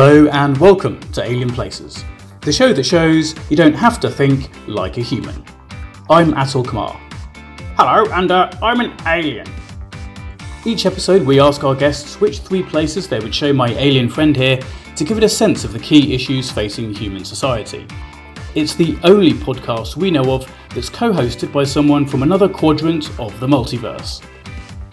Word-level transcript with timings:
Hello 0.00 0.28
and 0.28 0.56
welcome 0.58 1.00
to 1.10 1.24
Alien 1.24 1.50
Places, 1.50 2.04
the 2.42 2.52
show 2.52 2.72
that 2.72 2.84
shows 2.84 3.34
you 3.50 3.56
don't 3.56 3.72
have 3.72 3.98
to 3.98 4.08
think 4.08 4.48
like 4.68 4.96
a 4.96 5.00
human. 5.00 5.44
I'm 6.08 6.34
Atul 6.34 6.64
Kumar. 6.64 6.96
Hello, 7.76 8.08
and 8.12 8.30
uh, 8.30 8.48
I'm 8.62 8.78
an 8.78 8.94
alien. 9.06 9.48
Each 10.64 10.86
episode, 10.86 11.26
we 11.26 11.40
ask 11.40 11.64
our 11.64 11.74
guests 11.74 12.20
which 12.20 12.38
three 12.38 12.62
places 12.62 13.08
they 13.08 13.18
would 13.18 13.34
show 13.34 13.52
my 13.52 13.70
alien 13.70 14.08
friend 14.08 14.36
here 14.36 14.60
to 14.94 15.02
give 15.02 15.18
it 15.18 15.24
a 15.24 15.28
sense 15.28 15.64
of 15.64 15.72
the 15.72 15.80
key 15.80 16.14
issues 16.14 16.48
facing 16.48 16.94
human 16.94 17.24
society. 17.24 17.84
It's 18.54 18.76
the 18.76 18.96
only 19.02 19.32
podcast 19.32 19.96
we 19.96 20.12
know 20.12 20.32
of 20.32 20.48
that's 20.76 20.90
co-hosted 20.90 21.52
by 21.52 21.64
someone 21.64 22.06
from 22.06 22.22
another 22.22 22.48
quadrant 22.48 23.10
of 23.18 23.40
the 23.40 23.48
multiverse. 23.48 24.24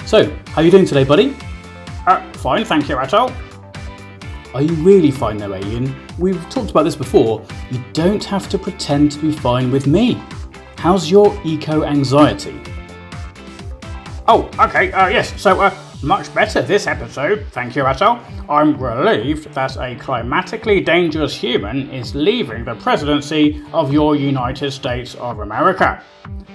So, 0.08 0.35
how 0.48 0.62
are 0.62 0.63
you 0.63 0.72
doing 0.72 0.88
today, 0.88 1.04
buddy? 1.04 1.38
Uh, 2.08 2.27
fine, 2.34 2.66
thank 2.66 2.90
you, 2.90 2.96
Atul. 2.96 3.45
Are 4.55 4.62
you 4.62 4.73
really 4.76 5.12
fine 5.12 5.36
though, 5.36 5.54
Alien? 5.54 5.94
We've 6.18 6.41
talked 6.50 6.72
about 6.72 6.84
this 6.84 6.96
before. 6.96 7.46
You 7.72 7.84
don't 7.91 8.23
have 8.23 8.48
to 8.48 8.58
pretend 8.58 9.12
to 9.12 9.20
be 9.20 9.34
fine 9.34 9.70
with 9.70 9.86
me. 9.86 10.13
How's 10.77 11.12
your 11.12 11.38
eco 11.44 11.84
anxiety? 11.84 12.62
Oh, 14.29 14.49
okay, 14.57 14.94
uh, 14.94 15.07
yes, 15.07 15.40
so 15.41 15.60
uh, 15.60 15.77
much 16.02 16.34
better 16.34 16.62
this 16.62 16.88
episode, 16.88 17.46
thank 17.52 17.76
you, 17.76 17.84
Atul. 17.84 18.24
I'm 18.49 18.77
relieved 18.82 19.54
that 19.54 19.76
a 19.76 19.94
climatically 19.98 20.79
dangerous 20.79 21.35
human 21.35 21.91
is 21.91 22.16
leaving 22.16 22.63
the 22.63 22.76
presidency 22.76 23.62
of 23.74 23.91
your 23.91 24.16
United 24.16 24.72
States 24.72 25.16
of 25.16 25.40
America. 25.40 26.01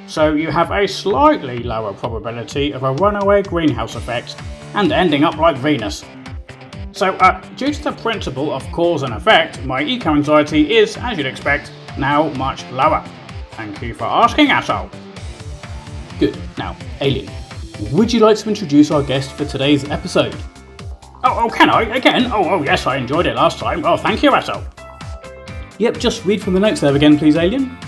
So 0.07 0.33
you 0.33 0.51
have 0.51 0.71
a 0.71 0.89
slightly 0.89 1.59
lower 1.59 1.93
probability 1.93 2.73
of 2.73 2.83
a 2.83 2.95
runaway 2.95 3.43
greenhouse 3.43 3.95
effect 3.95 4.37
and 4.75 4.91
ending 4.91 5.23
up 5.23 5.37
like 5.37 5.59
Venus. 5.59 6.03
So, 6.93 7.13
uh, 7.15 7.41
due 7.57 7.73
to 7.73 7.85
the 7.85 7.93
principle 7.93 8.53
of 8.53 8.65
cause 8.73 9.03
and 9.03 9.15
effect, 9.15 9.63
my 9.65 9.83
eco 9.83 10.15
anxiety 10.15 10.77
is, 10.77 10.97
as 10.97 11.17
you'd 11.17 11.27
expect, 11.27 11.73
now 11.97 12.29
much 12.31 12.65
lower. 12.73 13.05
Thank 13.53 13.81
you 13.81 13.95
for 13.95 14.05
asking, 14.05 14.49
Atul. 14.49 14.91
Good. 16.19 16.37
Now, 16.59 16.77
Alien, 17.01 17.31
would 17.93 18.13
you 18.13 18.21
like 18.21 18.37
to 18.39 18.49
introduce 18.49 18.91
our 18.91 19.03
guest 19.03 19.33
for 19.33 19.45
today's 19.45 19.89
episode? 19.89 20.35
Oh, 21.23 21.45
oh, 21.45 21.49
can 21.49 21.71
I? 21.71 21.83
Again? 21.83 22.27
Oh, 22.33 22.49
oh, 22.51 22.63
yes, 22.63 22.87
I 22.87 22.97
enjoyed 22.97 23.27
it 23.27 23.37
last 23.37 23.59
time. 23.59 23.85
Oh, 23.85 23.97
thank 23.97 24.23
you, 24.23 24.33
Atul. 24.33 24.65
Yep, 25.79 25.99
just 25.99 26.25
read 26.25 26.43
from 26.43 26.55
the 26.55 26.61
notes 26.61 26.81
there 26.81 26.95
again, 26.95 27.19
please, 27.19 27.37
Alien. 27.37 27.79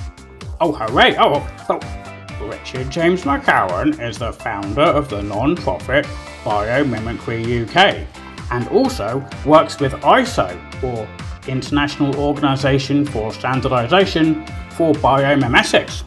Oh, 0.60 0.72
hooray! 0.72 1.16
Oh, 1.18 1.46
oh. 1.68 2.48
Richard 2.48 2.90
James 2.90 3.22
MacCowan 3.22 4.00
is 4.00 4.18
the 4.18 4.32
founder 4.32 4.82
of 4.82 5.08
the 5.08 5.22
non-profit 5.22 6.06
Biomimicry 6.44 7.66
UK 7.66 8.21
and 8.52 8.68
also 8.68 9.26
works 9.44 9.80
with 9.80 9.92
ISO, 10.02 10.56
or 10.84 11.08
International 11.48 12.14
Organization 12.16 13.04
for 13.04 13.32
Standardization 13.32 14.46
for 14.70 14.92
Biomimetics. 14.94 16.04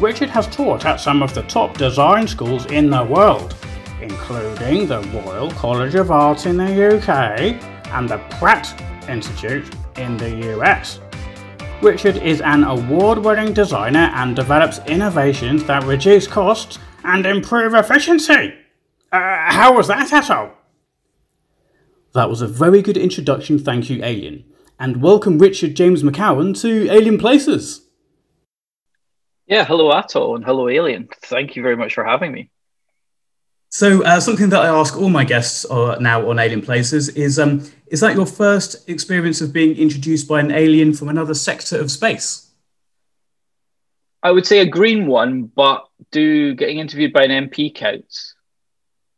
Richard 0.00 0.30
has 0.30 0.46
taught 0.46 0.86
at 0.86 1.00
some 1.00 1.22
of 1.22 1.34
the 1.34 1.42
top 1.42 1.76
design 1.76 2.28
schools 2.28 2.66
in 2.66 2.88
the 2.88 3.04
world, 3.04 3.56
including 4.00 4.86
the 4.86 5.00
Royal 5.12 5.50
College 5.50 5.96
of 5.96 6.12
Art 6.12 6.46
in 6.46 6.56
the 6.56 6.96
UK 6.96 7.60
and 7.92 8.08
the 8.08 8.18
Pratt 8.38 8.80
Institute 9.08 9.68
in 9.96 10.16
the 10.16 10.56
US. 10.56 11.00
Richard 11.82 12.18
is 12.18 12.40
an 12.40 12.62
award 12.62 13.18
winning 13.18 13.52
designer 13.52 14.10
and 14.14 14.36
develops 14.36 14.78
innovations 14.86 15.64
that 15.64 15.82
reduce 15.84 16.28
costs 16.28 16.78
and 17.02 17.26
improve 17.26 17.74
efficiency. 17.74 18.54
Uh, 19.10 19.18
how 19.50 19.74
was 19.74 19.88
that, 19.88 20.08
Atul? 20.08 20.52
That 22.14 22.30
was 22.30 22.40
a 22.40 22.46
very 22.46 22.80
good 22.80 22.96
introduction, 22.96 23.58
thank 23.58 23.90
you, 23.90 24.02
Alien. 24.02 24.44
And 24.80 25.02
welcome 25.02 25.38
Richard 25.38 25.74
James 25.74 26.02
MacCowan 26.02 26.58
to 26.62 26.90
Alien 26.90 27.18
Places. 27.18 27.86
Yeah, 29.46 29.64
hello, 29.64 29.90
Atul, 29.92 30.36
and 30.36 30.44
hello, 30.44 30.68
Alien. 30.68 31.08
Thank 31.22 31.54
you 31.54 31.62
very 31.62 31.76
much 31.76 31.94
for 31.94 32.04
having 32.04 32.32
me. 32.32 32.50
So, 33.70 34.02
uh, 34.04 34.20
something 34.20 34.48
that 34.48 34.62
I 34.62 34.68
ask 34.68 34.96
all 34.96 35.10
my 35.10 35.24
guests 35.24 35.66
uh, 35.70 35.98
now 36.00 36.30
on 36.30 36.38
Alien 36.38 36.62
Places 36.62 37.10
is 37.10 37.38
um, 37.38 37.70
Is 37.88 38.00
that 38.00 38.14
your 38.14 38.24
first 38.24 38.88
experience 38.88 39.42
of 39.42 39.52
being 39.52 39.76
introduced 39.76 40.26
by 40.26 40.40
an 40.40 40.50
alien 40.50 40.94
from 40.94 41.10
another 41.10 41.34
sector 41.34 41.78
of 41.78 41.90
space? 41.90 42.50
I 44.22 44.30
would 44.30 44.46
say 44.46 44.60
a 44.60 44.66
green 44.66 45.06
one, 45.06 45.44
but 45.44 45.86
do 46.10 46.54
getting 46.54 46.78
interviewed 46.78 47.12
by 47.12 47.24
an 47.24 47.48
MP 47.48 47.74
counts? 47.74 48.34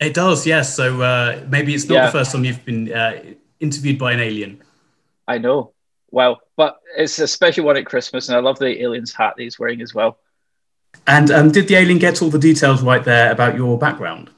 It 0.01 0.15
does, 0.15 0.47
yes. 0.47 0.75
So 0.75 1.03
uh, 1.03 1.45
maybe 1.49 1.75
it's 1.75 1.89
not 1.89 1.95
yeah. 1.95 2.07
the 2.07 2.13
first 2.13 2.33
time 2.33 2.45
you've 2.45 2.65
been 2.65 2.93
uh, 2.93 3.23
interviewed 3.61 3.99
by 3.99 4.13
an 4.13 4.21
alien. 4.21 4.63
I 5.29 5.39
know. 5.39 5.73
Well, 6.11 6.41
but 6.57 6.81
it's 6.97 7.19
a 7.19 7.29
special 7.29 7.67
one 7.67 7.77
at 7.77 7.87
Christmas, 7.87 8.29
and 8.29 8.37
I 8.37 8.41
love 8.41 8.59
the 8.59 8.83
alien's 8.83 9.13
hat 9.13 9.35
that 9.37 9.43
he's 9.43 9.59
wearing 9.59 9.81
as 9.81 9.95
well. 9.95 10.19
And 11.07 11.31
um, 11.31 11.53
did 11.53 11.69
the 11.69 11.77
alien 11.77 11.99
get 11.99 12.21
all 12.21 12.31
the 12.31 12.39
details 12.39 12.83
right 12.83 13.05
there 13.05 13.31
about 13.31 13.55
your 13.55 13.79
background? 13.79 14.31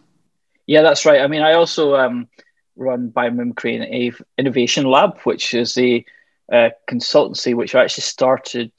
Yeah, 0.67 0.83
that's 0.83 1.07
right. 1.07 1.21
I 1.21 1.27
mean, 1.29 1.43
I 1.43 1.55
also 1.55 1.95
um, 1.97 2.29
run 2.77 3.11
Biomimicry 3.11 4.15
Innovation 4.37 4.85
Lab, 4.85 5.21
which 5.21 5.55
is 5.55 5.79
a 5.79 6.05
uh, 6.53 6.71
consultancy 6.91 7.55
which 7.55 7.75
I 7.75 7.85
actually 7.85 8.03
started 8.03 8.73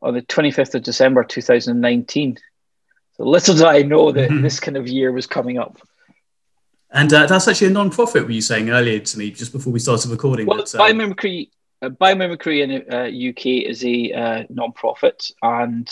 on 0.00 0.14
the 0.14 0.22
25th 0.22 0.74
of 0.74 0.82
December 0.82 1.24
2019. 1.24 2.38
Little 3.24 3.54
did 3.54 3.64
I 3.64 3.82
know 3.82 4.12
that 4.12 4.30
mm-hmm. 4.30 4.42
this 4.42 4.60
kind 4.60 4.76
of 4.76 4.88
year 4.88 5.12
was 5.12 5.26
coming 5.26 5.58
up. 5.58 5.78
And 6.90 7.12
uh, 7.12 7.26
that's 7.26 7.48
actually 7.48 7.68
a 7.68 7.70
non-profit, 7.70 8.24
were 8.24 8.32
you 8.32 8.42
saying 8.42 8.70
earlier 8.70 8.98
to 8.98 9.18
me, 9.18 9.30
just 9.30 9.52
before 9.52 9.72
we 9.72 9.78
started 9.78 10.10
recording? 10.10 10.46
Well, 10.46 10.58
that, 10.58 10.74
uh... 10.74 10.78
Biomimicry, 10.78 11.50
uh, 11.80 11.88
Biomimicry 11.88 12.62
in 12.62 12.70
the 12.70 13.28
UK 13.30 13.66
uh, 13.66 13.70
is 13.70 13.84
a 13.84 14.12
uh, 14.12 14.44
non-profit, 14.50 15.30
and 15.42 15.86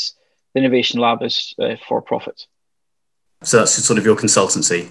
the 0.52 0.60
Innovation 0.60 1.00
Lab 1.00 1.22
is 1.22 1.54
uh, 1.58 1.76
for-profit. 1.88 2.46
So 3.42 3.58
that's 3.58 3.72
sort 3.72 3.98
of 3.98 4.04
your 4.04 4.16
consultancy. 4.16 4.88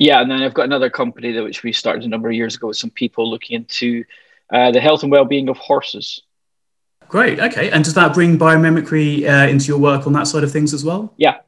Yeah, 0.00 0.20
and 0.20 0.28
then 0.28 0.42
I've 0.42 0.54
got 0.54 0.64
another 0.64 0.90
company 0.90 1.30
that 1.32 1.44
which 1.44 1.62
we 1.62 1.72
started 1.72 2.02
a 2.02 2.08
number 2.08 2.28
of 2.28 2.34
years 2.34 2.56
ago 2.56 2.68
with 2.68 2.76
some 2.76 2.90
people 2.90 3.30
looking 3.30 3.54
into 3.54 4.04
the 4.50 4.80
health 4.80 5.04
and 5.04 5.12
well-being 5.12 5.48
of 5.48 5.56
horses. 5.58 6.20
Great. 7.12 7.38
Okay. 7.38 7.70
And 7.70 7.84
does 7.84 7.92
that 7.92 8.14
bring 8.14 8.38
biomimicry 8.38 9.28
uh, 9.28 9.46
into 9.46 9.66
your 9.66 9.78
work 9.78 10.06
on 10.06 10.14
that 10.14 10.26
side 10.26 10.44
of 10.44 10.50
things 10.50 10.72
as 10.72 10.82
well? 10.82 11.12
Yeah, 11.18 11.40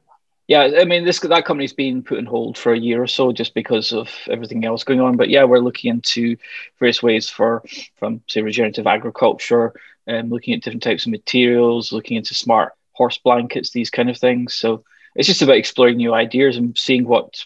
yeah, 0.47 0.69
I 0.79 0.85
mean, 0.85 1.05
this 1.05 1.19
that 1.19 1.45
company's 1.45 1.73
been 1.73 2.03
put 2.03 2.19
on 2.19 2.25
hold 2.25 2.57
for 2.57 2.71
a 2.71 2.79
year 2.79 3.01
or 3.01 3.07
so 3.07 3.31
just 3.31 3.55
because 3.55 3.91
of 3.91 4.09
everything 4.29 4.63
else 4.63 4.83
going 4.83 5.01
on. 5.01 5.17
But 5.17 5.29
yeah, 5.29 5.43
we're 5.43 5.59
looking 5.59 5.89
into 5.89 6.37
various 6.79 7.01
ways 7.01 7.29
for, 7.29 7.63
from 7.95 8.21
say, 8.27 8.41
regenerative 8.41 8.85
agriculture, 8.85 9.73
um, 10.07 10.29
looking 10.29 10.53
at 10.53 10.61
different 10.61 10.83
types 10.83 11.05
of 11.05 11.11
materials, 11.11 11.91
looking 11.91 12.17
into 12.17 12.35
smart 12.35 12.73
horse 12.91 13.17
blankets, 13.17 13.71
these 13.71 13.89
kind 13.89 14.09
of 14.09 14.17
things. 14.17 14.53
So 14.53 14.83
it's 15.15 15.27
just 15.27 15.41
about 15.41 15.57
exploring 15.57 15.97
new 15.97 16.13
ideas 16.13 16.57
and 16.57 16.77
seeing 16.77 17.07
what 17.07 17.43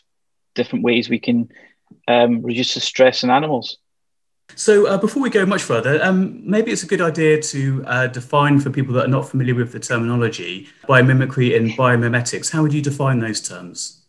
different 0.53 0.83
ways 0.83 1.09
we 1.09 1.19
can 1.19 1.49
um, 2.07 2.41
reduce 2.41 2.73
the 2.73 2.81
stress 2.81 3.23
in 3.23 3.29
animals. 3.29 3.77
So, 4.55 4.87
uh, 4.87 4.97
before 4.97 5.23
we 5.23 5.29
go 5.29 5.45
much 5.45 5.63
further, 5.63 6.03
um, 6.03 6.41
maybe 6.43 6.71
it's 6.71 6.83
a 6.83 6.87
good 6.87 7.01
idea 7.01 7.41
to 7.41 7.83
uh, 7.85 8.07
define 8.07 8.59
for 8.59 8.69
people 8.69 8.94
that 8.95 9.06
are 9.06 9.09
not 9.09 9.29
familiar 9.29 9.56
with 9.56 9.71
the 9.71 9.79
terminology 9.79 10.68
biomimicry 10.83 11.56
and 11.56 11.71
biomimetics. 11.71 12.51
How 12.51 12.62
would 12.62 12.74
you 12.74 12.81
define 12.81 13.19
those 13.19 13.41
terms? 13.41 14.03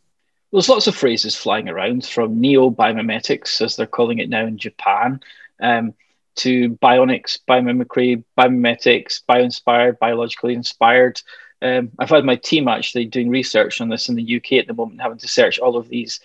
Well, 0.51 0.61
there's 0.61 0.69
lots 0.69 0.89
of 0.89 0.97
phrases 0.97 1.37
flying 1.37 1.69
around 1.69 2.05
from 2.05 2.41
neo 2.41 2.71
biomimetics, 2.71 3.61
as 3.63 3.77
they're 3.77 3.87
calling 3.87 4.19
it 4.19 4.29
now 4.29 4.45
in 4.47 4.59
Japan, 4.59 5.21
um, 5.61 5.95
to 6.37 6.71
bionics, 6.71 7.39
biomimicry, 7.49 8.25
biomimetics, 8.37 9.25
bio-inspired, 9.25 10.01
biologically 10.01 10.55
inspired. 10.55 11.23
Um, 11.63 11.93
I've 11.99 12.11
had 12.11 12.25
my 12.25 12.37
team 12.37 12.67
actually 12.67 13.05
doing 13.05 13.29
research 13.29 13.81
on 13.81 13.89
this 13.89 14.09
in 14.09 14.17
the 14.17 14.37
UK 14.37 14.55
at 14.55 14.67
the 14.67 14.75
moment, 14.75 15.01
having 15.01 15.19
to 15.19 15.29
search 15.29 15.61
all 15.61 15.77
of 15.77 15.89
these 15.89 16.19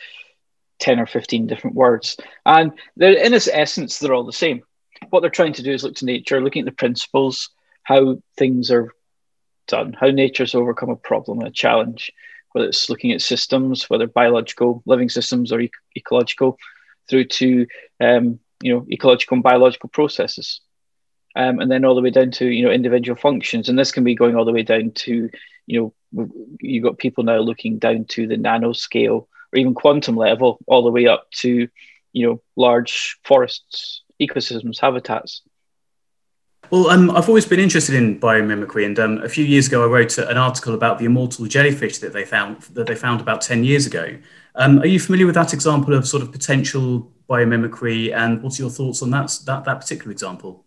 10 0.79 0.99
or 0.99 1.05
15 1.05 1.47
different 1.47 1.75
words. 1.75 2.17
And 2.45 2.71
they're, 2.95 3.13
in 3.13 3.33
its 3.33 3.47
essence, 3.51 3.99
they're 3.99 4.13
all 4.13 4.25
the 4.25 4.33
same. 4.33 4.61
What 5.09 5.21
they're 5.21 5.29
trying 5.29 5.53
to 5.53 5.63
do 5.63 5.71
is 5.71 5.83
look 5.83 5.95
to 5.95 6.05
nature, 6.05 6.41
looking 6.41 6.61
at 6.61 6.65
the 6.65 6.71
principles, 6.71 7.49
how 7.83 8.17
things 8.37 8.71
are 8.71 8.93
done, 9.67 9.93
how 9.93 10.07
nature's 10.07 10.55
overcome 10.55 10.89
a 10.89 10.95
problem, 10.95 11.41
a 11.41 11.51
challenge, 11.51 12.11
whether 12.51 12.67
it's 12.67 12.89
looking 12.89 13.11
at 13.11 13.21
systems, 13.21 13.89
whether 13.89 14.07
biological, 14.07 14.81
living 14.85 15.09
systems, 15.09 15.51
or 15.51 15.61
ecological, 15.95 16.57
through 17.09 17.25
to 17.25 17.67
um, 17.99 18.39
you 18.61 18.73
know 18.73 18.85
ecological 18.91 19.35
and 19.35 19.43
biological 19.43 19.89
processes, 19.89 20.61
um, 21.35 21.59
and 21.59 21.69
then 21.69 21.83
all 21.83 21.95
the 21.95 22.01
way 22.01 22.11
down 22.11 22.31
to 22.31 22.47
you 22.47 22.63
know 22.63 22.71
individual 22.71 23.17
functions. 23.19 23.69
And 23.69 23.77
this 23.77 23.91
can 23.91 24.03
be 24.03 24.15
going 24.15 24.35
all 24.35 24.45
the 24.45 24.53
way 24.53 24.63
down 24.63 24.91
to 24.91 25.29
you 25.67 25.93
know 26.13 26.31
you've 26.61 26.83
got 26.83 26.97
people 26.97 27.23
now 27.23 27.39
looking 27.39 27.77
down 27.77 28.05
to 28.05 28.27
the 28.27 28.37
nanoscale 28.37 29.27
or 29.53 29.59
even 29.59 29.73
quantum 29.73 30.15
level, 30.15 30.59
all 30.67 30.83
the 30.83 30.91
way 30.91 31.07
up 31.07 31.29
to, 31.31 31.67
you 32.13 32.27
know, 32.27 32.41
large 32.55 33.17
forests, 33.23 34.03
ecosystems, 34.21 34.79
habitats. 34.79 35.41
Well, 36.71 36.89
um, 36.89 37.11
I've 37.11 37.27
always 37.27 37.45
been 37.45 37.59
interested 37.59 37.95
in 37.95 38.19
biomimicry, 38.19 38.85
and 38.85 38.97
um, 38.97 39.17
a 39.19 39.29
few 39.29 39.45
years 39.45 39.67
ago, 39.67 39.83
I 39.83 39.87
wrote 39.87 40.17
an 40.17 40.37
article 40.37 40.73
about 40.73 40.97
the 40.97 41.05
immortal 41.05 41.45
jellyfish 41.45 41.99
that 41.99 42.13
they 42.13 42.25
found 42.25 42.61
that 42.73 42.87
they 42.87 42.95
found 42.95 43.21
about 43.21 43.41
ten 43.41 43.63
years 43.63 43.85
ago. 43.85 44.17
Um, 44.55 44.79
are 44.79 44.87
you 44.87 44.99
familiar 44.99 45.25
with 45.25 45.35
that 45.35 45.53
example 45.53 45.93
of 45.93 46.07
sort 46.07 46.23
of 46.23 46.31
potential 46.31 47.11
biomimicry, 47.29 48.13
and 48.15 48.41
what's 48.41 48.57
your 48.57 48.69
thoughts 48.69 49.03
on 49.03 49.11
that 49.11 49.37
that, 49.45 49.65
that 49.65 49.79
particular 49.79 50.11
example? 50.11 50.65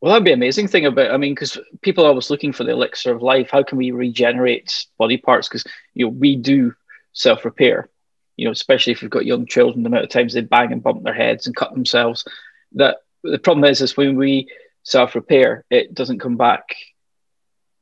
Well, 0.00 0.12
that'd 0.12 0.24
be 0.24 0.32
an 0.32 0.38
amazing 0.38 0.68
thing 0.68 0.86
about. 0.86 1.10
I 1.10 1.16
mean, 1.16 1.32
because 1.32 1.58
people 1.80 2.04
are 2.04 2.08
always 2.08 2.30
looking 2.30 2.52
for 2.52 2.62
the 2.62 2.72
elixir 2.72 3.12
of 3.12 3.22
life. 3.22 3.48
How 3.50 3.62
can 3.62 3.78
we 3.78 3.90
regenerate 3.90 4.86
body 4.98 5.16
parts? 5.16 5.48
Because 5.48 5.64
you 5.94 6.06
know 6.06 6.10
we 6.10 6.36
do 6.36 6.74
self 7.12 7.44
repair. 7.44 7.88
You 8.36 8.46
know, 8.46 8.50
especially 8.50 8.92
if 8.92 9.02
you've 9.02 9.10
got 9.10 9.26
young 9.26 9.46
children, 9.46 9.82
the 9.82 9.88
amount 9.88 10.04
of 10.04 10.10
times 10.10 10.34
they 10.34 10.40
bang 10.40 10.72
and 10.72 10.82
bump 10.82 11.02
their 11.02 11.14
heads 11.14 11.46
and 11.46 11.56
cut 11.56 11.72
themselves. 11.72 12.24
That 12.72 12.98
the 13.22 13.38
problem 13.38 13.64
is, 13.64 13.80
is 13.80 13.96
when 13.96 14.16
we 14.16 14.48
self 14.82 15.14
repair, 15.14 15.64
it 15.70 15.94
doesn't 15.94 16.20
come 16.20 16.36
back 16.36 16.74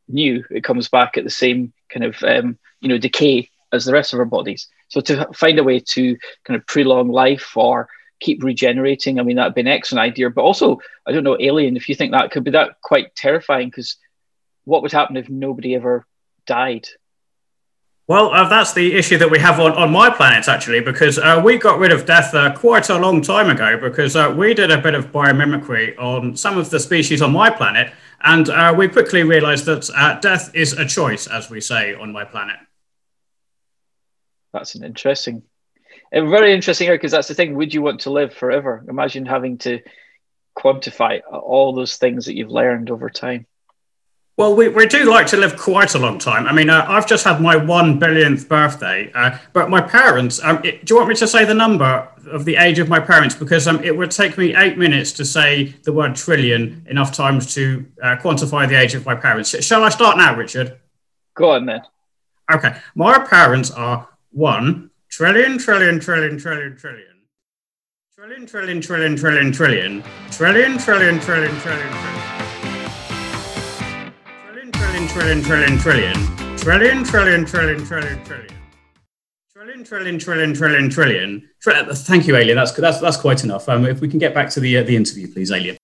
new. 0.09 0.45
It 0.51 0.65
comes 0.65 0.89
back 0.89 1.17
at 1.17 1.25
the 1.25 1.31
same 1.31 1.73
kind 1.89 2.05
of 2.05 2.23
um, 2.23 2.59
you 2.81 2.89
know 2.89 2.99
decay 2.99 3.49
as 3.73 3.85
the 3.85 3.93
rest 3.93 4.13
of 4.13 4.19
our 4.19 4.25
bodies. 4.25 4.69
So 4.89 5.01
to 5.01 5.29
find 5.35 5.59
a 5.59 5.65
way 5.65 5.81
to 5.81 6.17
kind 6.45 6.59
of 6.59 6.67
prolong 6.67 7.09
life 7.09 7.57
or 7.57 7.89
keep 8.21 8.43
regenerating, 8.45 9.19
I 9.19 9.23
mean 9.23 9.37
that'd 9.37 9.55
be 9.55 9.63
an 9.63 9.69
excellent 9.69 10.03
idea. 10.03 10.31
But 10.31 10.43
also, 10.43 10.81
I 11.07 11.13
don't 11.13 11.25
know, 11.25 11.39
alien. 11.41 11.77
If 11.77 11.89
you 11.89 11.95
think 11.95 12.13
that 12.13 12.31
could 12.31 12.45
be 12.45 12.51
that 12.53 12.81
quite 12.83 13.15
terrifying, 13.15 13.69
because 13.69 13.97
what 14.65 14.83
would 14.83 14.93
happen 14.93 15.17
if 15.17 15.29
nobody 15.29 15.75
ever 15.75 16.07
died? 16.47 16.89
Well, 18.09 18.33
uh, 18.33 18.49
that's 18.49 18.73
the 18.73 18.95
issue 18.95 19.17
that 19.19 19.31
we 19.31 19.39
have 19.39 19.61
on, 19.61 19.73
on 19.73 19.93
my 19.93 20.11
planet, 20.11 20.49
actually, 20.49 20.81
because 20.81 21.19
uh, 21.19 21.41
we 21.43 21.57
got 21.57 21.79
rid 21.79 21.93
of 21.93 22.05
death 22.05 22.35
uh, 22.35 22.53
quite 22.53 22.89
a 22.89 22.99
long 22.99 23.23
time 23.23 23.49
ago 23.49 23.79
because 23.79 24.17
uh, 24.17 24.35
we 24.37 24.55
did 24.55 24.73
a 24.73 24.79
bit 24.79 24.95
of 24.95 25.13
biomimicry 25.13 25.97
on 25.99 26.37
some 26.37 26.59
of 26.59 26.69
the 26.71 26.81
species 26.81 27.23
on 27.23 27.33
my 27.33 27.49
planet, 27.49 27.93
and 28.23 28.49
uh, 28.49 28.75
we 28.77 28.89
quickly 28.89 29.23
realized 29.23 29.67
that 29.67 29.89
uh, 29.95 30.19
death 30.19 30.53
is 30.53 30.73
a 30.73 30.85
choice, 30.85 31.29
as 31.29 31.49
we 31.49 31.61
say 31.61 31.95
on 31.95 32.13
my 32.13 32.25
planet. 32.25 32.57
That's 34.53 34.75
an 34.75 34.83
interesting, 34.83 35.45
a 36.13 36.29
very 36.29 36.53
interesting 36.53 36.89
area 36.89 36.99
because 36.99 37.13
that's 37.13 37.29
the 37.29 37.35
thing. 37.35 37.55
Would 37.55 37.73
you 37.73 37.83
want 37.83 38.01
to 38.01 38.11
live 38.11 38.35
forever? 38.35 38.85
Imagine 38.89 39.27
having 39.27 39.59
to 39.59 39.81
quantify 40.59 41.21
all 41.31 41.73
those 41.73 41.97
things 41.97 42.27
that 42.27 42.35
you've 42.35 42.51
learned 42.51 42.91
over 42.91 43.09
time. 43.09 43.47
Well, 44.39 44.57
we, 44.57 44.69
we 44.69 44.87
do 44.87 45.05
like 45.05 45.27
to 45.29 45.37
live 45.37 45.59
quite 45.59 45.95
a 45.95 45.99
long 45.99 46.19
time. 46.19 46.47
I 46.47 46.53
mean, 46.53 46.71
uh, 46.71 46.87
I've 46.89 47.07
just 47.07 47.23
had 47.23 47.43
my 47.43 47.55
one 47.55 48.01
billionth 48.01 48.49
birthday, 48.49 49.13
uh, 49.15 49.37
but 49.53 49.69
my 49.69 49.83
parents, 49.83 50.43
um, 50.43 50.59
it, 50.65 50.87
do 50.87 50.95
you 50.95 50.99
want 50.99 51.11
me 51.11 51.15
to 51.17 51.27
say 51.27 51.45
the 51.45 51.53
number 51.53 52.09
of 52.31 52.47
the 52.47 52.57
age 52.57 52.79
of 52.79 52.89
my 52.89 52.99
parents? 52.99 53.35
Because 53.35 53.69
um, 53.69 53.85
it 53.85 53.95
would 53.95 54.11
take 54.11 54.39
me 54.39 54.57
eight 54.57 54.79
minutes 54.79 55.13
to 55.13 55.27
say 55.27 55.75
the 55.85 55.93
word 55.93 56.17
trillion 56.17 56.83
enough 56.89 57.13
times 57.13 57.53
to 57.55 57.85
uh, 58.03 58.17
quantify 58.17 58.67
the 58.67 58.75
age 58.75 58.95
of 58.95 59.05
my 59.05 59.15
parents. 59.15 59.51
Shall 59.63 59.85
I 59.85 59.91
start 59.91 60.17
now, 60.17 60.35
Richard? 60.35 60.79
Go 61.35 61.51
on 61.51 61.67
then. 61.67 61.83
Okay. 62.51 62.75
My 62.95 63.19
parents 63.19 63.71
are 63.71 64.09
one 64.31 64.91
trillion, 65.11 65.59
trillion, 65.59 66.01
trillion, 66.01 66.39
trillion, 66.39 66.77
trillion. 66.79 67.07
Trillion, 68.15 68.47
trillion, 68.47 68.81
trillion, 68.81 69.17
trillion, 69.17 69.53
trillion. 69.53 70.03
Trillion, 70.31 70.79
trillion, 70.79 71.21
trillion, 71.21 71.21
trillion, 71.21 71.61
trillion 71.61 71.61
trillion, 71.61 72.32
trillion, 75.09 75.43
trillion, 75.43 75.79
trillion, 75.79 76.15
trillion, 76.57 77.05
trillion, 77.05 77.45
trillion, 77.45 78.25
trillion. 78.25 78.57
Trillion, 79.53 79.85
trillion, 79.85 80.19
trillion, 80.19 80.55
trillion, 80.55 80.91
trillion. 80.91 81.49
Thank 81.95 82.27
you, 82.27 82.37
Alien. 82.37 82.57
That's 82.57 82.73
that's 82.73 83.01
that's 83.01 83.17
quite 83.17 83.45
enough. 83.45 83.69
Um, 83.69 83.87
if 83.87 84.01
we 84.01 84.09
can 84.09 84.19
get 84.19 84.35
back 84.35 84.51
to 84.51 84.61
the 84.61 84.79
uh, 84.79 84.83
the 84.83 84.97
interview, 84.97 85.33
please, 85.33 85.51
Alien. 85.51 85.77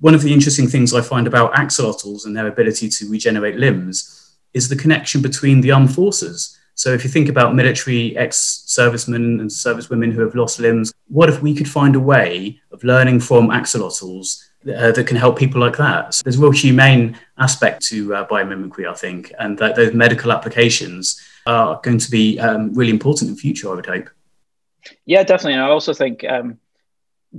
One 0.00 0.14
of 0.14 0.22
the 0.22 0.32
interesting 0.32 0.66
things 0.66 0.92
I 0.92 1.00
find 1.00 1.26
about 1.26 1.54
axolotls 1.54 2.26
and 2.26 2.36
their 2.36 2.48
ability 2.48 2.88
to 2.88 3.08
regenerate 3.08 3.56
limbs 3.56 4.36
is 4.52 4.68
the 4.68 4.76
connection 4.76 5.22
between 5.22 5.60
the 5.60 5.70
armed 5.70 5.94
forces. 5.94 6.58
So 6.74 6.92
if 6.92 7.04
you 7.04 7.10
think 7.10 7.28
about 7.28 7.54
military 7.54 8.16
ex-servicemen 8.16 9.40
and 9.40 9.50
servicewomen 9.50 10.12
who 10.12 10.22
have 10.22 10.34
lost 10.34 10.58
limbs, 10.58 10.92
what 11.08 11.28
if 11.28 11.42
we 11.42 11.54
could 11.54 11.68
find 11.68 11.94
a 11.94 12.00
way 12.00 12.60
of 12.72 12.82
learning 12.82 13.20
from 13.20 13.48
axolotls 13.48 14.42
uh, 14.64 14.92
that 14.92 15.06
can 15.06 15.16
help 15.16 15.38
people 15.38 15.60
like 15.60 15.76
that. 15.76 16.14
So 16.14 16.22
there's 16.24 16.38
a 16.38 16.40
real 16.40 16.52
humane 16.52 17.18
aspect 17.38 17.82
to 17.86 18.14
uh, 18.14 18.28
biomimicry, 18.28 18.88
I 18.88 18.94
think, 18.94 19.32
and 19.38 19.58
that 19.58 19.74
those 19.74 19.92
medical 19.92 20.30
applications 20.30 21.20
are 21.46 21.80
going 21.82 21.98
to 21.98 22.10
be 22.10 22.38
um, 22.38 22.72
really 22.72 22.92
important 22.92 23.28
in 23.28 23.34
the 23.34 23.40
future, 23.40 23.70
I 23.70 23.74
would 23.74 23.86
hope. 23.86 24.08
Yeah, 25.04 25.24
definitely. 25.24 25.54
And 25.54 25.62
I 25.62 25.68
also 25.68 25.92
think 25.92 26.24
um, 26.24 26.58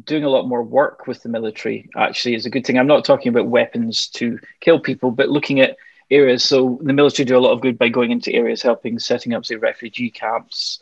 doing 0.03 0.23
a 0.23 0.29
lot 0.29 0.47
more 0.47 0.63
work 0.63 1.07
with 1.07 1.23
the 1.23 1.29
military 1.29 1.89
actually 1.95 2.35
is 2.35 2.45
a 2.45 2.49
good 2.49 2.65
thing. 2.65 2.77
I'm 2.77 2.87
not 2.87 3.05
talking 3.05 3.29
about 3.29 3.47
weapons 3.47 4.07
to 4.09 4.39
kill 4.59 4.79
people, 4.79 5.11
but 5.11 5.29
looking 5.29 5.61
at 5.61 5.77
areas. 6.13 6.43
So 6.43 6.79
the 6.81 6.93
military 6.93 7.25
do 7.25 7.37
a 7.37 7.39
lot 7.39 7.51
of 7.51 7.61
good 7.61 7.77
by 7.77 7.89
going 7.89 8.11
into 8.11 8.33
areas, 8.33 8.61
helping 8.61 8.99
setting 8.99 9.33
up, 9.33 9.45
say, 9.45 9.55
refugee 9.55 10.09
camps, 10.09 10.81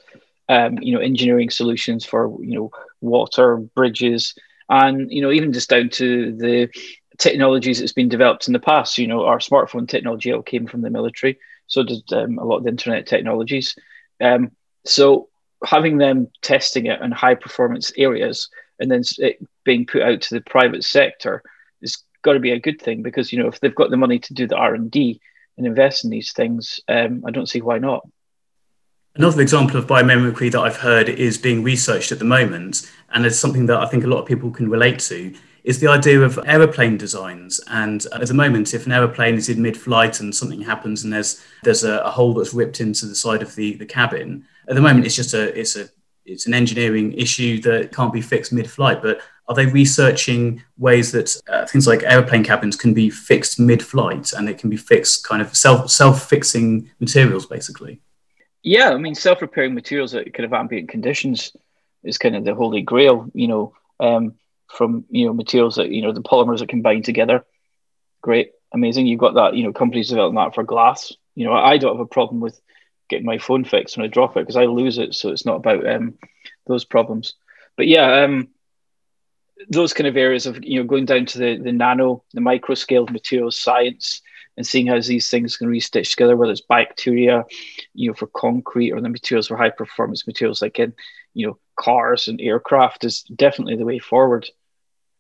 um, 0.50 0.78
you 0.82 0.94
know, 0.94 1.00
engineering 1.00 1.50
solutions 1.50 2.06
for, 2.06 2.38
you 2.44 2.56
know, 2.56 2.72
water, 3.02 3.58
bridges, 3.58 4.36
and 4.72 5.12
you 5.12 5.22
know 5.22 5.32
even 5.32 5.54
just 5.54 5.70
down 5.70 5.90
to 5.90 6.36
the 6.38 6.70
technologies 7.18 7.80
that's 7.80 7.94
been 7.94 8.10
developed 8.10 8.48
in 8.48 8.54
the 8.54 8.60
past. 8.60 8.98
You 8.98 9.08
know, 9.08 9.26
our 9.26 9.38
smartphone 9.38 9.88
technology 9.88 10.32
all 10.32 10.42
came 10.42 10.66
from 10.66 10.82
the 10.82 10.90
military. 10.90 11.38
So 11.68 11.84
did 11.84 12.02
um, 12.14 12.40
a 12.40 12.46
lot 12.46 12.58
of 12.58 12.64
the 12.64 12.70
internet 12.70 13.06
technologies. 13.06 13.76
Um, 14.20 14.52
so 14.86 15.30
having 15.64 15.98
them 15.98 16.28
testing 16.42 16.88
it 16.88 17.02
in 17.02 17.12
high 17.12 17.36
performance 17.36 17.92
areas 17.96 18.50
and 18.80 18.90
then 18.90 19.04
it 19.20 19.38
being 19.64 19.86
put 19.86 20.02
out 20.02 20.22
to 20.22 20.34
the 20.34 20.42
private 20.42 20.84
sector 20.84 21.44
got 22.22 22.34
to 22.34 22.40
be 22.40 22.52
a 22.52 22.60
good 22.60 22.82
thing 22.82 23.02
because 23.02 23.32
you 23.32 23.42
know 23.42 23.48
if 23.48 23.60
they've 23.60 23.76
got 23.76 23.90
the 23.90 23.98
money 23.98 24.20
to 24.20 24.34
do 24.34 24.48
the 24.48 24.56
R 24.56 24.76
and 24.76 24.90
D 24.90 25.22
and 25.58 25.66
invest 25.66 26.04
in 26.04 26.10
these 26.10 26.32
things, 26.32 26.80
um, 26.88 27.24
I 27.26 27.32
don't 27.32 27.50
see 27.50 27.62
why 27.62 27.78
not. 27.78 28.08
Another 29.16 29.42
example 29.42 29.76
of 29.76 29.88
biomimicry 29.88 30.50
that 30.52 30.62
I've 30.62 30.78
heard 30.78 31.10
is 31.10 31.38
being 31.38 31.64
researched 31.64 32.14
at 32.14 32.20
the 32.20 32.26
moment, 32.26 32.90
and 33.10 33.26
it's 33.26 33.38
something 33.38 33.66
that 33.66 33.80
I 33.80 33.86
think 33.88 34.06
a 34.06 34.08
lot 34.08 34.22
of 34.22 34.26
people 34.26 34.52
can 34.52 34.70
relate 34.70 35.00
to, 35.00 35.34
is 35.64 35.80
the 35.80 35.88
idea 35.88 36.22
of 36.22 36.40
aeroplane 36.46 36.98
designs. 36.98 37.60
And 37.68 38.06
at 38.14 38.28
the 38.28 38.34
moment, 38.34 38.74
if 38.74 38.86
an 38.86 38.94
aeroplane 38.94 39.36
is 39.36 39.50
in 39.50 39.62
mid-flight 39.62 40.20
and 40.20 40.34
something 40.34 40.62
happens 40.62 41.04
and 41.04 41.12
there's 41.14 41.44
there's 41.64 41.84
a, 41.84 42.00
a 42.00 42.10
hole 42.10 42.34
that's 42.34 42.54
ripped 42.54 42.80
into 42.82 43.06
the 43.06 43.16
side 43.16 43.42
of 43.42 43.56
the, 43.56 43.76
the 43.76 43.86
cabin, 43.86 44.46
at 44.68 44.76
the 44.76 44.82
moment 44.82 45.06
it's 45.06 45.16
just 45.16 45.34
a 45.34 45.60
it's 45.60 45.76
a 45.76 45.90
it's 46.26 46.48
an 46.48 46.54
engineering 46.54 47.14
issue 47.14 47.62
that 47.62 47.92
can't 47.92 48.14
be 48.14 48.22
fixed 48.22 48.54
mid-flight. 48.54 49.02
But 49.02 49.22
are 49.48 49.56
they 49.56 49.66
researching 49.66 50.64
ways 50.78 51.12
that 51.12 51.36
uh, 51.50 51.66
things 51.66 51.88
like 51.88 52.04
aeroplane 52.04 52.44
cabins 52.44 52.76
can 52.76 52.94
be 52.94 53.10
fixed 53.10 53.60
mid-flight 53.60 54.34
and 54.34 54.48
it 54.48 54.58
can 54.58 54.70
be 54.70 54.78
fixed 54.78 55.28
kind 55.28 55.42
of 55.42 55.56
self 55.56 55.90
self-fixing 55.90 56.90
materials, 57.00 57.46
basically? 57.46 58.02
Yeah, 58.64 58.92
I 58.92 58.98
mean, 58.98 59.16
self-repairing 59.16 59.74
materials 59.74 60.14
at 60.14 60.34
kind 60.34 60.46
of 60.46 60.54
ambient 60.54 60.90
conditions 60.90 61.56
is 62.04 62.18
kind 62.18 62.36
of 62.36 62.46
the 62.46 62.54
holy 62.54 62.82
grail. 62.82 63.30
You 63.34 63.48
know, 63.48 63.74
um, 64.00 64.36
from 64.68 65.06
you 65.10 65.26
know 65.26 65.34
materials 65.34 65.76
that 65.76 65.90
you 65.90 66.02
know 66.02 66.12
the 66.12 66.22
polymers 66.22 66.60
that 66.60 66.70
combine 66.70 67.04
together. 67.04 67.46
Great, 68.22 68.52
amazing. 68.72 69.08
You've 69.08 69.20
got 69.20 69.36
that. 69.36 69.56
You 69.56 69.64
know, 69.64 69.74
companies 69.74 70.10
developing 70.10 70.36
that 70.36 70.56
for 70.56 70.64
glass. 70.64 71.14
You 71.36 71.46
know, 71.46 71.54
I 71.54 71.78
don't 71.78 71.96
have 71.96 72.06
a 72.06 72.08
problem 72.08 72.40
with 72.40 72.60
getting 73.12 73.26
my 73.28 73.38
phone 73.38 73.64
fixed 73.64 73.96
when 73.96 74.06
I 74.06 74.10
drop 74.10 74.36
it 74.36 74.42
because 74.42 74.56
I 74.56 74.66
lose 74.66 74.98
it, 74.98 75.14
so 75.14 75.30
it's 75.30 75.46
not 75.46 75.58
about 75.58 75.86
um, 75.88 76.16
those 76.66 76.84
problems. 76.84 77.36
But 77.78 77.88
yeah, 77.88 78.24
um, 78.24 78.48
those 79.70 79.94
kind 79.94 80.08
of 80.08 80.18
areas 80.18 80.48
of 80.48 80.64
you 80.64 80.80
know 80.80 80.88
going 80.88 81.06
down 81.06 81.28
to 81.28 81.38
the 81.38 81.58
the 81.58 81.72
nano, 81.72 82.24
the 82.34 82.42
micro 82.42 82.74
scale 82.74 83.06
materials 83.06 83.60
science 83.60 84.22
and 84.58 84.68
seeing 84.68 84.88
how 84.88 85.00
these 85.00 85.30
things 85.30 85.58
can 85.58 85.68
restitch 85.68 86.12
together, 86.12 86.36
whether 86.36 86.52
it's 86.52 86.62
bacteria, 86.62 87.46
you 87.94 88.10
know, 88.10 88.14
for 88.14 88.28
concrete 88.28 88.92
or 88.92 89.02
the 89.02 89.10
materials 89.10 89.48
for 89.48 89.58
high 89.58 89.70
performance 89.70 90.28
materials 90.28 90.62
like 90.62 90.78
in, 90.78 90.94
you 91.34 91.48
know, 91.48 91.58
cars 91.78 92.28
and 92.28 92.42
aircraft 92.42 93.04
is 93.04 93.24
definitely 93.24 93.76
the 93.76 93.86
way 93.86 94.00
forward. 94.00 94.48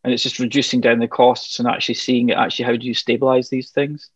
And 0.03 0.13
it's 0.13 0.24
just 0.24 0.39
reducing 0.39 0.81
down 0.81 1.00
the 1.00 1.07
costs 1.07 1.60
and 1.60 1.67
actually 1.67 1.95
seeing 1.95 2.31
actually 2.31 2.65
how 2.65 2.75
do 2.75 2.86
you 2.86 2.93
stabilize 2.93 3.50
these 3.50 3.71
things. 3.71 4.10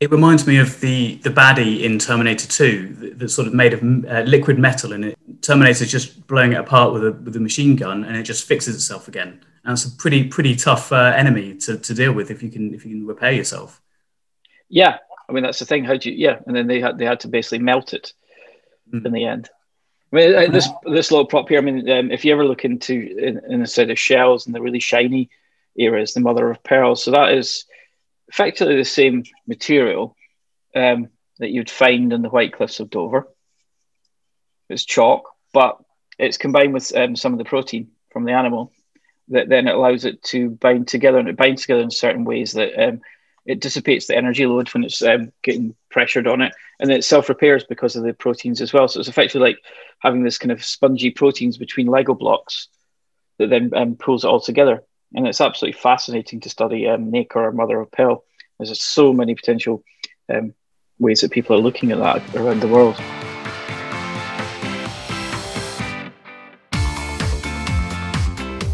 It 0.00 0.12
reminds 0.12 0.46
me 0.46 0.58
of 0.58 0.80
the 0.80 1.16
the 1.16 1.30
baddie 1.30 1.82
in 1.82 1.98
Terminator 1.98 2.46
2 2.46 3.14
that's 3.16 3.34
sort 3.34 3.48
of 3.48 3.54
made 3.54 3.72
of 3.72 3.82
uh, 3.82 4.22
liquid 4.22 4.58
metal, 4.58 4.92
and 4.92 5.04
it 5.04 5.18
Terminator's 5.42 5.90
just 5.90 6.26
blowing 6.26 6.52
it 6.52 6.58
apart 6.58 6.92
with 6.92 7.04
a 7.04 7.12
with 7.12 7.34
a 7.34 7.40
machine 7.40 7.74
gun, 7.74 8.04
and 8.04 8.16
it 8.16 8.22
just 8.22 8.46
fixes 8.46 8.76
itself 8.76 9.08
again. 9.08 9.40
And 9.64 9.72
it's 9.72 9.84
a 9.84 9.90
pretty 9.90 10.28
pretty 10.28 10.54
tough 10.54 10.92
uh, 10.92 11.12
enemy 11.16 11.56
to, 11.56 11.78
to 11.78 11.94
deal 11.94 12.12
with 12.12 12.30
if 12.30 12.42
you 12.42 12.50
can 12.50 12.74
if 12.74 12.84
you 12.84 12.92
can 12.92 13.06
repair 13.06 13.32
yourself. 13.32 13.80
Yeah, 14.68 14.98
I 15.28 15.32
mean 15.32 15.42
that's 15.42 15.58
the 15.58 15.66
thing. 15.66 15.84
How 15.84 15.96
do 15.96 16.10
you? 16.10 16.16
Yeah, 16.16 16.38
and 16.46 16.54
then 16.54 16.68
they 16.68 16.80
had 16.80 16.96
they 16.96 17.04
had 17.04 17.20
to 17.20 17.28
basically 17.28 17.58
melt 17.58 17.92
it 17.92 18.12
mm. 18.92 19.04
in 19.04 19.12
the 19.12 19.24
end. 19.24 19.50
I 20.12 20.16
mean 20.16 20.34
uh, 20.34 20.52
this 20.52 20.68
this 20.84 21.10
little 21.10 21.26
prop 21.26 21.48
here. 21.48 21.58
I 21.58 21.62
mean, 21.62 21.90
um, 21.90 22.12
if 22.12 22.24
you 22.24 22.32
ever 22.32 22.44
look 22.44 22.64
into 22.64 22.94
in, 22.94 23.40
in 23.52 23.62
a 23.62 23.66
set 23.66 23.90
of 23.90 23.98
shells 23.98 24.46
and 24.46 24.54
the 24.54 24.62
really 24.62 24.80
shiny 24.80 25.28
area 25.76 26.02
is 26.02 26.14
the 26.14 26.20
mother 26.20 26.50
of 26.50 26.62
pearl. 26.62 26.94
So 26.94 27.10
that 27.10 27.32
is 27.32 27.64
effectively 28.28 28.76
the 28.76 28.84
same 28.84 29.24
material 29.46 30.16
um, 30.74 31.08
that 31.38 31.50
you'd 31.50 31.70
find 31.70 32.12
in 32.12 32.22
the 32.22 32.28
White 32.28 32.52
Cliffs 32.52 32.80
of 32.80 32.90
Dover. 32.90 33.28
It's 34.68 34.84
chalk, 34.84 35.30
but 35.52 35.78
it's 36.18 36.36
combined 36.36 36.74
with 36.74 36.94
um, 36.96 37.16
some 37.16 37.32
of 37.32 37.38
the 37.38 37.44
protein 37.44 37.90
from 38.10 38.24
the 38.24 38.32
animal, 38.32 38.72
that 39.28 39.48
then 39.48 39.68
allows 39.68 40.04
it 40.04 40.22
to 40.24 40.50
bind 40.50 40.88
together, 40.88 41.18
and 41.18 41.28
it 41.28 41.36
binds 41.36 41.62
together 41.62 41.82
in 41.82 41.90
certain 41.90 42.24
ways 42.24 42.52
that 42.52 42.78
um, 42.82 43.00
it 43.46 43.60
dissipates 43.60 44.06
the 44.06 44.16
energy 44.16 44.46
load 44.46 44.68
when 44.68 44.84
it's 44.84 45.02
um, 45.02 45.32
getting 45.42 45.74
pressured 45.90 46.26
on 46.26 46.42
it, 46.42 46.52
and 46.80 46.90
then 46.90 46.98
it 46.98 47.04
self 47.04 47.28
repairs 47.28 47.64
because 47.64 47.96
of 47.96 48.04
the 48.04 48.12
proteins 48.12 48.60
as 48.60 48.72
well. 48.72 48.88
So 48.88 49.00
it's 49.00 49.08
effectively 49.08 49.50
like 49.50 49.58
having 50.00 50.22
this 50.22 50.38
kind 50.38 50.52
of 50.52 50.64
spongy 50.64 51.10
proteins 51.10 51.56
between 51.56 51.86
Lego 51.86 52.14
blocks 52.14 52.68
that 53.38 53.50
then 53.50 53.70
um, 53.74 53.96
pulls 53.96 54.24
it 54.24 54.28
all 54.28 54.40
together. 54.40 54.82
And 55.14 55.26
it's 55.26 55.40
absolutely 55.40 55.80
fascinating 55.80 56.40
to 56.40 56.50
study 56.50 56.86
um, 56.86 57.10
nacre 57.10 57.44
or 57.46 57.52
mother 57.52 57.80
of 57.80 57.90
pearl. 57.90 58.24
There's 58.58 58.80
so 58.80 59.12
many 59.12 59.34
potential 59.34 59.82
um, 60.28 60.52
ways 60.98 61.20
that 61.22 61.30
people 61.30 61.56
are 61.56 61.60
looking 61.60 61.92
at 61.92 61.98
that 61.98 62.36
around 62.36 62.60
the 62.60 62.68
world. 62.68 62.96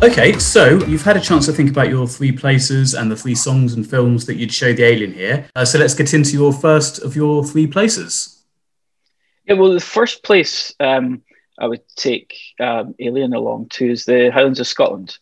Okay, 0.02 0.38
so 0.38 0.84
you've 0.86 1.02
had 1.02 1.16
a 1.16 1.20
chance 1.20 1.46
to 1.46 1.52
think 1.52 1.70
about 1.70 1.88
your 1.88 2.06
three 2.06 2.32
places 2.32 2.94
and 2.94 3.10
the 3.10 3.16
three 3.16 3.34
songs 3.34 3.72
and 3.74 3.88
films 3.88 4.26
that 4.26 4.34
you'd 4.34 4.52
show 4.52 4.72
the 4.72 4.82
alien 4.82 5.12
here. 5.12 5.48
Uh, 5.54 5.64
so 5.64 5.78
let's 5.78 5.94
get 5.94 6.12
into 6.12 6.32
your 6.32 6.52
first 6.52 6.98
of 6.98 7.16
your 7.16 7.44
three 7.44 7.66
places. 7.66 8.44
Yeah, 9.46 9.54
well, 9.54 9.72
the 9.72 9.80
first 9.80 10.22
place 10.22 10.74
um, 10.80 11.22
I 11.58 11.68
would 11.68 11.82
take 11.96 12.34
um, 12.60 12.94
Alien 12.98 13.34
along 13.34 13.68
to 13.70 13.90
is 13.90 14.04
the 14.04 14.30
Highlands 14.30 14.60
of 14.60 14.66
Scotland. 14.66 15.18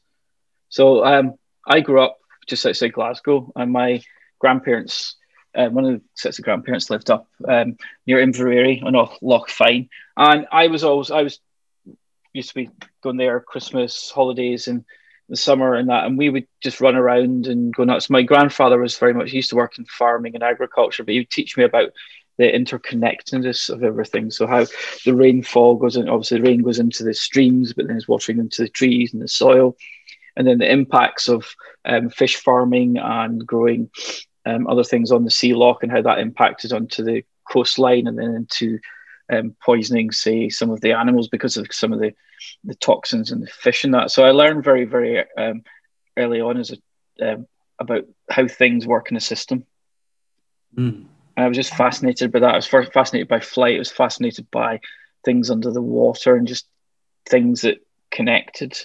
So 0.73 1.05
um, 1.05 1.35
I 1.67 1.81
grew 1.81 2.01
up 2.01 2.19
just 2.47 2.65
outside 2.65 2.95
Glasgow, 2.95 3.53
and 3.55 3.71
my 3.71 4.03
grandparents, 4.39 5.17
uh, 5.55 5.69
one 5.69 5.85
of 5.85 5.93
the 5.93 6.03
sets 6.15 6.39
of 6.39 6.47
grandparents, 6.47 6.89
lived 6.89 7.11
up 7.11 7.29
um, 7.47 7.77
near 8.07 8.21
Inverary 8.21 8.83
on 8.83 8.95
Loch 9.21 9.51
Fyne, 9.51 9.91
and 10.17 10.47
I 10.51 10.69
was 10.69 10.83
always 10.83 11.11
I 11.11 11.23
was 11.23 11.41
used 12.33 12.49
to 12.49 12.55
be 12.55 12.71
going 13.03 13.19
there 13.19 13.39
Christmas 13.41 14.11
holidays 14.11 14.67
and 14.67 14.87
the 15.29 15.37
summer 15.37 15.75
and 15.75 15.91
that, 15.91 16.07
and 16.07 16.17
we 16.17 16.31
would 16.31 16.47
just 16.63 16.81
run 16.81 16.97
around 16.97 17.49
and 17.49 17.75
go 17.75 17.85
nuts. 17.85 18.09
My 18.09 18.23
grandfather 18.23 18.79
was 18.79 18.97
very 18.97 19.13
much 19.13 19.35
used 19.35 19.51
to 19.51 19.57
work 19.57 19.79
in 19.79 19.85
farming 19.85 20.35
and 20.35 20.43
agriculture, 20.43 21.05
but 21.05 21.13
he 21.13 21.21
would 21.21 21.31
teach 21.31 21.55
me 21.59 21.65
about 21.65 21.91
the 22.39 22.45
interconnectedness 22.45 23.69
of 23.69 23.85
everything. 23.85 24.31
So 24.31 24.47
how 24.47 24.65
the 25.05 25.15
rainfall 25.15 25.77
goes 25.77 25.97
in, 25.97 26.09
obviously 26.09 26.39
the 26.39 26.49
rain 26.49 26.63
goes 26.63 26.79
into 26.79 27.05
the 27.05 27.13
streams, 27.13 27.75
but 27.75 27.87
then 27.87 27.97
it's 27.97 28.09
watering 28.09 28.39
into 28.39 28.63
the 28.63 28.71
trees 28.71 29.13
and 29.13 29.23
the 29.23 29.29
soil, 29.29 29.77
and 30.37 30.47
then 30.47 30.59
the 30.59 30.71
impacts 30.71 31.29
of 31.29 31.55
um, 31.85 32.11
fish 32.11 32.37
farming 32.37 32.99
and 32.99 33.47
growing 33.47 33.91
um, 34.47 34.67
other 34.67 34.85
things 34.85 35.13
on 35.13 35.25
the 35.25 35.31
sea 35.31 35.55
loch 35.55 35.83
and 35.83 35.93
how 35.93 36.03
that 36.03 36.19
impacted 36.19 36.73
onto 36.73 37.05
the 37.05 37.25
coastline 37.49 38.07
and 38.07 38.19
then 38.19 38.35
into 38.35 38.79
um, 39.33 39.55
poisoning, 39.65 40.11
say, 40.11 40.49
some 40.49 40.71
of 40.71 40.81
the 40.81 40.93
animals 40.93 41.29
because 41.29 41.57
of 41.57 41.67
some 41.71 41.93
of 41.93 42.01
the, 42.01 42.13
the 42.65 42.75
toxins 42.75 43.31
in 43.31 43.41
the 43.41 43.47
fish 43.47 43.85
and 43.85 43.95
that. 43.95 44.11
So 44.11 44.25
I 44.25 44.31
learned 44.31 44.65
very, 44.65 44.85
very 44.85 45.25
um, 45.39 45.63
early 46.17 46.41
on 46.41 46.59
as 46.59 46.73
a, 46.73 47.33
um, 47.33 47.47
about 47.79 48.05
how 48.31 48.47
things 48.49 48.87
work 48.87 49.11
in 49.11 49.17
a 49.17 49.21
system. 49.21 49.65
Mm. 50.77 51.07
I 51.37 51.49
was 51.49 51.57
just 51.57 51.75
fascinated 51.75 52.31
by 52.31 52.41
that. 52.41 52.53
I 52.53 52.57
was 52.57 52.67
fascinated 52.67 53.29
by 53.29 53.41
flight. 53.41 53.77
I 53.77 53.79
was 53.79 53.91
fascinated 53.91 54.51
by 54.51 54.81
things 55.25 55.51
under 55.51 55.71
the 55.71 55.83
water 55.83 56.37
and 56.37 56.47
just 56.47 56.67
things 57.27 57.63
that 57.63 57.79
connected. 58.11 58.79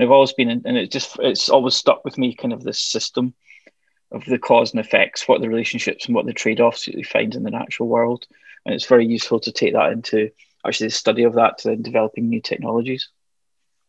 I've 0.00 0.10
always 0.10 0.32
been, 0.32 0.50
in, 0.50 0.62
and 0.64 0.76
it 0.76 0.90
just 0.90 1.18
it's 1.20 1.48
always 1.48 1.74
stuck 1.74 2.04
with 2.04 2.18
me, 2.18 2.34
kind 2.34 2.52
of 2.52 2.62
this 2.62 2.80
system 2.80 3.34
of 4.10 4.24
the 4.24 4.38
cause 4.38 4.72
and 4.72 4.80
effects, 4.80 5.26
what 5.26 5.40
the 5.40 5.48
relationships 5.48 6.06
and 6.06 6.14
what 6.14 6.26
the 6.26 6.32
trade 6.32 6.60
offs 6.60 6.86
that 6.86 6.94
you 6.94 7.04
find 7.04 7.34
in 7.34 7.42
the 7.42 7.50
natural 7.50 7.88
world 7.88 8.26
and 8.64 8.74
it's 8.74 8.86
very 8.86 9.06
useful 9.06 9.40
to 9.40 9.52
take 9.52 9.72
that 9.72 9.92
into 9.92 10.30
actually 10.64 10.88
the 10.88 10.92
study 10.92 11.24
of 11.24 11.34
that 11.34 11.58
to 11.58 11.68
then 11.68 11.82
developing 11.82 12.28
new 12.28 12.40
technologies. 12.40 13.08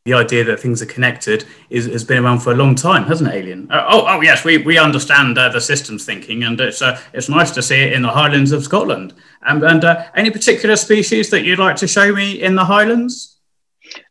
The 0.05 0.13
idea 0.15 0.43
that 0.45 0.59
things 0.59 0.81
are 0.81 0.87
connected 0.87 1.45
is, 1.69 1.85
has 1.85 2.03
been 2.03 2.21
around 2.21 2.39
for 2.39 2.51
a 2.51 2.55
long 2.55 2.75
time, 2.75 3.05
hasn't 3.05 3.29
it, 3.29 3.35
Alien? 3.35 3.71
Uh, 3.71 3.85
oh, 3.87 4.05
oh, 4.05 4.21
yes, 4.21 4.43
we, 4.43 4.57
we 4.57 4.77
understand 4.77 5.37
uh, 5.37 5.47
the 5.47 5.61
systems 5.61 6.03
thinking, 6.03 6.43
and 6.43 6.59
it's 6.59 6.81
uh, 6.81 6.99
it's 7.13 7.29
nice 7.29 7.51
to 7.51 7.61
see 7.61 7.81
it 7.81 7.93
in 7.93 8.01
the 8.01 8.09
Highlands 8.09 8.51
of 8.51 8.65
Scotland. 8.65 9.13
And, 9.43 9.63
and 9.63 9.85
uh, 9.85 10.07
any 10.13 10.29
particular 10.29 10.75
species 10.75 11.29
that 11.29 11.45
you'd 11.45 11.59
like 11.59 11.77
to 11.77 11.87
show 11.87 12.11
me 12.11 12.41
in 12.41 12.55
the 12.55 12.65
Highlands? 12.65 13.39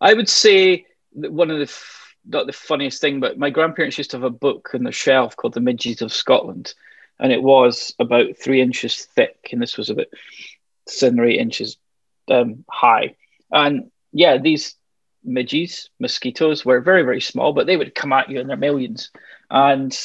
I 0.00 0.14
would 0.14 0.30
say 0.30 0.86
one 1.14 1.50
of 1.50 1.58
the 1.58 1.72
not 2.24 2.46
the 2.46 2.52
funniest 2.52 3.00
thing, 3.00 3.20
but 3.20 3.38
my 3.38 3.50
grandparents 3.50 3.98
used 3.98 4.12
to 4.12 4.16
have 4.16 4.24
a 4.24 4.30
book 4.30 4.70
on 4.74 4.84
the 4.84 4.92
shelf 4.92 5.36
called 5.36 5.54
The 5.54 5.60
Midges 5.60 6.02
of 6.02 6.12
Scotland, 6.12 6.74
and 7.18 7.32
it 7.32 7.42
was 7.42 7.94
about 7.98 8.36
three 8.38 8.60
inches 8.60 8.96
thick, 8.96 9.48
and 9.52 9.60
this 9.60 9.76
was 9.76 9.90
about 9.90 10.06
seven 10.86 11.18
or 11.18 11.24
eight 11.24 11.40
inches 11.40 11.76
um, 12.30 12.64
high. 12.70 13.16
And 13.50 13.90
yeah, 14.12 14.38
these 14.38 14.74
midges, 15.24 15.90
mosquitoes, 15.98 16.64
were 16.64 16.80
very, 16.80 17.02
very 17.02 17.20
small, 17.20 17.52
but 17.52 17.66
they 17.66 17.76
would 17.76 17.94
come 17.94 18.12
at 18.12 18.28
you 18.28 18.40
in 18.40 18.46
their 18.46 18.56
millions. 18.56 19.10
And 19.50 19.96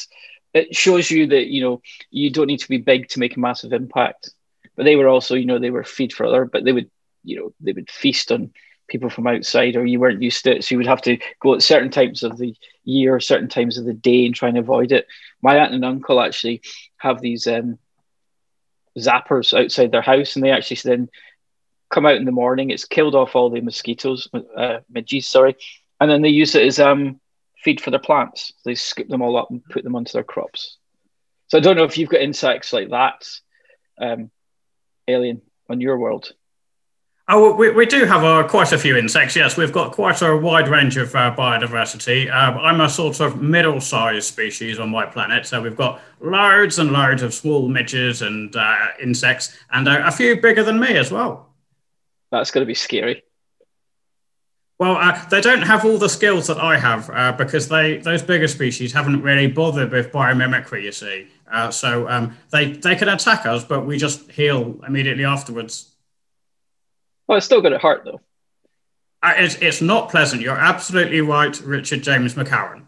it 0.53 0.75
shows 0.75 1.09
you 1.09 1.27
that, 1.27 1.47
you 1.47 1.61
know, 1.61 1.81
you 2.09 2.29
don't 2.29 2.47
need 2.47 2.59
to 2.59 2.69
be 2.69 2.77
big 2.77 3.09
to 3.09 3.19
make 3.19 3.35
a 3.35 3.39
massive 3.39 3.73
impact. 3.73 4.31
But 4.75 4.83
they 4.83 4.95
were 4.95 5.07
also, 5.07 5.35
you 5.35 5.45
know, 5.45 5.59
they 5.59 5.71
were 5.71 5.83
feed 5.83 6.13
for 6.13 6.25
other, 6.25 6.45
but 6.45 6.63
they 6.63 6.71
would, 6.71 6.89
you 7.23 7.37
know, 7.37 7.53
they 7.59 7.73
would 7.73 7.89
feast 7.89 8.31
on 8.31 8.51
people 8.87 9.09
from 9.09 9.27
outside 9.27 9.75
or 9.75 9.85
you 9.85 9.99
weren't 9.99 10.21
used 10.21 10.43
to 10.43 10.55
it. 10.55 10.63
So 10.63 10.73
you 10.73 10.77
would 10.77 10.87
have 10.87 11.01
to 11.03 11.17
go 11.39 11.53
at 11.53 11.61
certain 11.61 11.91
times 11.91 12.23
of 12.23 12.37
the 12.37 12.55
year, 12.83 13.19
certain 13.19 13.49
times 13.49 13.77
of 13.77 13.85
the 13.85 13.93
day 13.93 14.25
and 14.25 14.33
try 14.33 14.49
and 14.49 14.57
avoid 14.57 14.91
it. 14.91 15.07
My 15.41 15.57
aunt 15.57 15.73
and 15.73 15.85
uncle 15.85 16.21
actually 16.21 16.61
have 16.97 17.21
these 17.21 17.47
um, 17.47 17.77
zappers 18.97 19.57
outside 19.57 19.91
their 19.91 20.01
house, 20.01 20.35
and 20.35 20.43
they 20.43 20.51
actually 20.51 20.77
then 20.83 21.09
come 21.89 22.05
out 22.05 22.15
in 22.15 22.25
the 22.25 22.31
morning. 22.31 22.69
It's 22.69 22.85
killed 22.85 23.15
off 23.15 23.35
all 23.35 23.49
the 23.49 23.61
mosquitoes, 23.61 24.27
uh, 24.55 24.79
midges, 24.89 25.27
sorry, 25.27 25.55
and 25.99 26.09
then 26.09 26.21
they 26.21 26.29
use 26.29 26.55
it 26.55 26.65
as 26.65 26.79
um, 26.79 27.19
feed 27.63 27.81
for 27.81 27.91
their 27.91 27.99
plants. 27.99 28.53
They 28.65 28.75
scoop 28.75 29.07
them 29.07 29.21
all 29.21 29.37
up 29.37 29.51
and 29.51 29.63
put 29.65 29.83
them 29.83 29.95
onto 29.95 30.13
their 30.13 30.23
crops. 30.23 30.77
So 31.47 31.57
I 31.57 31.61
don't 31.61 31.77
know 31.77 31.85
if 31.85 31.97
you've 31.97 32.09
got 32.09 32.21
insects 32.21 32.73
like 32.73 32.89
that, 32.89 33.27
um, 33.99 34.31
alien, 35.07 35.41
on 35.69 35.79
your 35.79 35.97
world. 35.97 36.33
Oh, 37.29 37.53
we, 37.53 37.69
we 37.71 37.85
do 37.85 38.05
have 38.05 38.23
uh, 38.23 38.47
quite 38.47 38.71
a 38.71 38.77
few 38.77 38.95
insects. 38.95 39.35
Yes, 39.35 39.57
we've 39.57 39.73
got 39.73 39.91
quite 39.91 40.21
a 40.21 40.37
wide 40.37 40.69
range 40.69 40.95
of 40.95 41.13
uh, 41.13 41.35
biodiversity. 41.37 42.29
Uh, 42.29 42.57
I'm 42.57 42.79
a 42.79 42.87
sort 42.87 43.19
of 43.19 43.41
middle-sized 43.41 44.25
species 44.25 44.79
on 44.79 44.89
my 44.89 45.05
planet, 45.05 45.45
so 45.45 45.61
we've 45.61 45.75
got 45.75 45.99
loads 46.21 46.79
and 46.79 46.93
loads 46.93 47.23
of 47.23 47.33
small 47.33 47.67
midges 47.67 48.21
and 48.21 48.55
uh, 48.55 48.77
insects, 49.01 49.57
and 49.71 49.89
a 49.89 50.09
few 50.09 50.39
bigger 50.39 50.63
than 50.63 50.79
me 50.79 50.95
as 50.95 51.11
well. 51.11 51.49
That's 52.31 52.49
going 52.49 52.61
to 52.61 52.65
be 52.65 52.73
scary. 52.73 53.23
Well, 54.79 54.95
uh, 54.95 55.27
they 55.27 55.41
don't 55.41 55.63
have 55.63 55.83
all 55.83 55.97
the 55.97 56.07
skills 56.07 56.47
that 56.47 56.59
I 56.59 56.77
have 56.77 57.09
uh, 57.09 57.33
because 57.33 57.67
they 57.67 57.97
those 57.97 58.21
bigger 58.21 58.47
species 58.47 58.93
haven't 58.93 59.21
really 59.21 59.47
bothered 59.47 59.91
with 59.91 60.13
biomimicry. 60.13 60.83
You 60.83 60.93
see, 60.93 61.27
so 61.71 62.07
um, 62.07 62.37
they 62.51 62.71
they 62.71 62.95
can 62.95 63.09
attack 63.09 63.45
us, 63.45 63.65
but 63.65 63.85
we 63.85 63.97
just 63.97 64.31
heal 64.31 64.79
immediately 64.87 65.25
afterwards. 65.25 65.96
Well, 67.27 67.37
it's 67.37 67.45
still 67.45 67.61
good 67.61 67.73
at 67.73 67.81
heart, 67.81 68.03
though. 68.05 68.21
Uh, 69.21 69.33
it's, 69.37 69.55
it's 69.55 69.81
not 69.81 70.09
pleasant. 70.09 70.41
You're 70.41 70.57
absolutely 70.57 71.21
right, 71.21 71.59
Richard 71.61 72.03
James 72.03 72.35
MacCowan. 72.35 72.83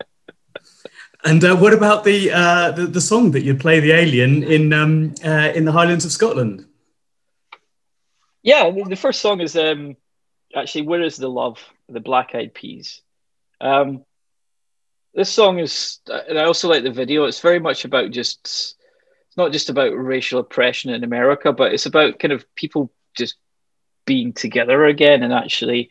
and 1.24 1.42
uh, 1.42 1.56
what 1.56 1.72
about 1.72 2.04
the, 2.04 2.30
uh, 2.30 2.70
the, 2.72 2.86
the 2.86 3.00
song 3.00 3.32
that 3.32 3.42
you 3.42 3.54
play 3.54 3.80
the 3.80 3.92
alien 3.92 4.42
in 4.42 4.72
um, 4.72 5.14
uh, 5.24 5.52
in 5.54 5.64
the 5.64 5.72
Highlands 5.72 6.04
of 6.04 6.12
Scotland? 6.12 6.66
Yeah, 8.42 8.70
the 8.70 8.94
first 8.94 9.20
song 9.20 9.40
is 9.40 9.56
um, 9.56 9.96
actually 10.54 10.82
"Where 10.82 11.02
Is 11.02 11.16
the 11.16 11.28
Love?" 11.28 11.58
the 11.88 12.00
Black 12.00 12.34
Eyed 12.34 12.54
Peas. 12.54 13.02
Um, 13.60 14.04
this 15.14 15.30
song 15.30 15.58
is, 15.58 15.98
and 16.06 16.38
I 16.38 16.44
also 16.44 16.68
like 16.68 16.84
the 16.84 16.92
video. 16.92 17.24
It's 17.24 17.40
very 17.40 17.58
much 17.58 17.84
about 17.84 18.10
just 18.10 18.75
not 19.36 19.52
just 19.52 19.70
about 19.70 19.92
racial 19.92 20.40
oppression 20.40 20.90
in 20.90 21.04
America, 21.04 21.52
but 21.52 21.72
it's 21.72 21.86
about 21.86 22.18
kind 22.18 22.32
of 22.32 22.54
people 22.54 22.90
just 23.16 23.36
being 24.06 24.32
together 24.32 24.84
again 24.84 25.22
and 25.22 25.32
actually 25.32 25.90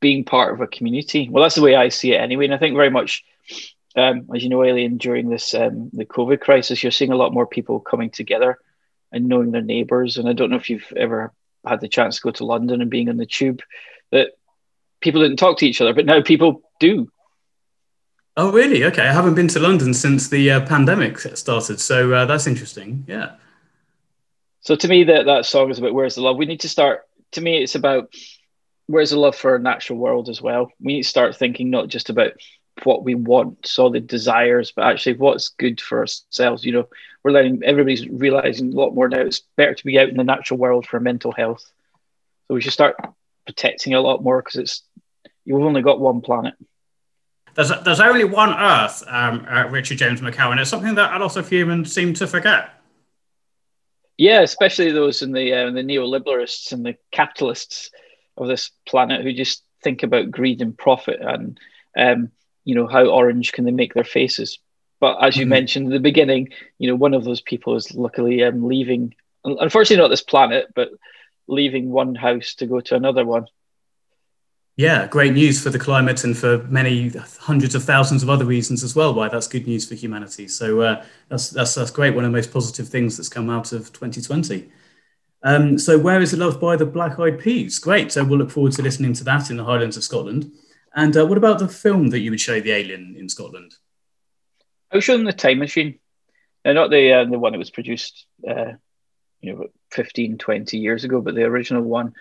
being 0.00 0.24
part 0.24 0.54
of 0.54 0.60
a 0.60 0.66
community. 0.66 1.28
Well, 1.28 1.42
that's 1.42 1.56
the 1.56 1.62
way 1.62 1.74
I 1.74 1.88
see 1.88 2.12
it 2.12 2.20
anyway. 2.20 2.46
And 2.46 2.54
I 2.54 2.58
think 2.58 2.76
very 2.76 2.90
much, 2.90 3.24
um, 3.96 4.28
as 4.34 4.42
you 4.42 4.48
know, 4.48 4.64
Alien, 4.64 4.96
during 4.96 5.28
this 5.28 5.54
um, 5.54 5.90
the 5.92 6.06
COVID 6.06 6.40
crisis, 6.40 6.82
you're 6.82 6.92
seeing 6.92 7.12
a 7.12 7.16
lot 7.16 7.34
more 7.34 7.46
people 7.46 7.80
coming 7.80 8.10
together 8.10 8.58
and 9.12 9.26
knowing 9.26 9.50
their 9.50 9.62
neighbours. 9.62 10.16
And 10.16 10.28
I 10.28 10.32
don't 10.32 10.50
know 10.50 10.56
if 10.56 10.70
you've 10.70 10.92
ever 10.96 11.32
had 11.66 11.80
the 11.80 11.88
chance 11.88 12.16
to 12.16 12.22
go 12.22 12.30
to 12.30 12.44
London 12.44 12.80
and 12.80 12.90
being 12.90 13.08
on 13.08 13.16
the 13.16 13.26
tube, 13.26 13.60
that 14.12 14.30
people 15.00 15.20
didn't 15.20 15.38
talk 15.38 15.58
to 15.58 15.66
each 15.66 15.80
other, 15.80 15.94
but 15.94 16.06
now 16.06 16.22
people 16.22 16.62
do. 16.80 17.10
Oh, 18.38 18.52
really? 18.52 18.84
Okay. 18.84 19.02
I 19.02 19.12
haven't 19.12 19.34
been 19.34 19.48
to 19.48 19.58
London 19.58 19.92
since 19.92 20.28
the 20.28 20.48
uh, 20.48 20.60
pandemic 20.64 21.18
started. 21.18 21.80
So 21.80 22.12
uh, 22.12 22.24
that's 22.24 22.46
interesting. 22.46 23.04
Yeah. 23.08 23.32
So 24.60 24.76
to 24.76 24.86
me, 24.86 25.02
that, 25.04 25.26
that 25.26 25.44
song 25.44 25.70
is 25.70 25.80
about 25.80 25.92
where's 25.92 26.14
the 26.14 26.20
love. 26.20 26.36
We 26.36 26.46
need 26.46 26.60
to 26.60 26.68
start, 26.68 27.08
to 27.32 27.40
me, 27.40 27.60
it's 27.60 27.74
about 27.74 28.14
where's 28.86 29.10
the 29.10 29.18
love 29.18 29.34
for 29.34 29.50
our 29.50 29.58
natural 29.58 29.98
world 29.98 30.28
as 30.28 30.40
well. 30.40 30.70
We 30.80 30.94
need 30.94 31.02
to 31.02 31.08
start 31.08 31.34
thinking 31.34 31.68
not 31.68 31.88
just 31.88 32.10
about 32.10 32.34
what 32.84 33.02
we 33.02 33.16
want, 33.16 33.66
so 33.66 33.88
the 33.88 33.98
desires, 33.98 34.70
but 34.70 34.84
actually 34.84 35.16
what's 35.16 35.48
good 35.48 35.80
for 35.80 35.98
ourselves. 35.98 36.64
You 36.64 36.72
know, 36.72 36.88
we're 37.24 37.32
letting 37.32 37.64
everybody's 37.64 38.08
realizing 38.08 38.72
a 38.72 38.76
lot 38.76 38.94
more 38.94 39.08
now. 39.08 39.22
It's 39.22 39.42
better 39.56 39.74
to 39.74 39.84
be 39.84 39.98
out 39.98 40.10
in 40.10 40.16
the 40.16 40.22
natural 40.22 40.60
world 40.60 40.86
for 40.86 41.00
mental 41.00 41.32
health. 41.32 41.68
So 42.46 42.54
we 42.54 42.60
should 42.60 42.72
start 42.72 42.94
protecting 43.46 43.94
a 43.94 44.00
lot 44.00 44.22
more 44.22 44.40
because 44.42 44.60
it's 44.60 44.82
you've 45.44 45.60
only 45.60 45.82
got 45.82 45.98
one 45.98 46.20
planet. 46.20 46.54
There's, 47.58 47.72
there's 47.82 47.98
only 47.98 48.22
one 48.22 48.54
Earth, 48.54 49.02
um, 49.08 49.44
uh, 49.50 49.66
Richard 49.68 49.98
James 49.98 50.20
MacCowan. 50.20 50.60
It's 50.60 50.70
something 50.70 50.94
that 50.94 51.12
a 51.12 51.18
lot 51.18 51.36
of 51.36 51.48
humans 51.48 51.92
seem 51.92 52.14
to 52.14 52.28
forget. 52.28 52.70
Yeah, 54.16 54.42
especially 54.42 54.92
those 54.92 55.22
in 55.22 55.32
the 55.32 55.52
uh, 55.52 55.70
the 55.72 55.82
neoliberalists 55.82 56.70
and 56.70 56.86
the 56.86 56.94
capitalists 57.10 57.90
of 58.36 58.46
this 58.46 58.70
planet 58.86 59.24
who 59.24 59.32
just 59.32 59.64
think 59.82 60.04
about 60.04 60.30
greed 60.30 60.62
and 60.62 60.78
profit 60.78 61.18
and 61.20 61.58
um, 61.96 62.30
you 62.64 62.76
know 62.76 62.86
how 62.86 63.06
orange 63.06 63.50
can 63.50 63.64
they 63.64 63.72
make 63.72 63.92
their 63.92 64.04
faces. 64.04 64.60
But 65.00 65.18
as 65.20 65.36
you 65.36 65.42
mm-hmm. 65.42 65.50
mentioned 65.50 65.86
in 65.86 65.92
the 65.92 65.98
beginning, 65.98 66.50
you 66.78 66.88
know 66.88 66.94
one 66.94 67.14
of 67.14 67.24
those 67.24 67.40
people 67.40 67.74
is 67.74 67.92
luckily 67.92 68.44
um, 68.44 68.68
leaving. 68.68 69.16
Unfortunately, 69.44 70.00
not 70.00 70.10
this 70.10 70.22
planet, 70.22 70.68
but 70.76 70.90
leaving 71.48 71.90
one 71.90 72.14
house 72.14 72.54
to 72.56 72.66
go 72.66 72.78
to 72.78 72.94
another 72.94 73.26
one. 73.26 73.46
Yeah, 74.78 75.08
great 75.08 75.32
news 75.32 75.60
for 75.60 75.70
the 75.70 75.78
climate 75.78 76.22
and 76.22 76.38
for 76.38 76.58
many 76.68 77.08
hundreds 77.40 77.74
of 77.74 77.82
thousands 77.82 78.22
of 78.22 78.30
other 78.30 78.44
reasons 78.44 78.84
as 78.84 78.94
well. 78.94 79.12
Why 79.12 79.28
that's 79.28 79.48
good 79.48 79.66
news 79.66 79.88
for 79.88 79.96
humanity. 79.96 80.46
So 80.46 80.80
uh, 80.82 81.04
that's, 81.28 81.50
that's 81.50 81.74
that's 81.74 81.90
great. 81.90 82.14
One 82.14 82.24
of 82.24 82.30
the 82.30 82.38
most 82.38 82.52
positive 82.52 82.86
things 82.86 83.16
that's 83.16 83.28
come 83.28 83.50
out 83.50 83.72
of 83.72 83.92
2020. 83.92 84.70
Um, 85.42 85.78
so 85.80 85.98
where 85.98 86.20
is 86.20 86.30
the 86.30 86.36
love 86.36 86.60
by 86.60 86.76
the 86.76 86.86
Black 86.86 87.18
Eyed 87.18 87.40
Peas? 87.40 87.80
Great. 87.80 88.12
So 88.12 88.22
we'll 88.22 88.38
look 88.38 88.52
forward 88.52 88.70
to 88.74 88.82
listening 88.82 89.14
to 89.14 89.24
that 89.24 89.50
in 89.50 89.56
the 89.56 89.64
Highlands 89.64 89.96
of 89.96 90.04
Scotland. 90.04 90.52
And 90.94 91.16
uh, 91.16 91.26
what 91.26 91.38
about 91.38 91.58
the 91.58 91.66
film 91.66 92.10
that 92.10 92.20
you 92.20 92.30
would 92.30 92.40
show 92.40 92.60
the 92.60 92.70
alien 92.70 93.16
in 93.18 93.28
Scotland? 93.28 93.74
I 94.92 94.96
would 94.96 95.02
show 95.02 95.16
them 95.16 95.26
the 95.26 95.32
Time 95.32 95.58
Machine. 95.58 95.98
Now, 96.64 96.74
not 96.74 96.90
the 96.90 97.14
uh, 97.14 97.24
the 97.24 97.38
one 97.40 97.50
that 97.50 97.58
was 97.58 97.70
produced, 97.70 98.26
uh, 98.48 98.74
you 99.40 99.52
know, 99.52 99.66
15, 99.90 100.38
20 100.38 100.78
years 100.78 101.02
ago, 101.02 101.20
but 101.20 101.34
the 101.34 101.42
original 101.42 101.82
one 101.82 102.14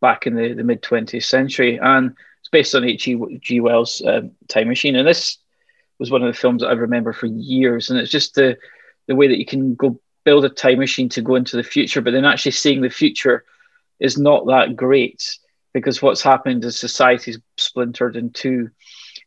back 0.00 0.26
in 0.26 0.34
the, 0.34 0.52
the 0.54 0.64
mid 0.64 0.82
20th 0.82 1.24
century. 1.24 1.78
And 1.80 2.14
it's 2.40 2.48
based 2.50 2.74
on 2.74 2.84
H.G. 2.84 3.60
Wells' 3.60 4.02
um, 4.06 4.32
Time 4.48 4.68
Machine. 4.68 4.96
And 4.96 5.06
this 5.06 5.38
was 5.98 6.10
one 6.10 6.22
of 6.22 6.32
the 6.32 6.38
films 6.38 6.62
that 6.62 6.68
I 6.68 6.72
remember 6.72 7.12
for 7.12 7.26
years. 7.26 7.90
And 7.90 7.98
it's 7.98 8.10
just 8.10 8.34
the, 8.34 8.56
the 9.06 9.16
way 9.16 9.28
that 9.28 9.38
you 9.38 9.46
can 9.46 9.74
go 9.74 10.00
build 10.24 10.44
a 10.44 10.48
time 10.50 10.78
machine 10.78 11.08
to 11.08 11.22
go 11.22 11.36
into 11.36 11.56
the 11.56 11.62
future, 11.62 12.02
but 12.02 12.10
then 12.10 12.24
actually 12.24 12.52
seeing 12.52 12.82
the 12.82 12.90
future 12.90 13.44
is 13.98 14.18
not 14.18 14.46
that 14.46 14.76
great 14.76 15.38
because 15.72 16.02
what's 16.02 16.22
happened 16.22 16.64
is 16.64 16.78
society's 16.78 17.38
splintered 17.56 18.16
in 18.16 18.30
two. 18.30 18.70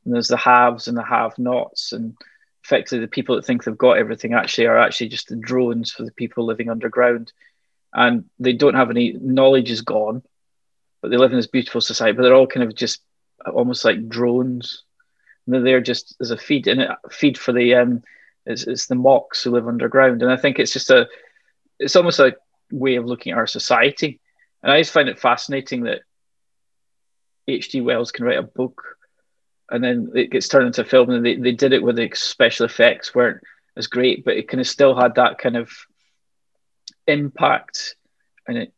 And 0.06 0.13
there's 0.13 0.28
the 0.28 0.38
haves 0.38 0.88
and 0.88 0.98
the 0.98 1.04
have 1.04 1.38
nots. 1.38 1.92
And 1.92 2.16
effectively, 2.63 3.00
the 3.00 3.08
people 3.08 3.36
that 3.36 3.46
think 3.46 3.63
they've 3.63 3.78
got 3.78 3.98
everything 3.98 4.34
actually 4.34 4.68
are 4.68 4.78
actually 4.78 5.10
just 5.10 5.30
the 5.30 5.36
drones 5.36 5.92
for 5.92 6.04
the 6.04 6.12
people 6.12 6.46
living 6.46 6.70
underground. 6.70 7.34
And 7.94 8.25
they 8.40 8.54
don't 8.54 8.75
have 8.75 8.90
any 8.90 9.13
knowledge 9.13 9.72
is 9.72 9.82
gone 9.82 10.24
but 11.01 11.10
they 11.10 11.17
live 11.17 11.31
in 11.31 11.38
this 11.38 11.48
beautiful 11.48 11.81
society. 11.81 12.15
But 12.15 12.24
they're 12.24 12.36
all 12.36 12.48
kind 12.48 12.63
of 12.63 12.75
just 12.75 13.01
almost 13.46 13.84
like 13.84 14.08
drones. 14.08 14.84
And 15.48 15.65
they're 15.65 15.81
just 15.81 16.15
as 16.22 16.31
a 16.31 16.38
feed 16.38 16.67
and 16.67 16.81
a 16.81 16.98
feed 17.10 17.38
for 17.38 17.51
the 17.51 17.75
um, 17.75 18.03
it's, 18.46 18.63
it's 18.63 18.88
the 18.88 18.96
mocks 18.96 19.43
who 19.43 19.51
live 19.51 19.67
underground. 19.67 20.22
And 20.22 20.31
I 20.31 20.38
think 20.38 20.60
it's 20.60 20.74
just 20.74 20.91
a, 20.91 21.08
it's 21.79 21.96
almost 21.96 22.20
a 22.20 22.36
way 22.72 22.96
of 22.96 23.05
looking 23.05 23.31
at 23.31 23.38
our 23.38 23.48
society. 23.48 24.20
And 24.63 24.72
I 24.72 24.79
just 24.79 24.93
find 24.93 25.10
it 25.10 25.20
fascinating 25.20 25.84
that 25.84 26.01
H.G. 27.48 27.81
Wells 27.81 28.12
can 28.12 28.25
write 28.25 28.38
a 28.38 28.43
book 28.43 28.98
and 29.70 29.84
then 29.84 30.12
it 30.15 30.31
gets 30.31 30.48
turned 30.48 30.67
into 30.67 30.81
a 30.81 30.86
film. 30.86 31.10
And 31.10 31.25
they, 31.25 31.36
they 31.36 31.53
did 31.53 31.74
it 31.74 31.81
with 31.81 31.96
the 31.96 32.10
special 32.13 32.65
effects 32.65 33.15
weren't 33.15 33.41
as 33.75 33.88
great, 33.88 34.24
but 34.24 34.38
it 34.38 34.48
kind 34.48 34.62
of 34.62 34.67
still 34.67 34.96
had 34.96 35.15
that 35.15 35.38
kind 35.38 35.58
of 35.58 35.71
impact 37.08 37.95
and 38.47 38.58
it 38.58 38.73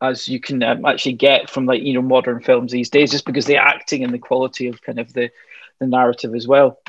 as 0.00 0.28
you 0.28 0.40
can 0.40 0.62
um, 0.62 0.84
actually 0.84 1.14
get 1.14 1.50
from 1.50 1.66
like 1.66 1.82
you 1.82 1.94
know 1.94 2.02
modern 2.02 2.40
films 2.40 2.72
these 2.72 2.90
days, 2.90 3.10
just 3.10 3.24
because 3.24 3.46
the 3.46 3.56
acting 3.56 4.04
and 4.04 4.12
the 4.12 4.18
quality 4.18 4.68
of 4.68 4.82
kind 4.82 4.98
of 4.98 5.12
the 5.12 5.30
the 5.78 5.86
narrative 5.86 6.34
as 6.34 6.46
well. 6.46 6.80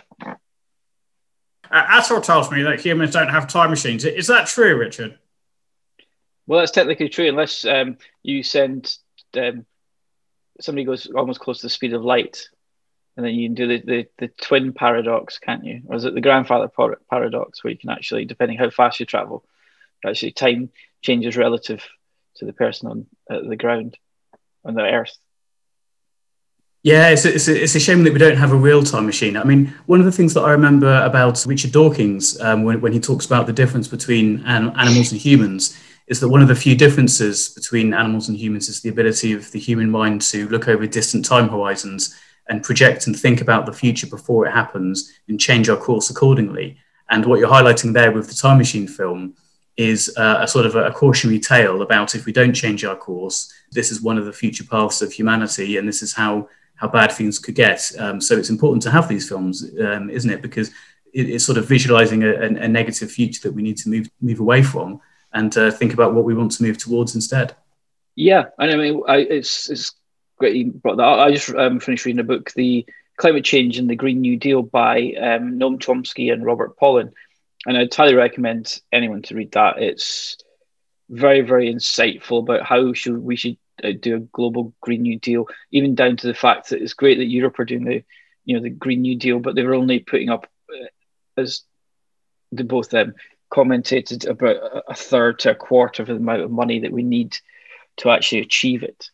Uh, 1.71 1.85
Atul 2.01 2.23
tells 2.23 2.51
me 2.51 2.63
that 2.63 2.79
humans 2.79 3.13
don't 3.13 3.29
have 3.29 3.47
time 3.47 3.69
machines. 3.69 4.03
Is 4.03 4.27
that 4.27 4.47
true, 4.47 4.75
Richard? 4.75 5.19
Well, 6.47 6.59
that's 6.59 6.71
technically 6.71 7.09
true, 7.09 7.27
unless 7.27 7.63
um, 7.63 7.97
you 8.23 8.41
send 8.41 8.97
um, 9.37 9.65
somebody 10.59 10.85
goes 10.85 11.07
almost 11.07 11.39
close 11.39 11.59
to 11.59 11.67
the 11.67 11.71
speed 11.71 11.93
of 11.93 12.03
light, 12.03 12.49
and 13.15 13.25
then 13.25 13.35
you 13.35 13.47
can 13.47 13.55
do 13.55 13.67
the, 13.67 13.81
the, 13.85 14.07
the 14.17 14.27
twin 14.29 14.73
paradox, 14.73 15.37
can't 15.37 15.63
you? 15.63 15.81
Or 15.85 15.95
is 15.95 16.05
it 16.05 16.13
the 16.13 16.21
grandfather 16.21 16.69
paradox, 17.09 17.63
where 17.63 17.71
you 17.71 17.77
can 17.77 17.89
actually, 17.89 18.25
depending 18.25 18.57
how 18.57 18.69
fast 18.69 18.99
you 18.99 19.05
travel, 19.05 19.43
actually 20.05 20.31
time 20.31 20.69
changes 21.01 21.37
relative 21.37 21.87
to 22.39 22.45
the 22.45 22.53
person 22.53 22.89
on 22.89 23.05
uh, 23.29 23.47
the 23.47 23.55
ground 23.55 23.97
on 24.65 24.73
the 24.73 24.81
earth. 24.81 25.15
Yeah, 26.81 27.09
it's 27.09 27.25
a, 27.25 27.35
it's, 27.35 27.47
a, 27.49 27.63
it's 27.63 27.75
a 27.75 27.79
shame 27.79 28.03
that 28.05 28.13
we 28.13 28.19
don't 28.19 28.37
have 28.37 28.53
a 28.53 28.55
real 28.55 28.83
time 28.83 29.05
machine. 29.05 29.35
I 29.35 29.43
mean, 29.43 29.73
one 29.85 29.99
of 29.99 30.05
the 30.05 30.13
things 30.13 30.33
that 30.33 30.41
I 30.41 30.51
remember 30.51 31.03
about 31.03 31.45
Richard 31.45 31.73
Dawkins 31.73 32.39
um, 32.39 32.63
when, 32.63 32.79
when 32.79 32.93
he 32.93 33.01
talks 33.01 33.25
about 33.25 33.47
the 33.47 33.53
difference 33.53 33.87
between 33.87 34.39
an, 34.45 34.69
animals 34.77 35.11
and 35.11 35.19
humans 35.19 35.77
is 36.07 36.21
that 36.21 36.29
one 36.29 36.41
of 36.41 36.47
the 36.47 36.55
few 36.55 36.75
differences 36.75 37.49
between 37.49 37.93
animals 37.93 38.29
and 38.29 38.37
humans 38.37 38.69
is 38.69 38.81
the 38.81 38.89
ability 38.89 39.33
of 39.33 39.51
the 39.51 39.59
human 39.59 39.89
mind 39.89 40.21
to 40.21 40.47
look 40.47 40.69
over 40.69 40.87
distant 40.87 41.25
time 41.25 41.49
horizons 41.49 42.17
and 42.47 42.63
project 42.63 43.07
and 43.07 43.19
think 43.19 43.41
about 43.41 43.65
the 43.65 43.73
future 43.73 44.07
before 44.07 44.47
it 44.47 44.51
happens 44.51 45.11
and 45.27 45.39
change 45.39 45.69
our 45.69 45.77
course 45.77 46.09
accordingly. 46.09 46.77
And 47.09 47.25
what 47.25 47.39
you're 47.39 47.49
highlighting 47.49 47.93
there 47.93 48.11
with 48.11 48.29
the 48.29 48.35
time 48.35 48.57
machine 48.57 48.87
film 48.87 49.35
is 49.79 50.13
uh, 50.17 50.39
a 50.41 50.47
sort 50.47 50.65
of 50.65 50.75
a, 50.75 50.87
a, 50.87 50.91
cautionary 50.91 51.39
tale 51.39 51.81
about 51.81 52.13
if 52.13 52.25
we 52.25 52.33
don't 52.33 52.53
change 52.53 52.83
our 52.83 52.97
course, 52.97 53.49
this 53.71 53.91
is 53.93 54.01
one 54.01 54.17
of 54.17 54.25
the 54.25 54.33
future 54.33 54.65
paths 54.65 55.01
of 55.01 55.13
humanity, 55.13 55.77
and 55.77 55.87
this 55.87 56.01
is 56.01 56.13
how 56.13 56.49
how 56.75 56.89
bad 56.89 57.13
things 57.13 57.39
could 57.39 57.55
get. 57.55 57.89
Um, 57.97 58.19
so 58.19 58.37
it's 58.37 58.49
important 58.49 58.83
to 58.83 58.91
have 58.91 59.07
these 59.07 59.29
films, 59.29 59.63
um, 59.79 60.09
isn't 60.09 60.29
it? 60.29 60.41
Because 60.41 60.67
it, 61.13 61.29
it's 61.29 61.45
sort 61.45 61.57
of 61.57 61.65
visualizing 61.65 62.23
a, 62.23 62.41
a, 62.41 62.67
negative 62.67 63.09
future 63.09 63.39
that 63.43 63.55
we 63.55 63.61
need 63.61 63.77
to 63.77 63.89
move 63.89 64.09
move 64.19 64.41
away 64.41 64.63
from 64.63 64.99
and 65.31 65.57
uh, 65.57 65.71
think 65.71 65.93
about 65.93 66.13
what 66.13 66.25
we 66.25 66.33
want 66.33 66.51
to 66.51 66.63
move 66.63 66.77
towards 66.77 67.15
instead. 67.15 67.55
Yeah, 68.15 68.45
and 68.57 68.71
I 68.71 68.75
mean, 68.75 69.01
I, 69.07 69.17
it's 69.19 69.69
it's 69.69 69.93
great 70.37 70.57
you 70.57 70.71
brought 70.71 70.97
that. 70.97 71.19
I 71.19 71.31
just 71.31 71.55
um, 71.55 71.79
finished 71.79 72.03
reading 72.03 72.19
a 72.19 72.25
book, 72.25 72.51
the 72.51 72.85
Climate 73.15 73.45
Change 73.45 73.77
and 73.77 73.89
the 73.89 73.95
Green 73.95 74.19
New 74.19 74.35
Deal 74.35 74.61
by 74.61 75.13
um, 75.13 75.57
Noam 75.57 75.79
Chomsky 75.79 76.33
and 76.33 76.45
Robert 76.45 76.75
Pollin 76.75 77.13
and 77.69 77.77
I'd 77.77 77.93
highly 77.93 78.15
recommend 78.15 78.81
anyone 78.91 79.21
to 79.21 79.35
read 79.35 79.51
that. 79.51 79.77
It's 79.77 80.37
very, 81.07 81.41
very 81.41 81.71
insightful 81.71 82.39
about 82.39 82.63
how 82.63 82.93
should 82.93 83.19
we 83.19 83.35
should 83.35 83.57
uh, 83.83 83.91
do 83.91 84.15
a 84.15 84.19
global 84.21 84.73
Green 84.81 85.03
New 85.03 85.19
Deal, 85.19 85.45
even 85.69 85.93
down 85.93 86.17
to 86.17 86.25
the 86.25 86.33
fact 86.33 86.69
that 86.69 86.81
it's 86.81 86.93
great 86.93 87.19
that 87.19 87.25
Europe 87.25 87.59
are 87.59 87.65
doing 87.65 87.83
the, 87.83 88.03
you 88.43 88.55
know, 88.55 88.63
the 88.63 88.71
Green 88.71 89.03
New 89.03 89.15
Deal, 89.19 89.37
but 89.37 89.53
they 89.53 89.61
were 89.61 89.75
only 89.75 89.99
putting 89.99 90.29
up, 90.29 90.47
uh, 90.73 90.87
as 91.37 91.61
the 92.51 92.63
both 92.63 92.89
them 92.89 93.13
commentated, 93.53 94.27
about 94.27 94.55
a 94.87 94.95
third 94.95 95.37
to 95.37 95.51
a 95.51 95.55
quarter 95.55 96.01
of 96.01 96.07
the 96.07 96.15
amount 96.15 96.41
of 96.41 96.49
money 96.49 96.79
that 96.79 96.91
we 96.91 97.03
need 97.03 97.37
to 97.97 98.09
actually 98.09 98.39
achieve 98.39 98.81
it, 98.81 99.11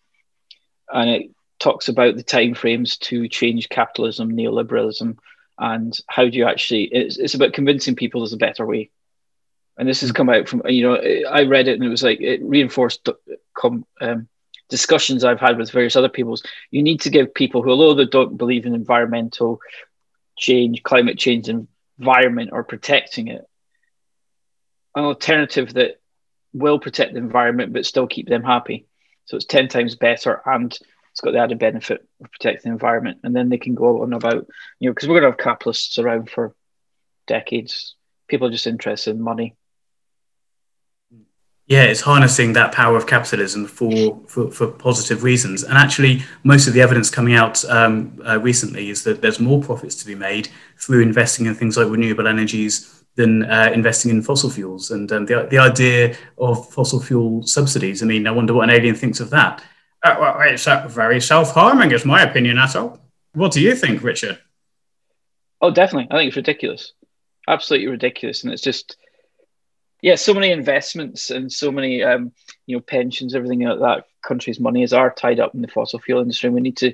and 0.94 1.10
it 1.10 1.32
talks 1.60 1.90
about 1.90 2.16
the 2.16 2.24
timeframes 2.24 2.98
to 3.00 3.28
change 3.28 3.68
capitalism, 3.68 4.32
neoliberalism, 4.32 5.18
and 5.58 5.98
how 6.08 6.28
do 6.28 6.38
you 6.38 6.46
actually 6.46 6.84
it's, 6.86 7.18
it's 7.18 7.34
about 7.34 7.54
convincing 7.54 7.96
people 7.96 8.22
there's 8.22 8.34
a 8.34 8.38
better 8.38 8.66
way. 8.66 8.90
And 9.78 9.88
this 9.90 10.02
has 10.02 10.12
come 10.12 10.30
out 10.30 10.48
from 10.48 10.62
you 10.68 10.84
know 10.84 10.96
i 11.30 11.44
read 11.44 11.68
it 11.68 11.74
and 11.74 11.84
it 11.84 11.90
was 11.90 12.04
like 12.04 12.22
it 12.22 12.42
reinforced 12.44 13.10
um, 14.02 14.28
discussions 14.70 15.24
i've 15.24 15.40
had 15.40 15.58
with 15.58 15.72
various 15.72 15.96
other 15.96 16.10
peoples. 16.10 16.44
You 16.72 16.84
need 16.84 17.02
to 17.02 17.10
give 17.10 17.34
people 17.34 17.62
who 17.62 17.72
although 17.72 17.94
they 17.94 18.06
don't 18.06 18.38
believe 18.38 18.66
in 18.66 18.74
environmental 18.74 19.60
change 20.38 20.84
climate 20.84 21.18
change 21.18 21.50
environment 21.50 22.52
or 22.54 22.64
protecting 22.64 23.28
it 23.30 23.46
an 24.96 25.04
alternative 25.04 25.74
that 25.74 26.00
will 26.54 26.80
protect 26.80 27.14
the 27.14 27.20
environment 27.20 27.74
but 27.74 27.86
still 27.86 28.08
keep 28.08 28.28
them 28.28 28.44
happy. 28.44 28.88
So 29.26 29.36
it's 29.36 29.46
10 29.46 29.68
times 29.68 29.96
better 29.96 30.42
and 30.46 30.78
it's 31.16 31.22
got 31.22 31.32
the 31.32 31.40
added 31.40 31.60
benefit 31.60 32.06
of 32.22 32.30
protecting 32.30 32.70
the 32.70 32.74
environment. 32.74 33.20
And 33.24 33.34
then 33.34 33.48
they 33.48 33.58
can 33.58 33.74
go 33.74 34.04
on 34.04 34.12
about, 34.12 34.48
you 34.80 34.90
know, 34.90 34.94
because 34.94 35.08
we're 35.08 35.22
going 35.22 35.32
to 35.32 35.38
have 35.38 35.38
capitalists 35.38 35.98
around 35.98 36.30
for 36.30 36.54
decades. 37.26 37.96
People 38.28 38.50
are 38.50 38.52
just 38.52 38.68
interested 38.68 39.16
in 39.16 39.22
money. 39.22 39.56
Yeah, 41.68 41.84
it's 41.84 42.02
harnessing 42.02 42.52
that 42.54 42.74
power 42.74 42.98
of 42.98 43.08
capitalism 43.08 43.66
for, 43.66 44.22
for, 44.28 44.52
for 44.52 44.68
positive 44.68 45.24
reasons. 45.24 45.64
And 45.64 45.78
actually, 45.78 46.22
most 46.44 46.68
of 46.68 46.74
the 46.74 46.82
evidence 46.82 47.10
coming 47.10 47.34
out 47.34 47.64
um, 47.70 48.22
uh, 48.28 48.38
recently 48.42 48.90
is 48.90 49.06
that 49.06 49.22
there's 49.22 49.40
more 49.40 49.62
profits 49.62 49.96
to 49.96 50.06
be 50.06 50.16
made 50.16 50.50
through 50.78 51.02
investing 51.02 51.46
in 51.46 51.56
things 51.56 51.78
like 51.78 51.90
renewable 51.90 52.28
energies 52.28 53.06
than 53.16 53.46
uh, 53.46 53.72
investing 53.74 54.12
in 54.12 54.22
fossil 54.22 54.50
fuels. 54.50 54.92
And 54.92 55.10
um, 55.14 55.26
the, 55.28 55.48
the 55.50 55.60
idea 55.60 56.18
of 56.38 56.70
fossil 56.74 57.00
fuel 57.00 57.44
subsidies, 57.44 58.04
I 58.04 58.06
mean, 58.06 58.28
I 58.28 58.32
wonder 58.32 58.54
what 58.54 58.68
an 58.68 58.76
alien 58.76 58.96
thinks 58.96 59.22
of 59.22 59.30
that. 59.30 59.64
Uh, 60.06 60.16
well, 60.20 60.40
it's 60.42 60.68
uh, 60.68 60.88
very 60.88 61.20
self-harming, 61.20 61.90
is 61.90 62.06
my 62.06 62.22
opinion, 62.22 62.58
Atul. 62.58 63.00
What 63.34 63.52
do 63.52 63.60
you 63.60 63.74
think, 63.74 64.04
Richard? 64.04 64.38
Oh, 65.62 65.72
definitely. 65.72 66.08
I 66.12 66.20
think 66.20 66.28
it's 66.28 66.38
ridiculous. 66.38 66.94
Absolutely 67.48 67.88
ridiculous. 67.88 68.44
And 68.44 68.54
it's 68.54 68.62
just, 68.62 68.98
yeah, 70.04 70.14
so 70.14 70.36
many 70.36 70.52
investments 70.52 71.32
and 71.32 71.52
so 71.52 71.72
many, 71.72 72.04
um, 72.04 72.32
you 72.68 72.78
know, 72.78 72.82
pensions, 72.82 73.34
everything 73.34 73.62
like 73.62 73.80
that 73.80 74.06
country's 74.22 74.60
money 74.60 74.84
is 74.84 74.94
are 74.94 75.12
tied 75.12 75.40
up 75.40 75.56
in 75.56 75.64
the 75.64 75.68
fossil 75.68 75.98
fuel 75.98 76.22
industry. 76.22 76.50
And 76.50 76.56
we 76.56 76.62
need 76.62 76.78
to 76.78 76.94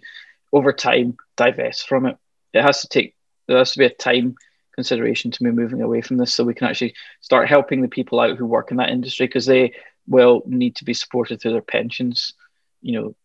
over 0.54 0.72
time 0.72 1.18
divest 1.36 1.90
from 1.90 2.06
it. 2.06 2.18
It 2.54 2.62
has 2.62 2.80
to 2.82 2.88
take 2.88 3.16
there 3.48 3.58
has 3.58 3.72
to 3.72 3.80
be 3.80 3.86
a 3.86 3.90
time 3.90 4.36
consideration 4.74 5.32
to 5.32 5.44
me 5.44 5.52
moving 5.52 5.82
away 5.82 6.00
from 6.00 6.16
this 6.16 6.34
so 6.34 6.46
we 6.46 6.54
can 6.54 6.68
actually 6.68 6.94
start 7.20 7.50
helping 7.50 7.82
the 7.82 7.90
people 7.90 8.22
out 8.22 8.38
who 8.38 8.46
work 8.46 8.72
in 8.72 8.78
that 8.78 8.90
industry 8.90 9.28
because 9.28 9.46
they 9.46 9.74
will 10.08 10.44
need 10.46 10.78
to 10.78 10.86
be 10.86 10.94
supported 10.94 11.42
through 11.42 11.52
their 11.52 11.62
pensions, 11.62 12.36
you 12.82 12.94
know, 12.94 13.16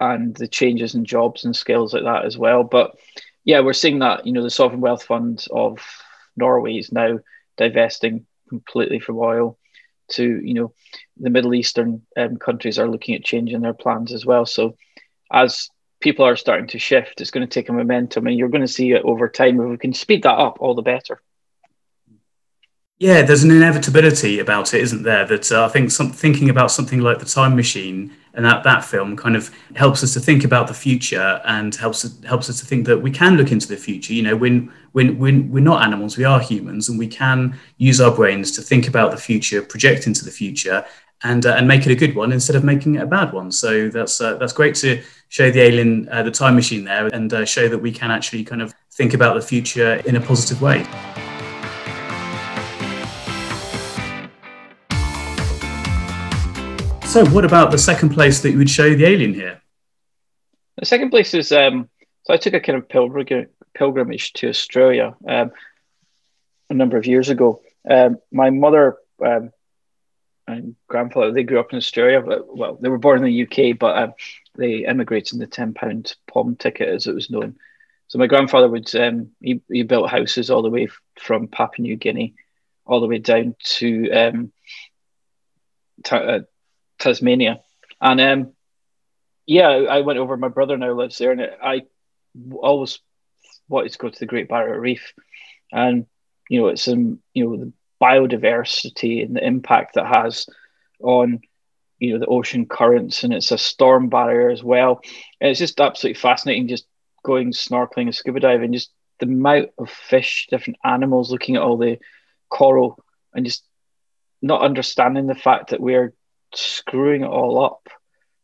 and 0.00 0.34
the 0.34 0.48
changes 0.48 0.94
in 0.94 1.04
jobs 1.04 1.44
and 1.44 1.54
skills 1.54 1.92
like 1.92 2.04
that 2.04 2.24
as 2.24 2.38
well. 2.38 2.64
But 2.64 2.96
yeah, 3.44 3.60
we're 3.60 3.72
seeing 3.72 3.98
that, 4.00 4.26
you 4.26 4.32
know, 4.32 4.42
the 4.42 4.50
sovereign 4.50 4.80
wealth 4.80 5.04
fund 5.04 5.46
of 5.50 5.78
Norway 6.36 6.78
is 6.78 6.92
now 6.92 7.20
divesting 7.56 8.26
completely 8.48 8.98
from 8.98 9.18
oil 9.18 9.58
to, 10.12 10.24
you 10.24 10.54
know, 10.54 10.72
the 11.18 11.30
Middle 11.30 11.54
Eastern 11.54 12.02
um, 12.16 12.36
countries 12.36 12.78
are 12.78 12.88
looking 12.88 13.14
at 13.14 13.24
changing 13.24 13.60
their 13.60 13.74
plans 13.74 14.12
as 14.12 14.24
well. 14.24 14.46
So 14.46 14.76
as 15.30 15.68
people 16.00 16.24
are 16.24 16.36
starting 16.36 16.66
to 16.68 16.78
shift, 16.78 17.20
it's 17.20 17.30
going 17.30 17.46
to 17.46 17.52
take 17.52 17.68
a 17.68 17.72
momentum 17.72 18.26
and 18.26 18.36
you're 18.36 18.48
going 18.48 18.62
to 18.62 18.68
see 18.68 18.92
it 18.92 19.02
over 19.04 19.28
time. 19.28 19.60
If 19.60 19.68
we 19.68 19.76
can 19.76 19.92
speed 19.92 20.22
that 20.22 20.38
up, 20.38 20.56
all 20.60 20.74
the 20.74 20.82
better. 20.82 21.20
Yeah, 22.98 23.22
there's 23.22 23.44
an 23.44 23.50
inevitability 23.50 24.38
about 24.40 24.74
it, 24.74 24.82
isn't 24.82 25.04
there? 25.04 25.24
That 25.24 25.50
uh, 25.50 25.64
I 25.64 25.68
think 25.68 25.90
some, 25.90 26.12
thinking 26.12 26.50
about 26.50 26.70
something 26.70 27.00
like 27.00 27.18
the 27.18 27.24
time 27.24 27.56
machine 27.56 28.14
and 28.34 28.44
that, 28.44 28.62
that 28.62 28.84
film 28.84 29.16
kind 29.16 29.36
of 29.36 29.50
helps 29.74 30.02
us 30.02 30.12
to 30.14 30.20
think 30.20 30.44
about 30.44 30.68
the 30.68 30.74
future 30.74 31.40
and 31.44 31.74
helps 31.74 32.22
helps 32.24 32.48
us 32.48 32.60
to 32.60 32.66
think 32.66 32.86
that 32.86 32.98
we 32.98 33.10
can 33.10 33.36
look 33.36 33.50
into 33.50 33.66
the 33.66 33.76
future. 33.76 34.12
You 34.14 34.22
know, 34.22 34.36
when 34.36 34.72
when 34.92 35.18
when 35.18 35.50
we're 35.50 35.64
not 35.64 35.82
animals, 35.82 36.16
we 36.16 36.24
are 36.24 36.40
humans, 36.40 36.88
and 36.88 36.98
we 36.98 37.08
can 37.08 37.58
use 37.78 38.00
our 38.00 38.14
brains 38.14 38.52
to 38.52 38.62
think 38.62 38.88
about 38.88 39.10
the 39.10 39.16
future, 39.16 39.62
project 39.62 40.06
into 40.06 40.24
the 40.24 40.30
future, 40.30 40.84
and 41.22 41.44
uh, 41.46 41.54
and 41.54 41.66
make 41.66 41.86
it 41.86 41.92
a 41.92 41.96
good 41.96 42.14
one 42.14 42.32
instead 42.32 42.56
of 42.56 42.64
making 42.64 42.94
it 42.96 43.02
a 43.02 43.06
bad 43.06 43.32
one. 43.32 43.50
So 43.50 43.88
that's 43.88 44.20
uh, 44.20 44.36
that's 44.36 44.52
great 44.52 44.74
to 44.76 45.02
show 45.28 45.50
the 45.50 45.60
alien 45.60 46.08
uh, 46.10 46.22
the 46.22 46.30
time 46.30 46.54
machine 46.54 46.84
there 46.84 47.06
and 47.08 47.32
uh, 47.32 47.44
show 47.44 47.68
that 47.68 47.78
we 47.78 47.92
can 47.92 48.10
actually 48.10 48.44
kind 48.44 48.62
of 48.62 48.74
think 48.90 49.14
about 49.14 49.34
the 49.34 49.42
future 49.42 49.94
in 50.06 50.16
a 50.16 50.20
positive 50.20 50.60
way. 50.60 50.86
So, 57.10 57.26
what 57.26 57.44
about 57.44 57.72
the 57.72 57.76
second 57.78 58.10
place 58.10 58.38
that 58.42 58.52
you 58.52 58.58
would 58.58 58.70
show 58.70 58.94
the 58.94 59.04
alien 59.04 59.34
here? 59.34 59.60
The 60.76 60.86
second 60.86 61.10
place 61.10 61.34
is 61.34 61.50
um, 61.50 61.88
so 62.22 62.32
I 62.32 62.36
took 62.36 62.54
a 62.54 62.60
kind 62.60 62.78
of 62.78 62.88
pilgrim, 62.88 63.48
pilgrimage 63.74 64.32
to 64.34 64.48
Australia 64.48 65.16
um, 65.26 65.50
a 66.70 66.74
number 66.74 66.96
of 66.96 67.06
years 67.06 67.28
ago. 67.28 67.62
Um, 67.90 68.18
my 68.30 68.50
mother 68.50 68.98
um, 69.26 69.50
and 70.46 70.76
grandfather 70.86 71.32
they 71.32 71.42
grew 71.42 71.58
up 71.58 71.72
in 71.72 71.78
Australia. 71.78 72.20
But, 72.20 72.56
well, 72.56 72.78
they 72.80 72.88
were 72.88 72.96
born 72.96 73.24
in 73.24 73.24
the 73.24 73.42
UK, 73.42 73.76
but 73.76 73.98
um, 73.98 74.14
they 74.56 74.86
immigrated 74.86 75.32
in 75.32 75.40
the 75.40 75.48
ten 75.48 75.74
pound 75.74 76.14
POM 76.28 76.54
ticket, 76.54 76.90
as 76.90 77.08
it 77.08 77.14
was 77.16 77.28
known. 77.28 77.56
So 78.06 78.18
my 78.18 78.28
grandfather 78.28 78.68
would 78.68 78.94
um, 78.94 79.30
he, 79.40 79.60
he 79.68 79.82
built 79.82 80.10
houses 80.10 80.48
all 80.48 80.62
the 80.62 80.70
way 80.70 80.86
from 81.18 81.48
Papua 81.48 81.82
New 81.82 81.96
Guinea, 81.96 82.34
all 82.86 83.00
the 83.00 83.08
way 83.08 83.18
down 83.18 83.56
to 83.78 84.10
um, 84.12 84.52
uh, 86.08 86.40
Tasmania, 87.00 87.60
and 88.00 88.20
um, 88.20 88.52
yeah, 89.46 89.68
I 89.68 90.02
went 90.02 90.18
over. 90.18 90.36
My 90.36 90.48
brother 90.48 90.76
now 90.76 90.92
lives 90.92 91.18
there, 91.18 91.32
and 91.32 91.42
I 91.62 91.82
always 92.52 93.00
wanted 93.68 93.92
to 93.92 93.98
go 93.98 94.08
to 94.08 94.18
the 94.18 94.26
Great 94.26 94.48
Barrier 94.48 94.78
Reef, 94.78 95.12
and 95.72 96.06
you 96.48 96.60
know, 96.60 96.68
it's 96.68 96.86
um, 96.88 97.20
you 97.34 97.44
know, 97.44 97.56
the 97.56 97.72
biodiversity 98.00 99.24
and 99.24 99.36
the 99.36 99.44
impact 99.44 99.94
that 99.94 100.06
has 100.06 100.46
on 101.02 101.40
you 101.98 102.12
know 102.12 102.18
the 102.18 102.26
ocean 102.26 102.66
currents, 102.66 103.24
and 103.24 103.32
it's 103.32 103.52
a 103.52 103.58
storm 103.58 104.08
barrier 104.08 104.50
as 104.50 104.62
well. 104.62 105.00
And 105.40 105.50
it's 105.50 105.60
just 105.60 105.80
absolutely 105.80 106.20
fascinating, 106.20 106.68
just 106.68 106.86
going 107.24 107.52
snorkeling 107.52 108.02
and 108.02 108.14
scuba 108.14 108.40
diving, 108.40 108.72
just 108.72 108.90
the 109.18 109.26
amount 109.26 109.70
of 109.78 109.90
fish, 109.90 110.46
different 110.50 110.78
animals, 110.84 111.30
looking 111.30 111.56
at 111.56 111.62
all 111.62 111.76
the 111.76 111.98
coral, 112.48 113.02
and 113.34 113.44
just 113.44 113.64
not 114.42 114.62
understanding 114.62 115.26
the 115.26 115.34
fact 115.34 115.70
that 115.70 115.80
we're 115.80 116.14
screwing 116.54 117.22
it 117.22 117.28
all 117.28 117.64
up 117.64 117.88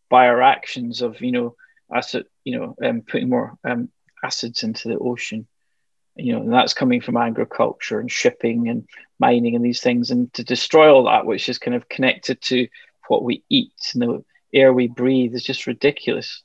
by 0.09 0.29
our 0.29 0.42
actions 0.42 1.03
of 1.03 1.21
you 1.21 1.33
know 1.33 1.57
acid 1.95 2.27
you 2.45 2.59
know 2.59 2.75
um, 2.83 3.03
putting 3.03 3.29
more 3.29 3.57
um, 3.64 3.88
acids 4.25 4.62
into 4.62 4.88
the 4.88 4.99
ocean 4.99 5.47
you 6.14 6.33
know 6.33 6.40
and 6.40 6.53
that's 6.53 6.75
coming 6.75 7.01
from 7.01 7.16
agriculture 7.16 8.01
and 8.01 8.11
shipping 8.11 8.69
and 8.69 8.88
mining 9.19 9.55
and 9.55 9.64
these 9.64 9.81
things 9.81 10.11
and 10.11 10.33
to 10.33 10.45
destroy 10.45 10.92
all 10.92 11.05
that 11.05 11.27
which 11.27 11.49
is 11.49 11.59
kind 11.59 11.75
of 11.75 11.88
connected 11.88 12.40
to 12.40 12.69
what 13.09 13.23
we 13.23 13.42
eat 13.49 13.73
and 13.95 14.03
the 14.03 14.25
air 14.53 14.73
we 14.73 14.88
breathe 14.88 15.35
is 15.35 15.45
just 15.45 15.66
ridiculous 15.66 16.42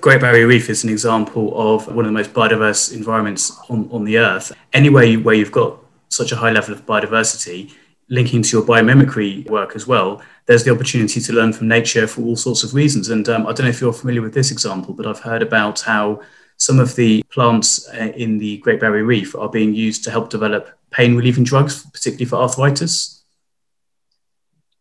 Great 0.00 0.20
Barrier 0.20 0.46
Reef 0.46 0.70
is 0.70 0.84
an 0.84 0.90
example 0.90 1.52
of 1.56 1.88
one 1.88 2.04
of 2.04 2.06
the 2.06 2.12
most 2.12 2.32
biodiverse 2.32 2.94
environments 2.94 3.58
on, 3.68 3.88
on 3.90 4.04
the 4.04 4.16
earth. 4.16 4.52
Anywhere 4.72 5.14
where 5.14 5.34
you've 5.34 5.50
got 5.50 5.76
such 6.08 6.30
a 6.30 6.36
high 6.36 6.52
level 6.52 6.72
of 6.72 6.86
biodiversity, 6.86 7.74
linking 8.10 8.42
to 8.42 8.56
your 8.56 8.66
biomimicry 8.66 9.48
work 9.50 9.76
as 9.76 9.86
well, 9.86 10.22
there's 10.46 10.64
the 10.64 10.72
opportunity 10.72 11.20
to 11.20 11.32
learn 11.32 11.52
from 11.52 11.68
nature 11.68 12.06
for 12.06 12.22
all 12.22 12.36
sorts 12.36 12.64
of 12.64 12.74
reasons. 12.74 13.10
And 13.10 13.28
um, 13.28 13.46
I 13.46 13.52
don't 13.52 13.64
know 13.66 13.70
if 13.70 13.80
you're 13.80 13.92
familiar 13.92 14.22
with 14.22 14.34
this 14.34 14.50
example, 14.50 14.94
but 14.94 15.06
I've 15.06 15.20
heard 15.20 15.42
about 15.42 15.80
how 15.80 16.22
some 16.56 16.78
of 16.80 16.96
the 16.96 17.22
plants 17.24 17.88
uh, 17.90 18.12
in 18.16 18.38
the 18.38 18.58
Great 18.58 18.80
Barrier 18.80 19.04
Reef 19.04 19.34
are 19.34 19.48
being 19.48 19.74
used 19.74 20.04
to 20.04 20.10
help 20.10 20.30
develop 20.30 20.70
pain 20.90 21.16
relieving 21.16 21.44
drugs, 21.44 21.84
particularly 21.92 22.24
for 22.24 22.36
arthritis. 22.36 23.22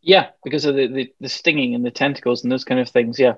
Yeah, 0.02 0.30
because 0.44 0.66
of 0.66 0.76
the, 0.76 0.88
the, 0.88 1.14
the 1.20 1.30
stinging 1.30 1.76
and 1.76 1.86
the 1.86 1.92
tentacles 1.92 2.44
and 2.44 2.52
those 2.52 2.64
kind 2.64 2.80
of 2.80 2.90
things. 2.90 3.20
Yeah. 3.20 3.36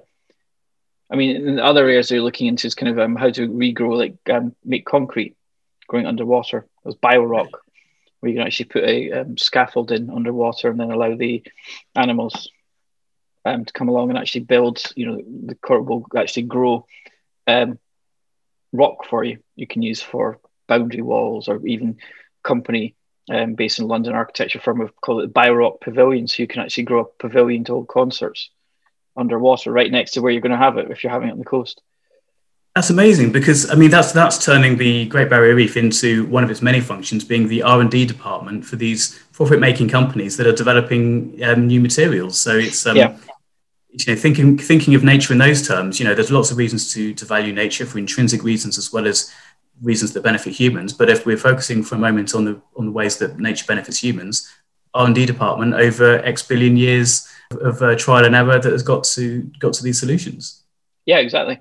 I 1.11 1.15
mean, 1.15 1.47
in 1.47 1.59
other 1.59 1.81
areas 1.81 2.09
they're 2.09 2.21
looking 2.21 2.45
into 2.45 2.67
is 2.67 2.75
kind 2.75 2.91
of 2.91 2.99
um, 2.99 3.15
how 3.15 3.31
to 3.31 3.47
regrow, 3.49 3.97
like 3.97 4.17
um, 4.31 4.55
make 4.63 4.85
concrete 4.85 5.35
growing 5.87 6.05
underwater. 6.05 6.59
It 6.59 6.67
was 6.85 6.95
biorock 6.95 7.49
where 8.19 8.31
you 8.31 8.37
can 8.37 8.45
actually 8.45 8.65
put 8.65 8.83
a 8.83 9.11
um, 9.11 9.37
scaffold 9.37 9.91
in 9.91 10.09
underwater 10.09 10.69
and 10.69 10.79
then 10.79 10.91
allow 10.91 11.15
the 11.15 11.43
animals 11.95 12.49
um, 13.45 13.65
to 13.65 13.73
come 13.73 13.89
along 13.89 14.09
and 14.09 14.17
actually 14.17 14.41
build, 14.41 14.81
you 14.95 15.05
know, 15.05 15.21
the 15.45 15.55
coral 15.55 15.83
will 15.85 16.05
actually 16.17 16.43
grow 16.43 16.85
um, 17.47 17.79
rock 18.73 19.05
for 19.05 19.23
you. 19.23 19.39
You 19.55 19.67
can 19.67 19.81
use 19.81 20.01
for 20.01 20.39
boundary 20.67 21.01
walls 21.01 21.47
or 21.47 21.65
even 21.65 21.97
company 22.43 22.95
um, 23.29 23.55
based 23.55 23.79
in 23.79 23.87
London 23.87 24.13
architecture 24.13 24.59
firm 24.59 24.81
have 24.81 24.95
call 25.01 25.21
it 25.21 25.33
Biorock 25.33 25.81
Pavilion. 25.81 26.27
So 26.27 26.43
you 26.43 26.47
can 26.47 26.61
actually 26.61 26.83
grow 26.83 27.01
a 27.01 27.05
pavilion 27.05 27.63
to 27.65 27.73
hold 27.73 27.87
concerts 27.87 28.49
underwater 29.15 29.71
right 29.71 29.91
next 29.91 30.11
to 30.11 30.21
where 30.21 30.31
you're 30.31 30.41
going 30.41 30.51
to 30.51 30.57
have 30.57 30.77
it 30.77 30.91
if 30.91 31.03
you're 31.03 31.11
having 31.11 31.29
it 31.29 31.33
on 31.33 31.39
the 31.39 31.45
coast. 31.45 31.81
That's 32.75 32.91
amazing 32.91 33.31
because 33.31 33.69
I 33.69 33.75
mean 33.75 33.89
that's 33.89 34.11
that's 34.11 34.43
turning 34.43 34.77
the 34.77 35.05
Great 35.07 35.29
Barrier 35.29 35.55
Reef 35.55 35.75
into 35.75 36.25
one 36.27 36.43
of 36.43 36.51
its 36.51 36.61
many 36.61 36.79
functions, 36.79 37.23
being 37.23 37.47
the 37.47 37.63
R 37.63 37.81
and 37.81 37.89
D 37.89 38.05
department 38.05 38.63
for 38.63 38.75
these 38.75 39.19
profit-making 39.31 39.89
companies 39.89 40.37
that 40.37 40.45
are 40.45 40.53
developing 40.53 41.39
um, 41.43 41.65
new 41.65 41.81
materials. 41.81 42.39
So 42.39 42.55
it's 42.55 42.85
um, 42.85 42.95
yeah. 42.95 43.17
you 43.89 44.13
know 44.13 44.15
thinking 44.15 44.57
thinking 44.57 44.93
of 44.93 45.03
nature 45.03 45.33
in 45.33 45.39
those 45.39 45.67
terms. 45.67 45.99
You 45.99 46.05
know, 46.05 46.13
there's 46.13 46.31
lots 46.31 46.51
of 46.51 46.57
reasons 46.57 46.93
to 46.93 47.13
to 47.15 47.25
value 47.25 47.53
nature 47.53 47.87
for 47.87 47.97
intrinsic 47.97 48.43
reasons 48.43 48.77
as 48.77 48.93
well 48.93 49.07
as 49.07 49.33
reasons 49.81 50.13
that 50.13 50.21
benefit 50.21 50.53
humans. 50.53 50.93
But 50.93 51.09
if 51.09 51.25
we're 51.25 51.37
focusing 51.37 51.81
for 51.81 51.95
a 51.95 51.99
moment 51.99 52.35
on 52.35 52.45
the 52.45 52.61
on 52.75 52.85
the 52.85 52.91
ways 52.91 53.17
that 53.17 53.39
nature 53.39 53.65
benefits 53.67 54.01
humans, 54.01 54.47
R 54.93 55.07
and 55.07 55.15
D 55.15 55.25
department 55.25 55.73
over 55.73 56.19
X 56.19 56.43
billion 56.43 56.77
years 56.77 57.27
of 57.49 57.81
uh, 57.81 57.95
trial 57.95 58.25
and 58.25 58.35
error 58.35 58.59
that 58.59 58.71
has 58.71 58.83
got 58.83 59.05
to 59.15 59.41
got 59.57 59.73
to 59.73 59.83
these 59.83 59.99
solutions. 59.99 60.63
Yeah, 61.07 61.17
exactly 61.17 61.59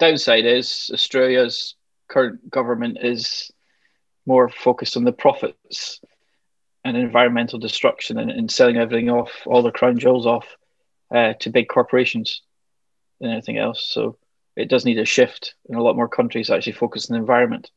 downside 0.00 0.46
is 0.46 0.90
Australia's 0.92 1.76
current 2.08 2.50
government 2.50 2.98
is 3.00 3.52
more 4.26 4.48
focused 4.48 4.96
on 4.96 5.04
the 5.04 5.12
profits 5.12 6.00
and 6.84 6.96
environmental 6.96 7.58
destruction 7.58 8.18
and, 8.18 8.30
and 8.30 8.50
selling 8.50 8.76
everything 8.76 9.10
off, 9.10 9.30
all 9.46 9.62
the 9.62 9.70
crown 9.70 9.98
jewels 9.98 10.26
off 10.26 10.46
uh, 11.14 11.34
to 11.40 11.50
big 11.50 11.68
corporations 11.68 12.42
than 13.20 13.30
anything 13.30 13.58
else. 13.58 13.86
So 13.88 14.16
it 14.56 14.68
does 14.68 14.84
need 14.84 14.98
a 14.98 15.04
shift 15.04 15.54
and 15.68 15.78
a 15.78 15.82
lot 15.82 15.96
more 15.96 16.08
countries 16.08 16.50
actually 16.50 16.72
focus 16.72 17.10
on 17.10 17.14
the 17.14 17.20
environment. 17.20 17.70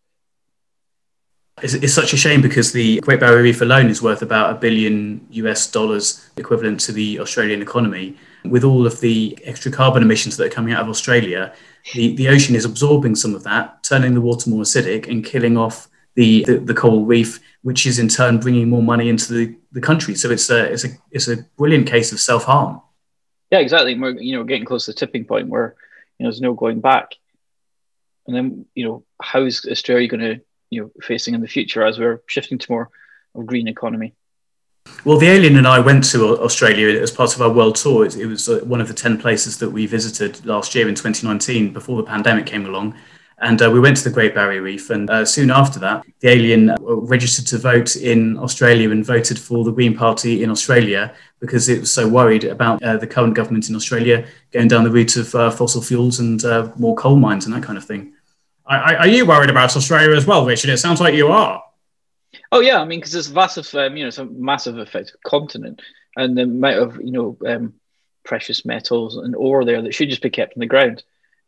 It's, 1.61 1.75
it's, 1.75 1.93
such 1.93 2.13
a 2.13 2.17
shame 2.17 2.41
because 2.41 2.71
the 2.71 2.99
Great 3.01 3.19
Barrier 3.19 3.43
Reef 3.43 3.61
alone 3.61 3.87
is 3.87 4.01
worth 4.01 4.23
about 4.23 4.51
a 4.51 4.59
billion 4.59 5.27
US 5.31 5.69
dollars, 5.69 6.27
equivalent 6.35 6.79
to 6.81 6.91
the 6.91 7.19
Australian 7.19 7.61
economy. 7.61 8.17
With 8.43 8.63
all 8.63 8.87
of 8.87 8.99
the 9.01 9.37
extra 9.43 9.71
carbon 9.71 10.01
emissions 10.01 10.35
that 10.37 10.47
are 10.47 10.49
coming 10.49 10.73
out 10.73 10.81
of 10.81 10.89
Australia, 10.89 11.53
the, 11.93 12.15
the 12.15 12.29
ocean 12.29 12.55
is 12.55 12.65
absorbing 12.65 13.15
some 13.15 13.35
of 13.35 13.43
that, 13.43 13.83
turning 13.83 14.13
the 14.13 14.21
water 14.21 14.49
more 14.49 14.63
acidic 14.63 15.07
and 15.07 15.25
killing 15.25 15.57
off 15.57 15.89
the, 16.15 16.43
the, 16.45 16.57
the 16.59 16.73
coral 16.73 17.05
reef, 17.05 17.39
which 17.63 17.85
is 17.85 17.99
in 17.99 18.07
turn 18.07 18.39
bringing 18.39 18.69
more 18.69 18.81
money 18.81 19.09
into 19.09 19.33
the, 19.33 19.55
the 19.71 19.81
country. 19.81 20.15
So 20.15 20.29
it's 20.29 20.49
a, 20.49 20.71
it's, 20.71 20.85
a, 20.85 20.89
it's 21.11 21.27
a 21.27 21.37
brilliant 21.57 21.87
case 21.87 22.11
of 22.11 22.19
self 22.19 22.45
harm. 22.45 22.81
Yeah, 23.53 23.59
exactly. 23.59 23.99
We're 23.99 24.19
you 24.19 24.35
know 24.35 24.43
getting 24.43 24.65
close 24.65 24.85
to 24.85 24.91
the 24.91 24.97
tipping 24.97 25.25
point 25.25 25.47
where 25.47 25.75
you 26.17 26.23
know 26.23 26.31
there's 26.31 26.41
no 26.41 26.55
going 26.55 26.81
back. 26.81 27.11
And 28.25 28.35
then 28.35 28.65
you 28.73 28.83
know 28.83 29.03
how 29.21 29.43
is 29.43 29.67
Australia 29.69 30.07
going 30.07 30.21
to 30.21 30.41
you 30.71 30.81
know 30.81 30.91
facing 31.03 31.35
in 31.35 31.41
the 31.41 31.47
future 31.47 31.85
as 31.85 31.99
we're 31.99 32.23
shifting 32.25 32.57
to 32.57 32.71
more 32.71 32.89
of 33.35 33.45
green 33.45 33.67
economy? 33.67 34.15
Well, 35.05 35.17
the 35.17 35.27
alien 35.27 35.57
and 35.57 35.67
I 35.67 35.79
went 35.79 36.05
to 36.11 36.39
Australia 36.39 37.01
as 37.01 37.11
part 37.11 37.35
of 37.35 37.41
our 37.41 37.49
world 37.49 37.75
tour. 37.75 38.05
It 38.05 38.25
was 38.25 38.47
uh, 38.47 38.61
one 38.63 38.79
of 38.79 38.87
the 38.87 38.93
10 38.93 39.17
places 39.17 39.57
that 39.57 39.69
we 39.69 39.85
visited 39.85 40.45
last 40.45 40.73
year 40.75 40.87
in 40.87 40.95
2019 40.95 41.73
before 41.73 41.97
the 41.97 42.07
pandemic 42.07 42.45
came 42.45 42.65
along. 42.65 42.95
And 43.39 43.61
uh, 43.61 43.69
we 43.69 43.81
went 43.81 43.97
to 43.97 44.03
the 44.05 44.09
Great 44.09 44.33
Barrier 44.33 44.61
Reef. 44.61 44.89
And 44.91 45.09
uh, 45.09 45.25
soon 45.25 45.51
after 45.51 45.77
that, 45.79 46.05
the 46.21 46.29
alien 46.29 46.69
uh, 46.69 46.77
registered 46.79 47.45
to 47.47 47.57
vote 47.57 47.97
in 47.97 48.37
Australia 48.37 48.91
and 48.91 49.05
voted 49.05 49.37
for 49.37 49.65
the 49.65 49.73
Green 49.73 49.93
Party 49.93 50.41
in 50.41 50.49
Australia 50.49 51.13
because 51.41 51.67
it 51.67 51.81
was 51.81 51.91
so 51.91 52.07
worried 52.07 52.45
about 52.45 52.81
uh, 52.81 52.95
the 52.95 53.07
current 53.07 53.33
government 53.33 53.67
in 53.67 53.75
Australia 53.75 54.25
going 54.51 54.69
down 54.69 54.85
the 54.85 54.91
route 54.91 55.17
of 55.17 55.35
uh, 55.35 55.51
fossil 55.51 55.81
fuels 55.81 56.19
and 56.19 56.43
more 56.79 56.95
coal 56.95 57.17
mines 57.17 57.45
and 57.45 57.53
that 57.53 57.63
kind 57.63 57.77
of 57.77 57.83
thing. 57.83 58.13
Are, 58.65 59.07
you 59.07 59.25
worried 59.25 59.49
about 59.49 59.75
Australia 59.75 60.15
as 60.15 60.25
well, 60.25 60.45
Richard? 60.45 60.69
It 60.69 60.77
sounds 60.77 61.01
like 61.01 61.13
you 61.13 61.27
are. 61.27 61.61
Oh 62.53 62.59
yeah, 62.59 62.79
I 62.79 62.85
mean, 62.85 62.99
because 62.99 63.15
it's 63.15 63.31
massive, 63.31 63.73
um, 63.73 63.97
you 63.97 64.03
know, 64.03 64.09
it's 64.09 64.19
a 64.19 64.25
massive 64.25 64.77
effect 64.77 65.15
continent, 65.25 65.81
and 66.15 66.37
the 66.37 66.43
amount 66.43 66.77
of 66.77 67.01
you 67.01 67.11
know 67.11 67.35
um, 67.47 67.73
precious 68.23 68.63
metals 68.63 69.17
and 69.17 69.35
ore 69.35 69.65
there 69.65 69.81
that 69.81 69.95
should 69.95 70.11
just 70.11 70.21
be 70.21 70.29
kept 70.29 70.55
in 70.55 70.59
the 70.59 70.67
ground. 70.67 71.01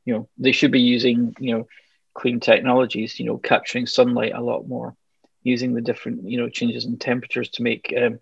You 0.06 0.16
know, 0.16 0.30
they 0.40 0.52
should 0.52 0.72
be 0.72 0.82
using 0.82 1.36
you 1.40 1.56
know 1.56 1.68
clean 2.16 2.40
technologies. 2.40 3.20
You 3.20 3.28
know, 3.28 3.38
capturing 3.38 3.86
sunlight 3.86 4.34
a 4.34 4.42
lot 4.42 4.68
more, 4.68 4.96
using 5.44 5.76
the 5.76 5.82
different 5.82 6.28
you 6.28 6.40
know 6.40 6.50
changes 6.50 6.86
in 6.86 6.98
temperatures 6.98 7.50
to 7.50 7.62
make 7.62 7.94
um, 7.96 8.18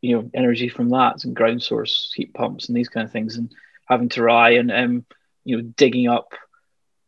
you 0.00 0.16
know 0.16 0.28
energy 0.34 0.68
from 0.68 0.88
that 0.88 1.22
and 1.22 1.36
ground 1.36 1.62
source 1.62 2.12
heat 2.12 2.34
pumps 2.34 2.66
and 2.66 2.76
these 2.76 2.88
kind 2.88 3.06
of 3.06 3.12
things, 3.12 3.36
and 3.36 3.52
having 3.88 4.08
to 4.08 4.22
rely 4.24 4.50
and 4.50 4.72
um, 4.72 5.04
you 5.44 5.56
know 5.56 5.62
digging 5.76 6.08
up 6.08 6.32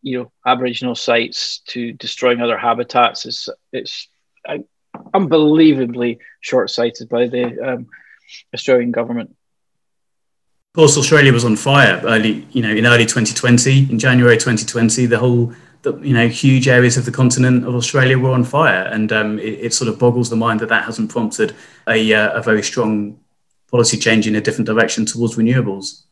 you 0.01 0.17
know 0.17 0.31
Aboriginal 0.47 0.95
sites 0.95 1.59
to 1.67 1.93
destroying 1.95 2.41
other 2.41 2.57
habitats 2.57 3.27
is 3.27 3.49
it's 3.73 4.07
unbelievably 5.15 6.19
short-sighted 6.41 7.09
by 7.09 7.27
the 7.27 7.59
um, 7.61 7.87
Australian 8.55 8.91
government. 8.91 9.31
Of 10.71 10.75
course, 10.75 10.97
Australia 10.97 11.33
was 11.33 11.45
on 11.45 11.57
fire 11.57 12.01
early, 12.05 12.47
you 12.53 12.63
know, 12.63 12.71
in 12.71 12.87
early 12.87 13.05
2020. 13.05 13.91
In 13.91 13.99
January 13.99 14.37
2020, 14.37 15.07
the 15.07 15.19
whole, 15.19 15.53
the, 15.83 15.99
you 15.99 16.15
know, 16.15 16.29
huge 16.29 16.69
areas 16.69 16.97
of 16.97 17.05
the 17.05 17.11
continent 17.11 17.67
of 17.67 17.75
Australia 17.75 18.17
were 18.17 18.31
on 18.31 18.45
fire, 18.45 18.85
and 18.85 19.11
um, 19.11 19.39
it, 19.41 19.65
it, 19.65 19.75
sort 19.75 19.89
of 19.89 19.99
boggles 19.99 20.31
the 20.31 20.37
mind 20.37 20.61
that 20.61 20.69
that 20.69 20.85
hasn't 20.85 21.11
prompted 21.11 21.57
a, 21.89 22.15
uh, 22.15 22.39
a 22.39 22.43
very 22.43 22.63
strong 22.63 23.19
policy 23.69 23.97
change 23.97 24.29
in 24.29 24.37
a 24.37 24.41
different 24.41 24.67
direction 24.67 25.05
towards 25.05 25.35
renewables. 25.35 26.03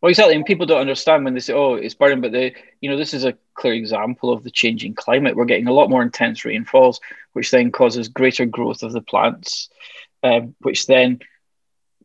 Well, 0.00 0.10
exactly, 0.10 0.34
and 0.34 0.44
people 0.44 0.66
don't 0.66 0.80
understand 0.80 1.24
when 1.24 1.34
they 1.34 1.40
say, 1.40 1.54
"Oh, 1.54 1.74
it's 1.74 1.94
burning," 1.94 2.20
but 2.20 2.32
they, 2.32 2.54
you 2.80 2.90
know 2.90 2.96
this 2.96 3.14
is 3.14 3.24
a 3.24 3.36
clear 3.54 3.72
example 3.72 4.32
of 4.32 4.44
the 4.44 4.50
changing 4.50 4.94
climate. 4.94 5.36
We're 5.36 5.46
getting 5.46 5.68
a 5.68 5.72
lot 5.72 5.90
more 5.90 6.02
intense 6.02 6.44
rainfalls, 6.44 7.00
which 7.32 7.50
then 7.50 7.72
causes 7.72 8.08
greater 8.08 8.44
growth 8.44 8.82
of 8.82 8.92
the 8.92 9.00
plants, 9.00 9.70
um, 10.22 10.54
which 10.60 10.86
then 10.86 11.20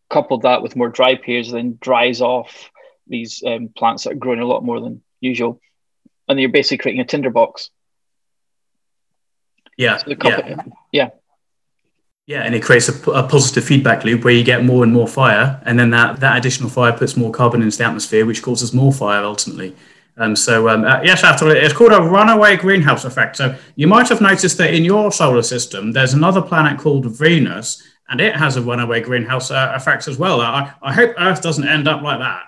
coupled 0.10 0.44
that 0.44 0.62
with 0.62 0.76
more 0.76 0.90
dry 0.90 1.16
periods, 1.16 1.52
then 1.52 1.78
dries 1.82 2.22
off 2.22 2.72
these 3.08 3.44
um, 3.46 3.70
plants 3.70 4.04
that 4.04 4.14
are 4.14 4.16
growing 4.16 4.40
a 4.40 4.46
lot 4.46 4.64
more 4.64 4.80
than 4.80 5.02
usual, 5.20 5.60
and 6.30 6.40
you're 6.40 6.50
basically 6.50 6.78
creating 6.78 7.02
a 7.02 7.06
tinderbox. 7.06 7.70
Yeah, 9.78 9.98
so 9.98 10.16
yeah. 10.24 10.56
yeah. 10.92 11.10
Yeah, 12.32 12.44
and 12.44 12.56
it 12.56 12.64
creates 12.64 12.88
a, 12.88 13.12
a, 13.12 13.28
positive 13.28 13.66
feedback 13.66 14.06
loop 14.06 14.24
where 14.24 14.34
you 14.34 14.42
get 14.42 14.64
more 14.64 14.86
and 14.86 14.94
more 14.94 15.06
fire, 15.06 15.62
and 15.66 15.78
then 15.78 15.90
that, 15.90 16.22
that 16.22 16.38
additional 16.38 16.70
fire 16.70 16.94
puts 16.94 17.18
more 17.18 17.30
carbon 17.30 17.62
into 17.62 17.78
the 17.78 17.84
atmosphere, 17.84 18.26
which 18.26 18.42
causes 18.42 18.74
more 18.74 18.94
fire 18.94 19.22
ultimately. 19.26 19.76
Um, 20.16 20.38
so 20.38 20.70
um, 20.70 20.86
uh, 20.86 21.02
yes, 21.04 21.26
after 21.26 21.44
all, 21.44 21.52
it's 21.52 21.74
called 21.74 21.92
a 21.92 22.02
runaway 22.02 22.56
greenhouse 22.56 23.04
effect. 23.04 23.36
So 23.36 23.58
you 23.76 23.86
might 23.86 24.08
have 24.08 24.22
noticed 24.22 24.58
that 24.60 24.74
in 24.74 24.86
your 24.86 25.12
solar 25.12 25.44
system, 25.44 25.92
there's 25.92 26.14
another 26.14 26.42
planet 26.42 26.80
called 26.80 27.06
Venus, 27.06 27.84
and 28.08 28.22
it 28.22 28.34
has 28.34 28.56
a 28.56 28.62
runaway 28.62 29.02
greenhouse 29.02 29.52
uh, 29.52 29.74
effect 29.76 30.08
as 30.08 30.18
well. 30.18 30.40
I, 30.40 30.74
I 30.82 30.94
hope 30.94 31.14
Earth 31.18 31.42
doesn't 31.42 31.68
end 31.68 31.90
up 31.90 32.02
like 32.02 32.20
that. 32.20 32.44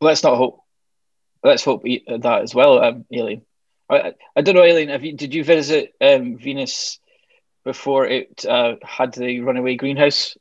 Let's 0.00 0.22
not 0.22 0.38
hope. 0.38 0.60
Let's 1.44 1.64
hope 1.64 1.82
that 1.82 2.40
as 2.42 2.54
well, 2.54 2.82
um, 2.82 3.04
Alien. 3.12 3.42
I, 3.90 4.14
I 4.34 4.40
don't 4.40 4.54
know, 4.54 4.64
Alien. 4.64 4.88
Have 4.88 5.04
you, 5.04 5.12
did 5.12 5.34
you 5.34 5.44
visit 5.44 5.92
um, 6.00 6.38
Venus 6.38 6.98
before 7.64 8.06
it 8.06 8.44
uh, 8.46 8.76
had 8.82 9.14
the 9.14 9.40
runaway 9.40 9.76
greenhouse 9.76 10.36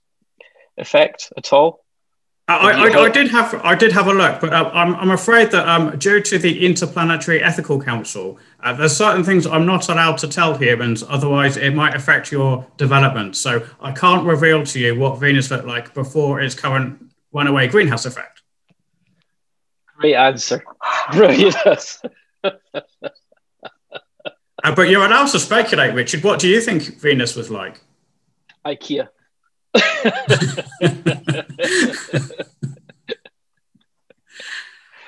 effect 0.77 1.31
at 1.37 1.53
all? 1.53 1.83
I, 2.47 2.71
I, 2.71 3.03
I, 3.03 3.09
did 3.09 3.31
have 3.31 3.53
I 3.63 3.75
did 3.75 3.91
have 3.93 4.07
a 4.07 4.13
look, 4.13 4.41
but 4.41 4.51
uh, 4.51 4.69
I'm, 4.73 4.95
I'm 4.95 5.11
afraid 5.11 5.51
that 5.51 5.67
um, 5.67 5.97
due 5.97 6.21
to 6.21 6.37
the 6.37 6.65
Interplanetary 6.65 7.41
Ethical 7.41 7.81
Council, 7.81 8.39
uh, 8.61 8.73
there's 8.73 8.95
certain 8.95 9.23
things 9.23 9.47
I'm 9.47 9.65
not 9.65 9.87
allowed 9.87 10.17
to 10.19 10.27
tell 10.27 10.57
humans, 10.57 11.03
otherwise 11.07 11.55
it 11.55 11.73
might 11.73 11.95
affect 11.95 12.31
your 12.31 12.67
development. 12.77 13.37
So 13.37 13.65
I 13.79 13.91
can't 13.91 14.25
reveal 14.25 14.65
to 14.65 14.79
you 14.79 14.99
what 14.99 15.19
Venus 15.19 15.49
looked 15.49 15.65
like 15.65 15.93
before 15.93 16.41
its 16.41 16.55
current 16.55 17.11
runaway 17.31 17.67
greenhouse 17.67 18.05
effect. 18.05 18.41
Great 19.97 20.15
answer, 20.15 20.63
brilliant. 21.13 21.55
Uh, 24.63 24.75
but 24.75 24.89
you're 24.89 25.05
allowed 25.05 25.27
to 25.27 25.39
speculate, 25.39 25.93
Richard. 25.93 26.23
What 26.23 26.39
do 26.39 26.47
you 26.47 26.61
think 26.61 26.99
Venus 26.99 27.35
was 27.35 27.49
like? 27.49 27.79
IKEA. 28.65 29.07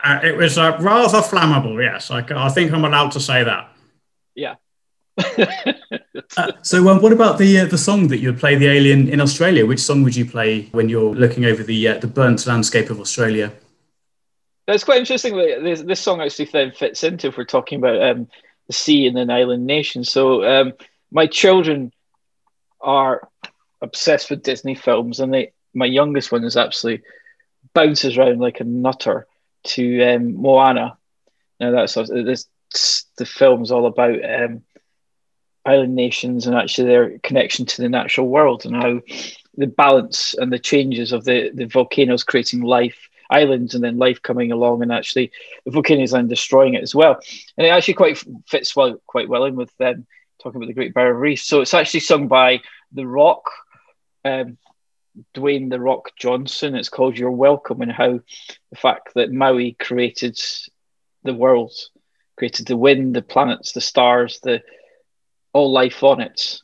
uh, 0.04 0.20
it 0.24 0.36
was 0.36 0.58
uh, 0.58 0.78
rather 0.80 1.20
flammable, 1.20 1.82
yes. 1.84 2.10
I, 2.10 2.26
I, 2.36 2.50
think 2.50 2.72
I'm 2.72 2.86
allowed 2.86 3.12
to 3.12 3.20
say 3.20 3.44
that. 3.44 3.70
Yeah. 4.34 4.56
uh, 6.38 6.52
so, 6.64 6.88
um, 6.90 7.02
what 7.02 7.12
about 7.14 7.38
the 7.38 7.60
uh, 7.60 7.66
the 7.66 7.78
song 7.78 8.08
that 8.08 8.18
you 8.18 8.32
would 8.32 8.40
play 8.40 8.56
the 8.56 8.68
alien 8.68 9.08
in 9.08 9.22
Australia? 9.22 9.64
Which 9.64 9.82
song 9.82 10.02
would 10.04 10.16
you 10.16 10.26
play 10.26 10.64
when 10.72 10.90
you're 10.90 11.14
looking 11.14 11.46
over 11.46 11.62
the 11.62 11.88
uh, 11.88 12.00
the 12.00 12.08
burnt 12.08 12.48
landscape 12.48 12.90
of 12.90 13.00
Australia? 13.00 13.54
That's 14.66 14.84
quite 14.84 15.00
interesting. 15.00 15.36
This, 15.36 15.82
this 15.82 16.00
song 16.00 16.22
actually 16.22 16.46
then 16.46 16.72
fits 16.72 17.04
into 17.04 17.28
if 17.28 17.38
we're 17.38 17.44
talking 17.44 17.78
about 17.80 18.02
um, 18.02 18.28
the 18.68 18.74
sea 18.74 19.08
and 19.08 19.18
an 19.18 19.30
island 19.30 19.66
nation. 19.66 20.04
So 20.04 20.44
um, 20.44 20.74
my 21.12 21.28
children 21.28 21.92
are 22.82 23.28
obsessed 23.82 24.30
with 24.30 24.44
Disney 24.44 24.76
films, 24.76 25.20
and 25.20 25.34
they 25.34 25.52
my 25.74 25.86
youngest 25.86 26.32
one 26.32 26.44
is 26.44 26.58
absolutely 26.58 27.04
bounces 27.74 28.18
around 28.18 28.40
like 28.40 28.60
a 28.60 28.64
nutter 28.64 29.28
to 29.64 30.04
um, 30.04 30.36
Moana. 30.36 30.98
Now 31.60 31.72
that's 31.72 31.96
this 31.96 32.48
the 33.18 33.26
film's 33.26 33.72
all 33.72 33.86
about 33.86 34.18
um, 34.24 34.64
island 35.66 35.96
nations 35.96 36.48
and 36.48 36.56
actually 36.56 36.88
their 36.88 37.20
connection 37.20 37.66
to 37.66 37.82
the 37.82 37.90
natural 37.90 38.28
world 38.28 38.66
and 38.66 38.76
how 38.76 39.02
the 39.56 39.68
balance 39.68 40.34
and 40.34 40.52
the 40.52 40.60
changes 40.60 41.12
of 41.12 41.24
the, 41.24 41.52
the 41.54 41.66
volcanoes 41.66 42.24
creating 42.24 42.62
life 42.62 43.10
islands 43.34 43.76
and 43.76 43.84
then 43.84 43.98
life 43.98 44.22
coming 44.22 44.52
along 44.52 44.82
and 44.82 44.92
actually 44.92 45.32
the 45.66 45.72
volcanoes 45.72 46.12
then 46.12 46.28
destroying 46.28 46.76
it 46.76 46.84
as 46.84 46.94
well. 46.94 47.20
And 47.58 47.66
it 47.66 47.70
actually 47.70 47.96
quite 47.96 48.24
fits 48.48 48.76
well 48.76 49.02
quite 49.08 49.30
well 49.30 49.46
in 49.46 49.56
with 49.56 49.76
them 49.78 50.06
talking 50.42 50.58
about 50.58 50.68
the 50.68 50.74
Great 50.74 50.94
Barrier 50.94 51.14
Reef. 51.14 51.42
So 51.42 51.62
it's 51.62 51.74
actually 51.74 52.02
sung 52.02 52.28
by 52.28 52.62
The 52.92 53.08
Rock, 53.08 53.50
um, 54.26 54.58
Dwayne 55.34 55.70
The 55.70 55.80
Rock 55.80 56.12
Johnson. 56.18 56.76
It's 56.76 56.90
called 56.90 57.18
You're 57.18 57.32
Welcome 57.32 57.82
and 57.82 57.92
how 57.92 58.20
the 58.70 58.76
fact 58.76 59.14
that 59.16 59.32
Maui 59.32 59.74
created 59.74 60.40
the 61.24 61.34
world, 61.34 61.72
created 62.38 62.68
the 62.68 62.78
wind, 62.78 63.16
the 63.16 63.22
planets, 63.22 63.72
the 63.72 63.82
stars, 63.82 64.40
the 64.44 64.62
all 65.54 65.72
life 65.72 66.04
on 66.04 66.20
it 66.20 66.60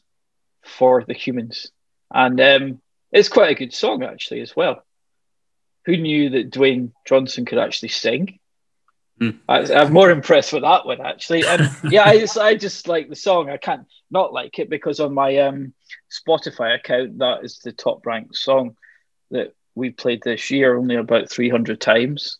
for 0.63 1.03
the 1.03 1.13
humans. 1.13 1.71
And 2.11 2.41
um, 2.41 2.81
it's 3.11 3.29
quite 3.29 3.51
a 3.51 3.55
good 3.55 3.73
song 3.73 4.03
actually 4.03 4.41
as 4.41 4.55
well 4.55 4.83
who 5.89 5.97
knew 5.97 6.29
that 6.29 6.51
Dwayne 6.51 6.91
Johnson 7.05 7.45
could 7.45 7.57
actually 7.57 7.89
sing? 7.89 8.37
Mm. 9.19 9.39
I, 9.49 9.61
am 9.81 9.91
more 9.91 10.11
impressed 10.11 10.53
with 10.53 10.61
that 10.61 10.85
one 10.85 11.01
actually. 11.01 11.43
And 11.45 11.67
yeah, 11.91 12.03
I 12.03 12.19
just 12.19 12.37
I 12.37 12.55
just 12.55 12.87
like 12.87 13.09
the 13.09 13.15
song. 13.15 13.49
I 13.49 13.57
can't 13.57 13.87
not 14.11 14.31
like 14.31 14.59
it 14.59 14.69
because 14.69 14.99
on 14.99 15.15
my 15.15 15.37
um, 15.37 15.73
Spotify 16.11 16.75
account, 16.75 17.17
that 17.17 17.43
is 17.43 17.57
the 17.57 17.71
top 17.71 18.05
ranked 18.05 18.35
song 18.35 18.77
that 19.31 19.55
we 19.73 19.89
played 19.89 20.21
this 20.21 20.51
year, 20.51 20.77
only 20.77 20.95
about 20.95 21.31
300 21.31 21.81
times. 21.81 22.37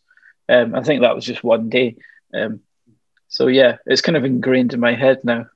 Um, 0.48 0.76
I 0.76 0.84
think 0.84 1.02
that 1.02 1.16
was 1.16 1.26
just 1.26 1.44
one 1.44 1.70
day. 1.70 1.96
Um, 2.32 2.62
so 3.30 3.48
yeah, 3.48 3.78
it's 3.88 4.02
kind 4.02 4.16
of 4.16 4.26
ingrained 4.26 4.74
in 4.74 4.80
my 4.80 4.94
head 4.94 5.22
now. 5.24 5.48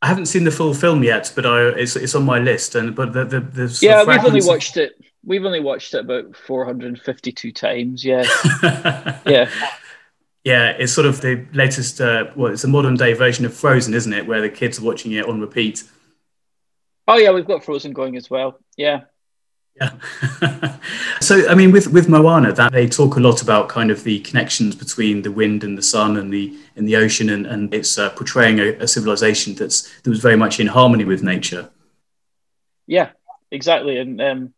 I 0.00 0.06
haven't 0.06 0.26
seen 0.26 0.44
the 0.44 0.50
full 0.50 0.72
film 0.72 1.02
yet, 1.02 1.30
but 1.34 1.44
I, 1.44 1.68
it's 1.68 1.94
it's 1.94 2.14
on 2.14 2.24
my 2.24 2.38
list. 2.38 2.74
And 2.74 2.94
but 2.94 3.12
the 3.12 3.24
the, 3.24 3.40
the 3.40 3.78
yeah, 3.82 4.04
we've 4.04 4.24
only 4.24 4.42
watched 4.42 4.78
it. 4.78 4.92
We've 5.28 5.44
only 5.44 5.60
watched 5.60 5.92
it 5.92 6.00
about 6.00 6.34
452 6.34 7.52
times. 7.52 8.02
Yeah, 8.02 8.24
yeah, 9.26 9.50
yeah. 10.42 10.70
It's 10.70 10.94
sort 10.94 11.06
of 11.06 11.20
the 11.20 11.46
latest. 11.52 12.00
Uh, 12.00 12.30
well, 12.34 12.50
it's 12.50 12.64
a 12.64 12.68
modern 12.68 12.94
day 12.94 13.12
version 13.12 13.44
of 13.44 13.52
Frozen, 13.52 13.92
isn't 13.92 14.12
it? 14.14 14.26
Where 14.26 14.40
the 14.40 14.48
kids 14.48 14.78
are 14.78 14.84
watching 14.84 15.12
it 15.12 15.26
on 15.26 15.38
repeat. 15.38 15.84
Oh 17.06 17.18
yeah, 17.18 17.30
we've 17.32 17.46
got 17.46 17.62
Frozen 17.62 17.92
going 17.92 18.16
as 18.16 18.30
well. 18.30 18.58
Yeah. 18.78 19.02
Yeah. 19.76 20.78
so, 21.20 21.46
I 21.46 21.54
mean, 21.54 21.72
with, 21.72 21.88
with 21.88 22.08
Moana, 22.08 22.52
that 22.54 22.72
they 22.72 22.88
talk 22.88 23.16
a 23.16 23.20
lot 23.20 23.42
about 23.42 23.68
kind 23.68 23.90
of 23.90 24.04
the 24.04 24.20
connections 24.20 24.74
between 24.74 25.20
the 25.22 25.30
wind 25.30 25.62
and 25.62 25.76
the 25.76 25.82
sun 25.82 26.16
and 26.16 26.32
the 26.32 26.58
and 26.74 26.88
the 26.88 26.96
ocean, 26.96 27.28
and, 27.28 27.46
and 27.46 27.72
it's 27.74 27.98
uh, 27.98 28.08
portraying 28.10 28.60
a, 28.60 28.70
a, 28.78 28.88
civilization 28.88 29.54
that's 29.54 30.00
that 30.00 30.08
was 30.08 30.20
very 30.20 30.36
much 30.36 30.58
in 30.58 30.68
harmony 30.68 31.04
with 31.04 31.22
nature. 31.22 31.68
Yeah, 32.86 33.10
exactly. 33.50 33.98
And 33.98 34.20
um, 34.22 34.54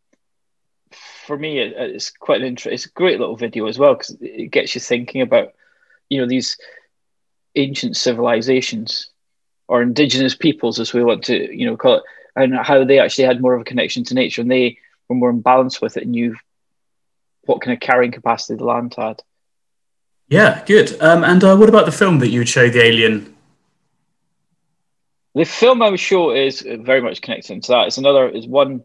for 1.30 1.38
me, 1.38 1.60
it, 1.60 1.74
it's 1.76 2.10
quite 2.10 2.40
an 2.40 2.48
interesting. 2.48 2.74
It's 2.74 2.86
a 2.86 2.90
great 2.90 3.20
little 3.20 3.36
video 3.36 3.66
as 3.68 3.78
well 3.78 3.94
because 3.94 4.16
it 4.20 4.50
gets 4.50 4.74
you 4.74 4.80
thinking 4.80 5.22
about, 5.22 5.52
you 6.08 6.20
know, 6.20 6.26
these 6.26 6.58
ancient 7.54 7.96
civilizations 7.96 9.10
or 9.68 9.80
indigenous 9.80 10.34
peoples, 10.34 10.80
as 10.80 10.92
we 10.92 11.04
want 11.04 11.22
to, 11.24 11.56
you 11.56 11.66
know, 11.66 11.76
call 11.76 11.98
it, 11.98 12.02
and 12.34 12.56
how 12.56 12.82
they 12.82 12.98
actually 12.98 13.26
had 13.26 13.40
more 13.40 13.54
of 13.54 13.60
a 13.60 13.64
connection 13.64 14.02
to 14.02 14.14
nature 14.14 14.42
and 14.42 14.50
they 14.50 14.76
were 15.08 15.14
more 15.14 15.30
in 15.30 15.40
balance 15.40 15.80
with 15.80 15.96
it 15.96 16.02
and 16.02 16.16
you 16.16 16.34
what 17.42 17.60
kind 17.60 17.74
of 17.74 17.80
carrying 17.80 18.10
capacity 18.10 18.56
the 18.56 18.64
land 18.64 18.92
had. 18.98 19.22
Yeah, 20.28 20.64
good. 20.64 21.00
Um, 21.00 21.22
and 21.22 21.44
uh, 21.44 21.56
what 21.56 21.68
about 21.68 21.86
the 21.86 21.92
film 21.92 22.18
that 22.18 22.30
you 22.30 22.40
would 22.40 22.48
show 22.48 22.68
the 22.68 22.82
alien? 22.84 23.36
The 25.36 25.44
film 25.44 25.80
I 25.80 25.90
would 25.90 26.00
show 26.00 26.32
is 26.32 26.60
very 26.62 27.00
much 27.00 27.22
connected 27.22 27.62
to 27.62 27.68
that. 27.70 27.86
It's 27.86 27.98
another, 27.98 28.28
is 28.28 28.48
one. 28.48 28.82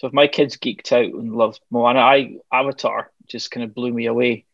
So 0.00 0.06
if 0.06 0.14
my 0.14 0.28
kids 0.28 0.56
geeked 0.56 0.92
out 0.92 1.12
and 1.12 1.36
loved 1.36 1.60
Moana, 1.70 2.00
I 2.00 2.36
Avatar 2.50 3.10
just 3.26 3.50
kind 3.50 3.64
of 3.64 3.74
blew 3.74 3.92
me 3.92 4.06
away. 4.06 4.46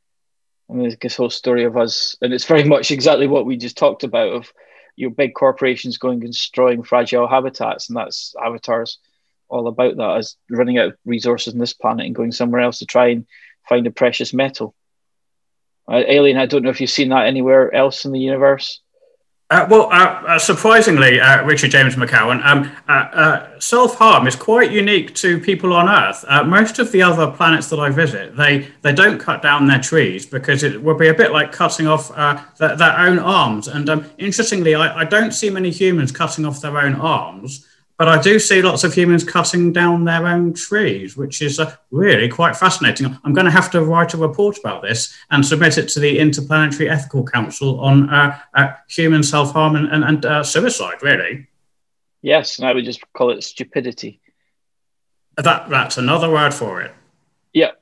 And 0.69 0.81
there's 0.81 0.97
this 0.97 1.15
whole 1.15 1.31
story 1.31 1.63
of 1.63 1.77
us, 1.77 2.17
and 2.21 2.33
it's 2.33 2.47
very 2.47 2.65
much 2.69 2.91
exactly 2.91 3.29
what 3.29 3.47
we 3.47 3.57
just 3.57 3.77
talked 3.77 4.03
about 4.03 4.33
of 4.33 4.53
your 4.97 5.11
big 5.11 5.35
corporations 5.35 5.99
going 5.99 6.21
and 6.25 6.33
destroying 6.33 6.83
fragile 6.83 7.29
habitats, 7.29 7.89
and 7.89 7.97
that's 7.97 8.35
Avatar's 8.45 8.99
all 9.49 9.69
about 9.69 9.97
that 9.99 10.17
as 10.17 10.37
running 10.51 10.79
out 10.79 10.89
of 10.89 10.99
resources 11.05 11.55
on 11.55 11.61
this 11.61 11.75
planet 11.75 12.07
and 12.07 12.15
going 12.17 12.33
somewhere 12.33 12.63
else 12.63 12.81
to 12.81 12.85
try 12.85 13.11
and 13.11 13.25
find 13.69 13.87
a 13.87 13.93
precious 13.93 14.35
metal. 14.35 14.75
Uh, 15.89 16.03
Alien, 16.09 16.39
I 16.39 16.47
don't 16.47 16.65
know 16.65 16.71
if 16.71 16.81
you've 16.81 16.91
seen 16.91 17.11
that 17.11 17.27
anywhere 17.27 17.73
else 17.73 18.05
in 18.05 18.11
the 18.11 18.19
universe. 18.19 18.81
Uh, 19.49 19.65
well, 19.71 19.83
uh, 19.93 20.23
uh 20.27 20.39
surprisingly, 20.41 21.21
uh, 21.21 21.45
Richard 21.45 21.71
James 21.71 21.95
MacCowan, 21.95 22.45
um, 22.45 22.73
uh, 22.89 23.61
self 23.61 23.95
harm 23.95 24.27
is 24.27 24.35
quite 24.35 24.73
unique 24.73 25.15
to 25.17 25.39
people 25.39 25.73
on 25.73 25.89
Earth. 25.89 26.25
most 26.47 26.81
of 26.81 26.91
the 26.91 27.01
other 27.01 27.31
planets 27.31 27.69
that 27.71 27.79
I 27.79 27.91
visit, 27.91 28.37
they, 28.37 28.67
they 28.83 28.93
don't 28.93 29.21
cut 29.21 29.43
down 29.43 29.69
their 29.69 29.81
trees 29.81 30.27
because 30.27 30.65
it 30.65 30.83
would 30.83 30.99
be 30.99 31.09
a 31.09 31.15
bit 31.15 31.31
like 31.31 31.53
cutting 31.53 31.87
off 31.87 32.09
their, 32.59 32.75
their, 32.75 32.99
own 32.99 33.21
arms. 33.21 33.69
And 33.69 33.89
um, 33.89 34.11
interestingly, 34.19 34.75
I, 34.75 35.03
I 35.03 35.05
don't 35.05 35.33
see 35.33 35.49
many 35.49 35.71
humans 35.71 36.11
cutting 36.11 36.45
off 36.45 36.61
their 36.61 36.79
own 36.79 36.97
arms. 36.97 37.69
But 37.99 38.09
I 38.09 38.21
do 38.21 38.39
see 38.39 38.61
lots 38.61 38.85
of 38.85 38.93
humans 38.93 39.25
cutting 39.25 39.73
down 39.73 40.05
their 40.05 40.27
own 40.27 40.53
trees, 40.53 41.17
which 41.17 41.41
is 41.41 41.59
uh, 41.59 41.75
really 41.91 42.29
quite 42.29 42.55
fascinating. 42.55 43.19
I'm 43.25 43.33
going 43.33 43.47
to 43.47 43.51
have 43.51 43.71
to 43.71 43.83
write 43.83 44.13
a 44.13 44.19
report 44.19 44.59
about 44.59 44.83
this 44.83 45.17
and 45.31 45.45
submit 45.45 45.79
it 45.79 45.89
to 45.91 46.01
the 46.01 46.19
Interplanetary 46.19 46.91
Ethical 46.91 47.25
Council 47.25 47.81
on 47.81 48.11
uh, 48.11 48.39
uh, 48.53 48.75
human 48.89 49.23
self 49.23 49.53
harm 49.53 49.77
and, 49.77 49.89
and, 49.89 50.05
and 50.05 50.27
uh, 50.27 50.43
suicide, 50.43 51.03
really. 51.03 51.47
Yes, 52.21 52.59
and 52.59 52.69
I 52.69 52.75
would 52.75 52.85
just 52.85 53.01
call 53.15 53.31
it 53.31 53.43
stupidity. 53.43 54.21
That, 55.37 55.71
that's 55.71 55.97
another 55.97 56.31
word 56.31 56.53
for 56.53 56.83
it. 56.83 56.93
Yeah. 57.55 57.73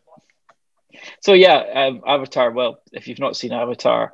So, 1.23 1.33
yeah, 1.33 1.57
um, 1.75 2.03
Avatar, 2.07 2.53
well, 2.53 2.81
if 2.93 3.09
you've 3.09 3.19
not 3.19 3.37
seen 3.37 3.53
Avatar, 3.53 4.13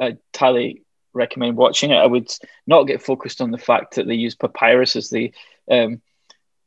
I 0.00 0.16
highly 0.34 0.82
recommend 1.12 1.56
watching 1.56 1.90
it. 1.90 1.96
I 1.96 2.06
would 2.06 2.30
not 2.66 2.84
get 2.84 3.02
focused 3.02 3.40
on 3.40 3.50
the 3.50 3.58
fact 3.58 3.96
that 3.96 4.06
they 4.06 4.14
use 4.14 4.34
papyrus 4.34 4.96
as 4.96 5.10
the 5.10 5.32
um, 5.70 6.00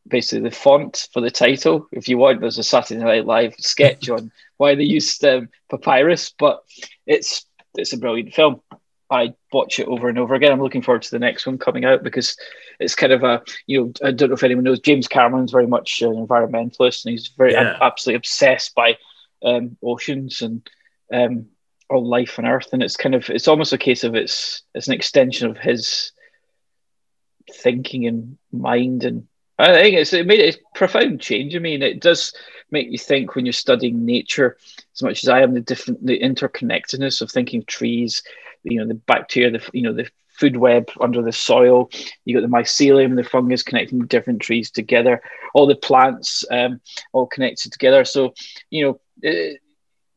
basically 0.07 0.49
the 0.49 0.55
font 0.55 1.07
for 1.13 1.21
the 1.21 1.31
title. 1.31 1.87
If 1.91 2.07
you 2.07 2.17
want, 2.17 2.41
there's 2.41 2.57
a 2.57 2.63
Saturday 2.63 3.03
Night 3.03 3.25
Live 3.25 3.55
sketch 3.57 4.09
on 4.09 4.31
why 4.57 4.75
they 4.75 4.83
used 4.83 5.23
um, 5.25 5.49
papyrus, 5.69 6.33
but 6.37 6.63
it's 7.05 7.45
it's 7.75 7.93
a 7.93 7.97
brilliant 7.97 8.33
film. 8.33 8.61
I 9.09 9.33
watch 9.51 9.79
it 9.79 9.87
over 9.87 10.09
and 10.09 10.17
over 10.17 10.33
again. 10.33 10.51
I'm 10.51 10.61
looking 10.61 10.81
forward 10.81 11.03
to 11.03 11.11
the 11.11 11.19
next 11.19 11.45
one 11.45 11.59
coming 11.59 11.85
out 11.85 12.03
because 12.03 12.35
it's 12.79 12.95
kind 12.95 13.13
of 13.13 13.23
a 13.23 13.43
you 13.67 13.81
know 13.81 13.93
I 14.03 14.11
don't 14.11 14.29
know 14.29 14.35
if 14.35 14.43
anyone 14.43 14.63
knows 14.63 14.79
James 14.79 15.07
Cameron's 15.07 15.51
very 15.51 15.67
much 15.67 16.01
an 16.01 16.13
environmentalist 16.13 17.05
and 17.05 17.11
he's 17.11 17.27
very 17.27 17.53
yeah. 17.53 17.77
absolutely 17.81 18.17
obsessed 18.17 18.73
by 18.75 18.97
um, 19.43 19.77
oceans 19.83 20.41
and 20.41 20.67
um, 21.13 21.47
all 21.89 22.05
life 22.05 22.39
on 22.39 22.45
Earth, 22.45 22.69
and 22.73 22.81
it's 22.81 22.97
kind 22.97 23.15
of 23.15 23.29
it's 23.29 23.47
almost 23.47 23.73
a 23.73 23.77
case 23.77 24.03
of 24.03 24.15
it's 24.15 24.63
it's 24.73 24.87
an 24.87 24.93
extension 24.93 25.49
of 25.49 25.57
his 25.57 26.11
thinking 27.51 28.07
and 28.07 28.37
mind, 28.51 29.03
and 29.03 29.27
I 29.57 29.73
think 29.73 29.95
it's 29.95 30.13
it 30.13 30.27
made 30.27 30.55
a 30.55 30.57
profound 30.73 31.21
change. 31.21 31.55
I 31.55 31.59
mean, 31.59 31.81
it 31.81 32.01
does 32.01 32.33
make 32.71 32.89
you 32.89 32.97
think 32.97 33.35
when 33.35 33.45
you're 33.45 33.53
studying 33.53 34.05
nature 34.05 34.57
as 34.95 35.03
much 35.03 35.23
as 35.23 35.29
I 35.29 35.41
am 35.41 35.53
the 35.53 35.61
different 35.61 36.05
the 36.05 36.19
interconnectedness 36.19 37.21
of 37.21 37.31
thinking 37.31 37.63
trees, 37.65 38.23
you 38.63 38.79
know, 38.79 38.87
the 38.87 38.95
bacteria, 38.95 39.51
the 39.51 39.69
you 39.73 39.83
know 39.83 39.93
the 39.93 40.09
food 40.29 40.57
web 40.57 40.89
under 40.99 41.21
the 41.21 41.31
soil. 41.31 41.89
You 42.25 42.35
got 42.35 42.41
the 42.41 42.53
mycelium, 42.53 43.15
the 43.15 43.23
fungus 43.23 43.63
connecting 43.63 43.99
different 44.07 44.41
trees 44.41 44.71
together. 44.71 45.21
All 45.53 45.67
the 45.67 45.75
plants 45.75 46.43
um, 46.51 46.81
all 47.13 47.27
connected 47.27 47.71
together. 47.71 48.05
So 48.05 48.33
you 48.69 48.85
know. 48.85 48.99
It, 49.21 49.61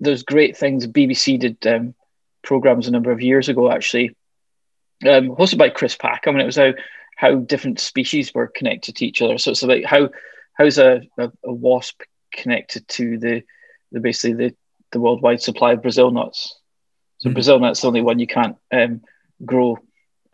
there's 0.00 0.22
great 0.22 0.56
things. 0.56 0.86
BBC 0.86 1.38
did 1.38 1.66
um, 1.66 1.94
programs 2.42 2.88
a 2.88 2.90
number 2.90 3.10
of 3.10 3.20
years 3.20 3.48
ago, 3.48 3.70
actually, 3.70 4.16
um, 5.04 5.28
hosted 5.30 5.58
by 5.58 5.68
Chris 5.68 5.96
Packham, 5.96 6.34
and 6.34 6.42
it 6.42 6.46
was 6.46 6.56
how 6.56 6.72
how 7.16 7.34
different 7.34 7.80
species 7.80 8.32
were 8.32 8.46
connected 8.46 8.94
to 8.96 9.06
each 9.06 9.20
other. 9.22 9.38
So 9.38 9.50
it's 9.50 9.62
about 9.62 9.84
how 9.84 10.10
how's 10.54 10.78
a, 10.78 11.02
a, 11.18 11.32
a 11.44 11.52
wasp 11.52 12.02
connected 12.32 12.86
to 12.88 13.18
the 13.18 13.42
the 13.92 14.00
basically 14.00 14.34
the, 14.34 14.56
the 14.92 15.00
worldwide 15.00 15.42
supply 15.42 15.72
of 15.72 15.82
Brazil 15.82 16.10
nuts. 16.10 16.58
So 17.18 17.28
mm-hmm. 17.28 17.34
Brazil 17.34 17.58
nuts 17.58 17.80
the 17.80 17.88
only 17.88 18.02
one 18.02 18.18
you 18.18 18.26
can't 18.26 18.56
um, 18.72 19.02
grow 19.44 19.78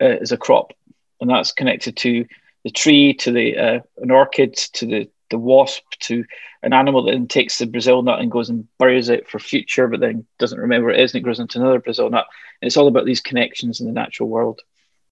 uh, 0.01 0.17
as 0.21 0.31
a 0.31 0.37
crop, 0.37 0.73
and 1.21 1.29
that's 1.29 1.51
connected 1.51 1.97
to 1.97 2.25
the 2.63 2.71
tree, 2.71 3.13
to 3.13 3.31
the 3.31 3.57
uh, 3.57 3.79
an 3.97 4.11
orchid, 4.11 4.55
to 4.73 4.85
the 4.85 5.09
the 5.29 5.37
wasp 5.37 5.83
to 5.99 6.23
an 6.63 6.73
animal 6.73 7.03
that 7.03 7.11
then 7.11 7.27
takes 7.27 7.57
the 7.57 7.65
Brazil 7.65 8.01
nut 8.01 8.19
and 8.19 8.31
goes 8.31 8.49
and 8.49 8.67
buries 8.77 9.09
it 9.09 9.27
for 9.29 9.39
future, 9.39 9.87
but 9.87 9.99
then 9.99 10.25
doesn't 10.39 10.59
remember 10.59 10.89
it 10.89 10.99
is 10.99 11.13
and 11.13 11.19
it 11.19 11.23
grows 11.23 11.39
into 11.39 11.59
another 11.59 11.79
Brazil 11.79 12.09
nut. 12.09 12.25
And 12.61 12.67
it's 12.67 12.77
all 12.77 12.87
about 12.87 13.05
these 13.05 13.21
connections 13.21 13.79
in 13.79 13.87
the 13.87 13.93
natural 13.93 14.29
world. 14.29 14.61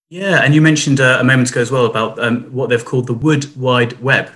Yeah, 0.10 0.44
and 0.44 0.54
you 0.54 0.62
mentioned 0.62 1.00
uh, 1.00 1.18
a 1.20 1.24
moment 1.24 1.50
ago 1.50 1.62
as 1.62 1.72
well 1.72 1.86
about 1.86 2.20
um, 2.20 2.44
what 2.54 2.70
they've 2.70 2.86
called 2.86 3.08
the 3.08 3.14
wood 3.14 3.56
wide 3.56 4.00
web. 4.00 4.32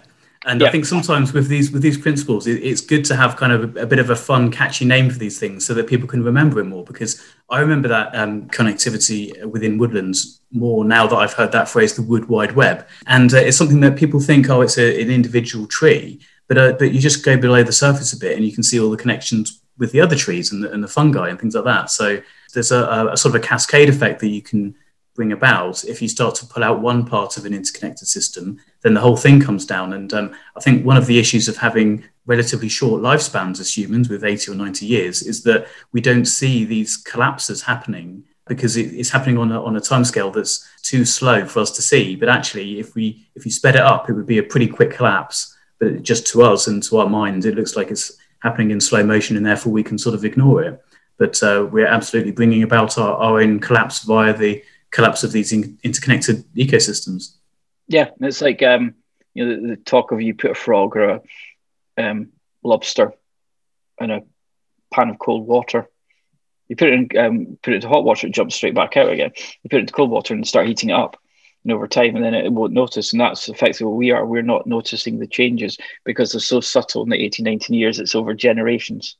And 0.47 0.61
yeah. 0.61 0.67
I 0.67 0.71
think 0.71 0.85
sometimes 0.85 1.33
with 1.33 1.49
these 1.49 1.71
with 1.71 1.81
these 1.81 1.97
principles, 1.97 2.47
it, 2.47 2.63
it's 2.63 2.79
good 2.79 3.03
to 3.05 3.15
have 3.17 3.35
kind 3.35 3.51
of 3.51 3.75
a, 3.75 3.81
a, 3.81 3.85
bit 3.85 3.99
of 3.99 4.09
a 4.09 4.15
fun, 4.15 4.49
catchy 4.49 4.85
name 4.85 5.09
for 5.09 5.19
these 5.19 5.37
things 5.37 5.65
so 5.65 5.73
that 5.73 5.87
people 5.87 6.07
can 6.07 6.23
remember 6.23 6.61
it 6.61 6.63
more. 6.63 6.85
Because 6.85 7.21
I 7.49 7.59
remember 7.59 7.89
that 7.89 8.15
um, 8.15 8.47
connectivity 8.47 9.45
within 9.45 9.77
woodlands 9.77 10.39
more 10.51 10.85
now 10.85 11.05
that 11.05 11.17
I've 11.17 11.33
heard 11.33 11.51
that 11.51 11.67
phrase, 11.67 11.95
the 11.95 12.01
wood 12.01 12.29
wide 12.29 12.53
web, 12.53 12.87
and 13.07 13.33
uh, 13.33 13.37
it's 13.37 13.57
something 13.57 13.81
that 13.81 13.97
people 13.97 14.21
think, 14.21 14.49
oh, 14.49 14.61
it's 14.61 14.77
a, 14.77 15.01
an 15.01 15.11
individual 15.11 15.67
tree, 15.67 16.21
but 16.47 16.57
uh, 16.57 16.73
but 16.79 16.93
you 16.93 17.01
just 17.01 17.25
go 17.25 17.35
below 17.35 17.61
the 17.61 17.73
surface 17.73 18.13
a 18.13 18.17
bit 18.17 18.37
and 18.37 18.45
you 18.45 18.53
can 18.53 18.63
see 18.63 18.79
all 18.79 18.89
the 18.89 18.97
connections 18.97 19.61
with 19.77 19.91
the 19.91 19.99
other 19.99 20.15
trees 20.15 20.53
and 20.53 20.63
the, 20.63 20.71
and 20.71 20.81
the 20.81 20.87
fungi 20.87 21.27
and 21.27 21.39
things 21.39 21.55
like 21.55 21.65
that. 21.65 21.91
So 21.91 22.21
there's 22.53 22.71
a, 22.71 23.09
a 23.11 23.17
sort 23.17 23.35
of 23.35 23.43
a 23.43 23.45
cascade 23.45 23.89
effect 23.89 24.21
that 24.21 24.29
you 24.29 24.41
can 24.41 24.75
bring 25.13 25.33
about, 25.33 25.83
if 25.83 26.01
you 26.01 26.07
start 26.07 26.35
to 26.35 26.45
pull 26.45 26.63
out 26.63 26.79
one 26.79 27.05
part 27.05 27.35
of 27.35 27.45
an 27.45 27.53
interconnected 27.53 28.07
system, 28.07 28.59
then 28.81 28.93
the 28.93 29.01
whole 29.01 29.17
thing 29.17 29.39
comes 29.39 29.65
down. 29.65 29.93
And 29.93 30.13
um, 30.13 30.35
I 30.55 30.59
think 30.59 30.85
one 30.85 30.97
of 30.97 31.05
the 31.07 31.19
issues 31.19 31.47
of 31.47 31.57
having 31.57 32.03
relatively 32.25 32.69
short 32.69 33.01
lifespans 33.01 33.59
as 33.59 33.75
humans 33.75 34.09
with 34.09 34.23
80 34.23 34.51
or 34.51 34.55
90 34.55 34.85
years 34.85 35.23
is 35.23 35.43
that 35.43 35.67
we 35.93 36.01
don't 36.01 36.25
see 36.25 36.65
these 36.65 36.97
collapses 36.97 37.61
happening 37.63 38.23
because 38.47 38.77
it's 38.77 39.09
happening 39.09 39.37
on 39.37 39.51
a, 39.51 39.61
on 39.61 39.75
a 39.75 39.81
timescale 39.81 40.33
that's 40.33 40.67
too 40.81 41.03
slow 41.05 41.45
for 41.45 41.59
us 41.59 41.71
to 41.71 41.81
see. 41.81 42.15
But 42.15 42.29
actually, 42.29 42.79
if 42.79 42.95
we 42.95 43.27
if 43.35 43.45
you 43.45 43.51
sped 43.51 43.75
it 43.75 43.81
up, 43.81 44.09
it 44.09 44.13
would 44.13 44.25
be 44.25 44.37
a 44.37 44.43
pretty 44.43 44.67
quick 44.67 44.91
collapse. 44.91 45.55
But 45.79 46.01
just 46.01 46.27
to 46.27 46.43
us 46.43 46.67
and 46.67 46.81
to 46.83 46.97
our 46.97 47.09
minds, 47.09 47.45
it 47.45 47.55
looks 47.55 47.75
like 47.75 47.91
it's 47.91 48.17
happening 48.39 48.71
in 48.71 48.79
slow 48.79 49.03
motion, 49.03 49.37
and 49.37 49.45
therefore 49.45 49.73
we 49.73 49.83
can 49.83 49.97
sort 49.97 50.15
of 50.15 50.25
ignore 50.25 50.63
it. 50.63 50.81
But 51.17 51.41
uh, 51.43 51.67
we're 51.69 51.87
absolutely 51.87 52.31
bringing 52.31 52.63
about 52.63 52.97
our, 52.97 53.15
our 53.15 53.41
own 53.41 53.59
collapse 53.59 54.03
via 54.03 54.35
the 54.35 54.63
collapse 54.91 55.23
of 55.23 55.31
these 55.31 55.51
in- 55.51 55.77
interconnected 55.83 56.45
ecosystems. 56.53 57.36
Yeah, 57.87 58.09
it's 58.19 58.41
like 58.41 58.61
um, 58.63 58.95
you 59.33 59.45
know 59.45 59.55
the, 59.55 59.67
the, 59.67 59.75
talk 59.77 60.11
of 60.11 60.21
you 60.21 60.33
put 60.33 60.51
a 60.51 60.55
frog 60.55 60.95
or 60.95 61.09
a 61.09 61.21
um, 61.97 62.29
lobster 62.63 63.13
in 63.99 64.11
a 64.11 64.21
pan 64.93 65.09
of 65.09 65.19
cold 65.19 65.47
water. 65.47 65.87
You 66.67 66.75
put 66.75 66.89
it 66.89 66.93
in 66.93 67.17
um, 67.17 67.57
put 67.61 67.73
it 67.73 67.77
into 67.77 67.87
hot 67.87 68.03
water, 68.03 68.27
it 68.27 68.33
jumps 68.33 68.55
straight 68.55 68.75
back 68.75 68.97
out 68.97 69.09
again. 69.09 69.31
You 69.63 69.69
put 69.69 69.77
it 69.77 69.81
into 69.81 69.93
cold 69.93 70.09
water 70.09 70.33
and 70.33 70.47
start 70.47 70.67
heating 70.67 70.89
it 70.89 70.93
up. 70.93 71.17
And 71.63 71.73
over 71.73 71.87
time, 71.87 72.15
and 72.15 72.23
then 72.23 72.33
it, 72.33 72.51
won't 72.51 72.71
notice. 72.71 73.11
And 73.11 73.19
that's 73.19 73.49
effectively 73.49 73.87
what 73.87 73.97
we 73.97 74.11
are. 74.11 74.25
We're 74.25 74.41
not 74.41 74.67
noticing 74.67 75.19
the 75.19 75.27
changes 75.27 75.77
because 76.05 76.31
they're 76.31 76.39
so 76.39 76.61
subtle 76.61 77.03
in 77.03 77.09
the 77.09 77.21
18, 77.21 77.43
19 77.43 77.75
years. 77.75 77.99
It's 77.99 78.15
over 78.15 78.33
generations. 78.33 79.17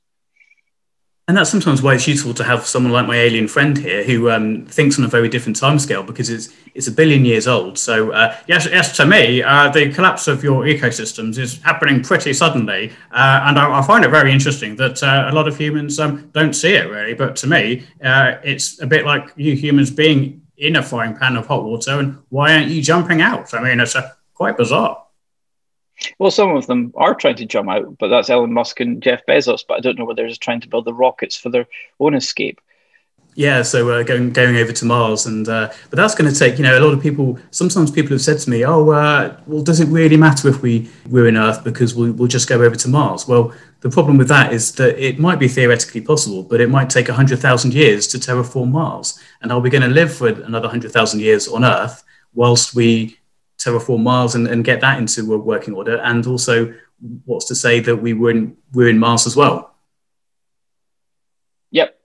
And 1.30 1.36
that's 1.36 1.49
sometimes 1.49 1.82
why 1.82 1.95
it's 1.95 2.07
useful 2.07 2.34
to 2.36 2.43
have 2.45 2.65
someone 2.65 2.93
like 2.93 3.05
my 3.05 3.17
alien 3.17 3.49
friend 3.49 3.78
here 3.78 4.01
who 4.01 4.32
um, 4.32 4.65
thinks 4.65 4.97
on 4.97 5.03
a 5.03 5.09
very 5.09 5.28
different 5.28 5.59
timescale 5.59 6.05
because 6.05 6.30
it's 6.30 6.53
it's 6.73 6.88
a 6.88 6.91
billion 6.91 7.25
years 7.25 7.49
old. 7.49 7.78
So 7.78 8.11
uh, 8.11 8.38
yes, 8.47 8.65
yes, 8.65 8.95
to 8.95 9.05
me, 9.05 9.43
uh, 9.43 9.69
the 9.69 9.91
collapse 9.91 10.30
of 10.30 10.41
your 10.41 10.63
ecosystems 10.63 11.38
is 11.38 11.61
happening 11.63 12.01
pretty 12.01 12.32
suddenly, 12.32 12.93
uh, 13.11 13.41
and 13.43 13.59
I, 13.59 13.80
I, 13.80 13.82
find 13.86 14.05
it 14.05 14.09
very 14.09 14.32
interesting 14.32 14.78
that 14.78 15.03
uh, 15.03 15.28
a 15.30 15.36
lot 15.36 15.49
of 15.49 15.57
humans 15.57 15.99
um, 15.99 16.30
don't 16.32 16.53
see 16.53 16.75
it 16.75 16.89
really. 16.89 17.13
But 17.13 17.36
to 17.38 17.47
me, 17.47 17.86
uh, 18.01 18.36
it's 18.41 18.82
a 18.82 18.88
bit 18.88 19.05
like 19.05 19.34
you 19.36 19.53
humans 19.53 19.91
being 19.91 20.43
in 20.57 20.78
a 20.78 20.84
frying 20.84 21.17
pan 21.17 21.36
of 21.36 21.45
hot 21.45 21.65
water, 21.65 21.99
and 21.99 22.19
why 22.30 22.53
aren't 22.53 22.69
you 22.69 22.82
jumping 22.82 23.21
out? 23.21 23.53
I 23.53 23.61
mean, 23.61 23.82
it's 23.82 23.97
uh, 23.97 24.13
quite 24.34 24.55
bizarre. 24.55 25.07
Well, 26.20 26.32
some 26.32 26.56
of 26.56 26.68
them 26.68 26.93
are 26.95 27.16
trying 27.16 27.36
to 27.38 27.45
jump 27.45 27.70
out, 27.70 27.98
but 27.98 28.10
that's 28.10 28.30
Elon 28.30 28.54
Musk 28.54 28.80
and 28.80 29.02
Jeff 29.02 29.26
Bezos. 29.26 29.64
But 29.68 29.78
I 29.78 29.80
don't 29.80 29.98
know 29.98 30.06
whether 30.06 30.18
they're 30.18 30.30
just 30.30 30.41
trying 30.41 30.62
to 30.62 30.70
build 30.70 30.86
the 30.86 30.93
rockets 30.93 31.36
for 31.36 31.50
their 31.50 31.68
own 32.00 32.14
escape. 32.14 32.62
Yeah, 33.38 33.62
so 33.62 33.88
uh, 33.91 34.02
going 34.02 34.34
going 34.34 34.56
over 34.56 34.72
to 34.72 34.86
Mars, 34.86 35.28
and 35.28 35.48
uh, 35.48 35.70
but 35.91 35.98
that's 35.98 36.16
going 36.16 36.32
to 36.32 36.38
take 36.38 36.58
you 36.58 36.64
know 36.64 36.76
a 36.76 36.82
lot 36.84 36.91
of 36.91 37.00
people. 37.00 37.38
Sometimes 37.52 37.91
people 37.91 38.10
have 38.14 38.22
said 38.22 38.39
to 38.39 38.50
me, 38.50 38.66
"Oh, 38.66 38.89
uh, 38.89 39.38
well, 39.45 39.62
does 39.62 39.80
it 39.80 39.88
really 39.89 40.18
matter 40.18 40.48
if 40.50 40.64
we 40.64 40.89
we're 41.08 41.28
in 41.28 41.38
Earth 41.38 41.64
because 41.64 41.93
we, 41.93 42.10
we'll 42.10 42.28
just 42.28 42.50
go 42.50 42.60
over 42.60 42.76
to 42.76 42.88
Mars?" 42.88 43.28
Well, 43.28 43.54
the 43.82 43.91
problem 43.91 44.18
with 44.18 44.28
that 44.30 44.54
is 44.54 44.72
that 44.74 44.98
it 44.98 45.20
might 45.20 45.38
be 45.38 45.48
theoretically 45.48 46.02
possible, 46.02 46.41
but 46.41 46.60
it 46.60 46.70
might 46.72 46.89
take 46.89 47.10
hundred 47.10 47.38
thousand 47.38 47.76
years 47.76 48.08
to 48.08 48.18
terraform 48.18 48.72
Mars. 48.72 49.20
And 49.43 49.52
are 49.52 49.60
we 49.60 49.70
going 49.70 49.84
to 49.84 49.88
live 49.88 50.12
for 50.12 50.30
another 50.30 50.68
hundred 50.68 50.91
thousand 50.91 51.20
years 51.20 51.48
on 51.48 51.64
Earth 51.64 52.04
whilst 52.34 52.74
we 52.74 53.16
terraform 53.58 54.03
Mars 54.03 54.36
and, 54.36 54.47
and 54.47 54.64
get 54.64 54.82
that 54.82 54.97
into 54.97 55.34
a 55.34 55.38
working 55.38 55.74
order? 55.74 55.97
And 55.97 56.26
also, 56.28 56.74
what's 57.26 57.45
to 57.45 57.55
say 57.55 57.80
that 57.82 57.97
we 57.97 58.14
weren't 58.14 58.58
we're 58.74 58.89
in 58.89 58.99
Mars 58.99 59.28
as 59.28 59.36
well? 59.36 59.76
Yep, 61.72 61.99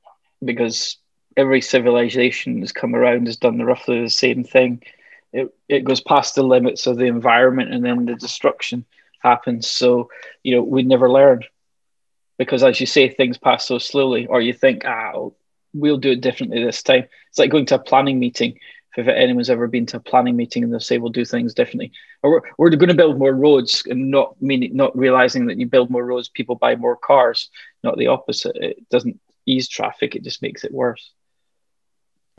because 0.44 0.96
every 1.36 1.60
civilization 1.60 2.60
that's 2.60 2.72
come 2.72 2.94
around 2.94 3.26
has 3.26 3.36
done 3.36 3.58
roughly 3.62 4.02
the 4.02 4.10
same 4.10 4.44
thing. 4.44 4.82
It 5.32 5.54
it 5.68 5.84
goes 5.84 6.00
past 6.00 6.34
the 6.34 6.42
limits 6.42 6.86
of 6.86 6.96
the 6.96 7.06
environment 7.06 7.72
and 7.72 7.84
then 7.84 8.04
the 8.04 8.14
destruction 8.14 8.84
happens. 9.22 9.66
So, 9.66 10.10
you 10.42 10.56
know, 10.56 10.62
we 10.62 10.82
never 10.82 11.10
learn. 11.10 11.44
Because 12.38 12.64
as 12.64 12.80
you 12.80 12.86
say, 12.86 13.08
things 13.08 13.38
pass 13.38 13.66
so 13.66 13.78
slowly, 13.78 14.26
or 14.26 14.40
you 14.40 14.52
think, 14.52 14.84
ah, 14.84 15.28
we'll 15.72 15.98
do 15.98 16.10
it 16.10 16.20
differently 16.20 16.62
this 16.62 16.82
time. 16.82 17.04
It's 17.28 17.38
like 17.38 17.50
going 17.50 17.66
to 17.66 17.76
a 17.76 17.78
planning 17.78 18.18
meeting. 18.18 18.58
If 18.96 19.08
anyone's 19.08 19.50
ever 19.50 19.66
been 19.68 19.86
to 19.86 19.96
a 19.96 20.00
planning 20.00 20.36
meeting 20.36 20.62
and 20.62 20.72
they'll 20.72 20.80
say 20.80 20.98
we'll 20.98 21.12
do 21.12 21.24
things 21.24 21.54
differently, 21.54 21.92
or 22.22 22.30
we're, 22.30 22.40
we're 22.58 22.76
going 22.76 22.88
to 22.88 22.94
build 22.94 23.18
more 23.18 23.32
roads, 23.32 23.84
and 23.88 24.10
not 24.10 24.40
meaning 24.40 24.76
not 24.76 24.96
realizing 24.96 25.46
that 25.46 25.58
you 25.58 25.66
build 25.66 25.90
more 25.90 26.04
roads, 26.04 26.28
people 26.28 26.56
buy 26.56 26.76
more 26.76 26.96
cars. 26.96 27.48
Not 27.82 27.96
the 27.96 28.08
opposite. 28.08 28.56
It 28.56 28.88
doesn't 28.90 29.18
ease 29.46 29.68
traffic; 29.68 30.14
it 30.14 30.24
just 30.24 30.42
makes 30.42 30.64
it 30.64 30.72
worse 30.72 31.12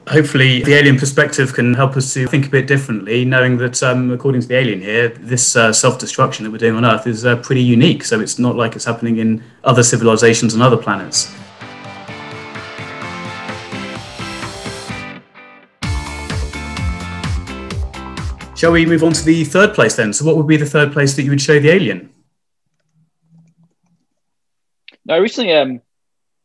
hopefully 0.07 0.61
the 0.63 0.73
alien 0.73 0.97
perspective 0.97 1.53
can 1.53 1.73
help 1.73 1.95
us 1.95 2.13
to 2.13 2.27
think 2.27 2.47
a 2.47 2.49
bit 2.49 2.67
differently 2.67 3.23
knowing 3.23 3.57
that 3.57 3.81
um, 3.83 4.11
according 4.11 4.41
to 4.41 4.47
the 4.47 4.55
alien 4.55 4.81
here 4.81 5.09
this 5.09 5.55
uh, 5.55 5.71
self-destruction 5.71 6.43
that 6.43 6.51
we're 6.51 6.57
doing 6.57 6.75
on 6.75 6.85
earth 6.85 7.07
is 7.07 7.25
uh, 7.25 7.35
pretty 7.37 7.63
unique 7.63 8.03
so 8.03 8.19
it's 8.19 8.37
not 8.37 8.55
like 8.55 8.75
it's 8.75 8.85
happening 8.85 9.17
in 9.17 9.41
other 9.63 9.83
civilizations 9.83 10.53
and 10.53 10.61
other 10.61 10.77
planets 10.77 11.33
shall 18.63 18.71
we 18.71 18.85
move 18.85 19.03
on 19.03 19.13
to 19.13 19.25
the 19.25 19.43
third 19.43 19.73
place 19.73 19.95
then 19.95 20.13
so 20.13 20.25
what 20.25 20.37
would 20.37 20.47
be 20.47 20.57
the 20.57 20.65
third 20.65 20.93
place 20.93 21.15
that 21.15 21.23
you 21.23 21.29
would 21.29 21.41
show 21.41 21.59
the 21.59 21.69
alien 21.69 22.13
now, 25.05 25.15
I 25.15 25.17
recently 25.17 25.53
um, 25.53 25.81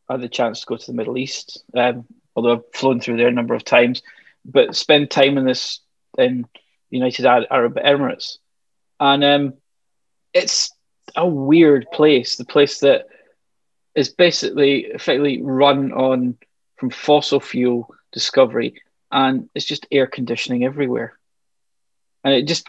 had 0.09 0.21
the 0.21 0.29
chance 0.29 0.61
to 0.61 0.67
go 0.67 0.77
to 0.77 0.87
the 0.87 0.97
Middle 0.97 1.19
East. 1.19 1.63
Um, 1.75 2.07
although 2.35 2.55
I've 2.55 2.75
flown 2.75 3.01
through 3.01 3.19
there 3.19 3.29
a 3.29 3.33
number 3.33 3.55
of 3.55 3.65
times, 3.65 4.03
but 4.45 4.75
spend 4.75 5.11
time 5.11 5.39
in 5.39 5.45
this 5.45 5.81
in 6.17 6.47
the 6.91 6.97
United 6.99 7.27
Arab 7.27 7.77
Emirates, 7.77 8.39
and 8.99 9.23
um, 9.23 9.55
it's 10.33 10.73
a 11.15 11.27
weird 11.27 11.87
place. 11.93 12.37
The 12.37 12.45
place 12.45 12.81
that 12.81 13.07
is 13.95 14.09
basically 14.09 14.87
effectively 14.87 15.43
run 15.43 15.93
on 15.93 16.37
from 16.77 16.91
fossil 16.91 17.41
fuel 17.41 17.95
discovery, 18.13 18.81
and 19.13 19.49
it's 19.55 19.67
just 19.67 19.87
air 19.93 20.07
conditioning 20.07 20.65
everywhere, 20.65 21.18
and 22.25 22.35
it 22.35 22.47
just 22.47 22.69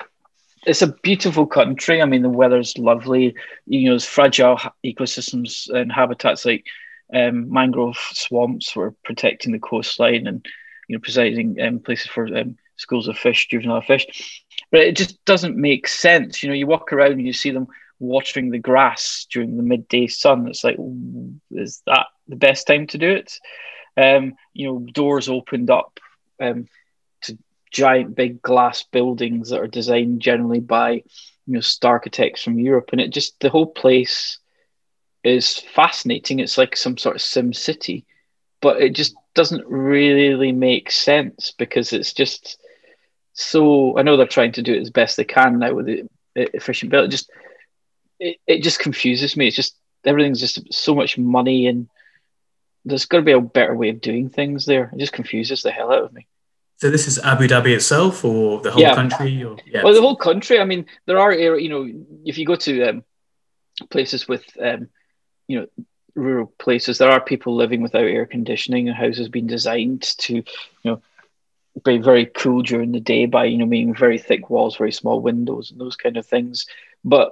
it's 0.66 0.82
a 0.82 0.94
beautiful 1.04 1.46
country. 1.46 2.02
I 2.02 2.06
mean, 2.06 2.22
the 2.22 2.30
weather's 2.30 2.78
lovely. 2.78 3.36
You 3.66 3.86
know, 3.86 3.92
there's 3.92 4.06
fragile 4.06 4.60
ecosystems 4.86 5.70
and 5.70 5.92
habitats 5.92 6.46
like 6.46 6.66
um, 7.14 7.52
mangrove 7.52 7.98
swamps 8.12 8.76
were 8.76 8.94
protecting 9.04 9.52
the 9.52 9.60
coastline 9.60 10.28
and 10.28 10.46
you 10.88 10.96
know 10.96 11.02
providing 11.02 11.60
um, 11.62 11.80
places 11.80 12.08
for 12.08 12.26
um, 12.38 12.58
schools 12.78 13.08
of 13.08 13.18
fish, 13.18 13.48
juvenile 13.48 13.82
fish. 13.82 14.44
But 14.72 14.82
it 14.82 14.96
just 14.96 15.24
doesn't 15.26 15.58
make 15.58 15.88
sense. 15.88 16.44
You 16.44 16.50
know, 16.50 16.56
you 16.56 16.68
walk 16.68 16.92
around 16.94 17.14
and 17.14 17.26
you 17.26 17.34
see 17.34 17.52
them 17.52 17.68
watering 18.00 18.50
the 18.50 18.60
grass 18.60 19.26
during 19.32 19.58
the 19.58 19.64
midday 19.64 20.08
sun. 20.08 20.48
It's 20.48 20.64
like, 20.64 20.78
is 21.52 21.82
that 21.86 22.08
the 22.28 22.36
best 22.36 22.68
time 22.68 22.88
to 22.88 22.98
do 22.98 23.10
it? 23.12 23.40
Um, 23.98 24.36
you 24.54 24.68
know, 24.68 24.80
doors 24.94 25.30
opened 25.30 25.70
up 25.70 26.00
um, 26.40 26.68
giant 27.72 28.16
big 28.16 28.42
glass 28.42 28.84
buildings 28.84 29.50
that 29.50 29.60
are 29.60 29.68
designed 29.68 30.22
generally 30.22 30.60
by 30.60 30.92
you 30.92 31.04
know 31.54 31.62
star 31.62 31.94
architects 31.94 32.44
from 32.44 32.60
Europe, 32.60 32.90
and 32.92 33.02
it 33.02 33.12
just 33.12 33.40
the 33.40 33.50
whole 33.50 33.68
place 33.68 34.40
is 35.24 35.58
fascinating. 35.58 36.40
It's 36.40 36.58
like 36.58 36.76
some 36.76 36.98
sort 36.98 37.16
of 37.16 37.22
Sim 37.22 37.54
City, 37.54 38.06
but 38.62 38.82
it 38.82 38.96
just 38.96 39.16
doesn't 39.36 39.66
really 39.68 40.52
make 40.52 40.92
sense 40.92 41.54
because 41.58 41.94
it's 41.94 42.14
just 42.14 42.58
so. 43.34 43.98
I 43.98 44.04
know 44.04 44.18
they're 44.18 44.28
trying 44.28 44.54
to 44.54 44.64
do 44.64 44.74
it 44.74 44.82
as 44.82 44.90
best 44.90 45.18
they 45.18 45.24
can 45.26 45.60
now 45.60 45.74
with 45.74 45.86
the 45.86 46.04
efficient 46.36 46.92
build. 46.92 47.06
It 47.06 47.12
just 47.12 47.32
it, 48.20 48.38
it 48.48 48.64
just 48.64 48.80
confuses 48.80 49.36
me. 49.36 49.48
It's 49.48 49.56
just 49.56 49.76
everything's 50.06 50.40
just 50.40 50.74
so 50.74 50.96
much 50.96 51.18
money 51.18 51.68
and 51.68 51.88
there's 52.86 53.06
got 53.06 53.18
to 53.18 53.24
be 53.24 53.32
a 53.32 53.42
better 53.42 53.76
way 53.76 53.90
of 53.90 54.02
doing 54.02 54.30
things 54.30 54.66
there. 54.66 54.90
It 54.94 55.00
just 55.00 55.14
confuses 55.14 55.62
the 55.62 55.72
hell 55.72 55.92
out 55.92 56.04
of 56.04 56.14
me. 56.14 56.28
So 56.80 56.90
this 56.90 57.08
is 57.08 57.20
Abu 57.20 57.48
Dhabi 57.48 57.76
itself, 57.76 58.24
or 58.24 58.62
the 58.62 58.72
whole 58.72 58.82
yeah. 58.82 58.96
country? 58.96 59.44
Or, 59.44 59.58
yeah. 59.66 59.84
Well, 59.84 59.94
the 59.94 60.02
whole 60.02 60.16
country. 60.16 60.60
I 60.60 60.64
mean, 60.66 60.86
there 61.06 61.20
are 61.20 61.34
you 61.34 61.70
know, 61.70 61.90
if 62.26 62.38
you 62.38 62.46
go 62.46 62.56
to 62.56 62.84
um, 62.90 63.04
places 63.90 64.28
with 64.28 64.46
um, 64.62 64.90
you 65.48 65.60
know 65.60 65.68
rural 66.16 66.54
places 66.58 66.98
there 66.98 67.12
are 67.12 67.22
people 67.22 67.56
living 67.56 67.82
without 67.82 68.04
air 68.04 68.26
conditioning 68.26 68.88
and 68.88 68.98
houses 68.98 69.30
being 69.30 69.48
designed 69.48 70.02
to 70.02 70.36
you 70.36 70.46
know 70.84 71.02
be 71.86 71.98
very 71.98 72.26
cool 72.26 72.62
during 72.62 72.92
the 72.92 73.00
day 73.00 73.26
by 73.26 73.46
you 73.46 73.58
know 73.58 73.66
being 73.66 73.94
very 73.94 74.18
thick 74.18 74.50
walls 74.50 74.78
very 74.78 74.92
small 74.92 75.22
windows 75.22 75.72
and 75.72 75.80
those 75.80 75.96
kind 75.96 76.18
of 76.18 76.26
things 76.26 76.66
but 77.04 77.32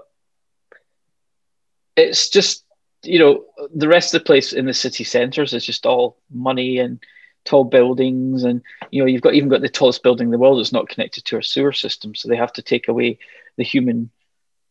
it's 1.95 2.30
just 2.30 2.64
you 3.04 3.20
know 3.20 3.45
the 3.76 3.88
rest 3.88 4.14
of 4.14 4.22
the 4.22 4.26
place 4.26 4.54
in 4.54 4.66
the 4.66 4.74
city 4.74 5.04
centers 5.04 5.54
is 5.54 5.66
just 5.66 5.86
all 5.86 6.18
money 6.32 6.80
and 6.80 7.00
tall 7.48 7.64
buildings 7.64 8.43
and 8.43 8.62
you 8.91 9.02
know 9.02 9.08
you've 9.08 9.22
got 9.22 9.34
even 9.34 9.50
got 9.50 9.62
the 9.62 9.70
tallest 9.70 10.04
building 10.04 10.28
in 10.28 10.32
the 10.32 10.38
world 10.38 10.60
that's 10.60 10.74
not 10.74 10.89
connected 10.89 11.24
to 11.24 11.38
our 11.38 11.41
sewer 11.41 11.72
system 11.72 12.14
so 12.14 12.28
they 12.28 12.36
have 12.36 12.52
to 12.52 12.62
take 12.62 12.88
away 12.88 13.18
the 13.56 13.64
human 13.64 14.10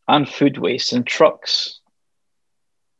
and 0.07 0.29
food 0.29 0.57
waste 0.57 0.93
and 0.93 1.07
trucks 1.07 1.79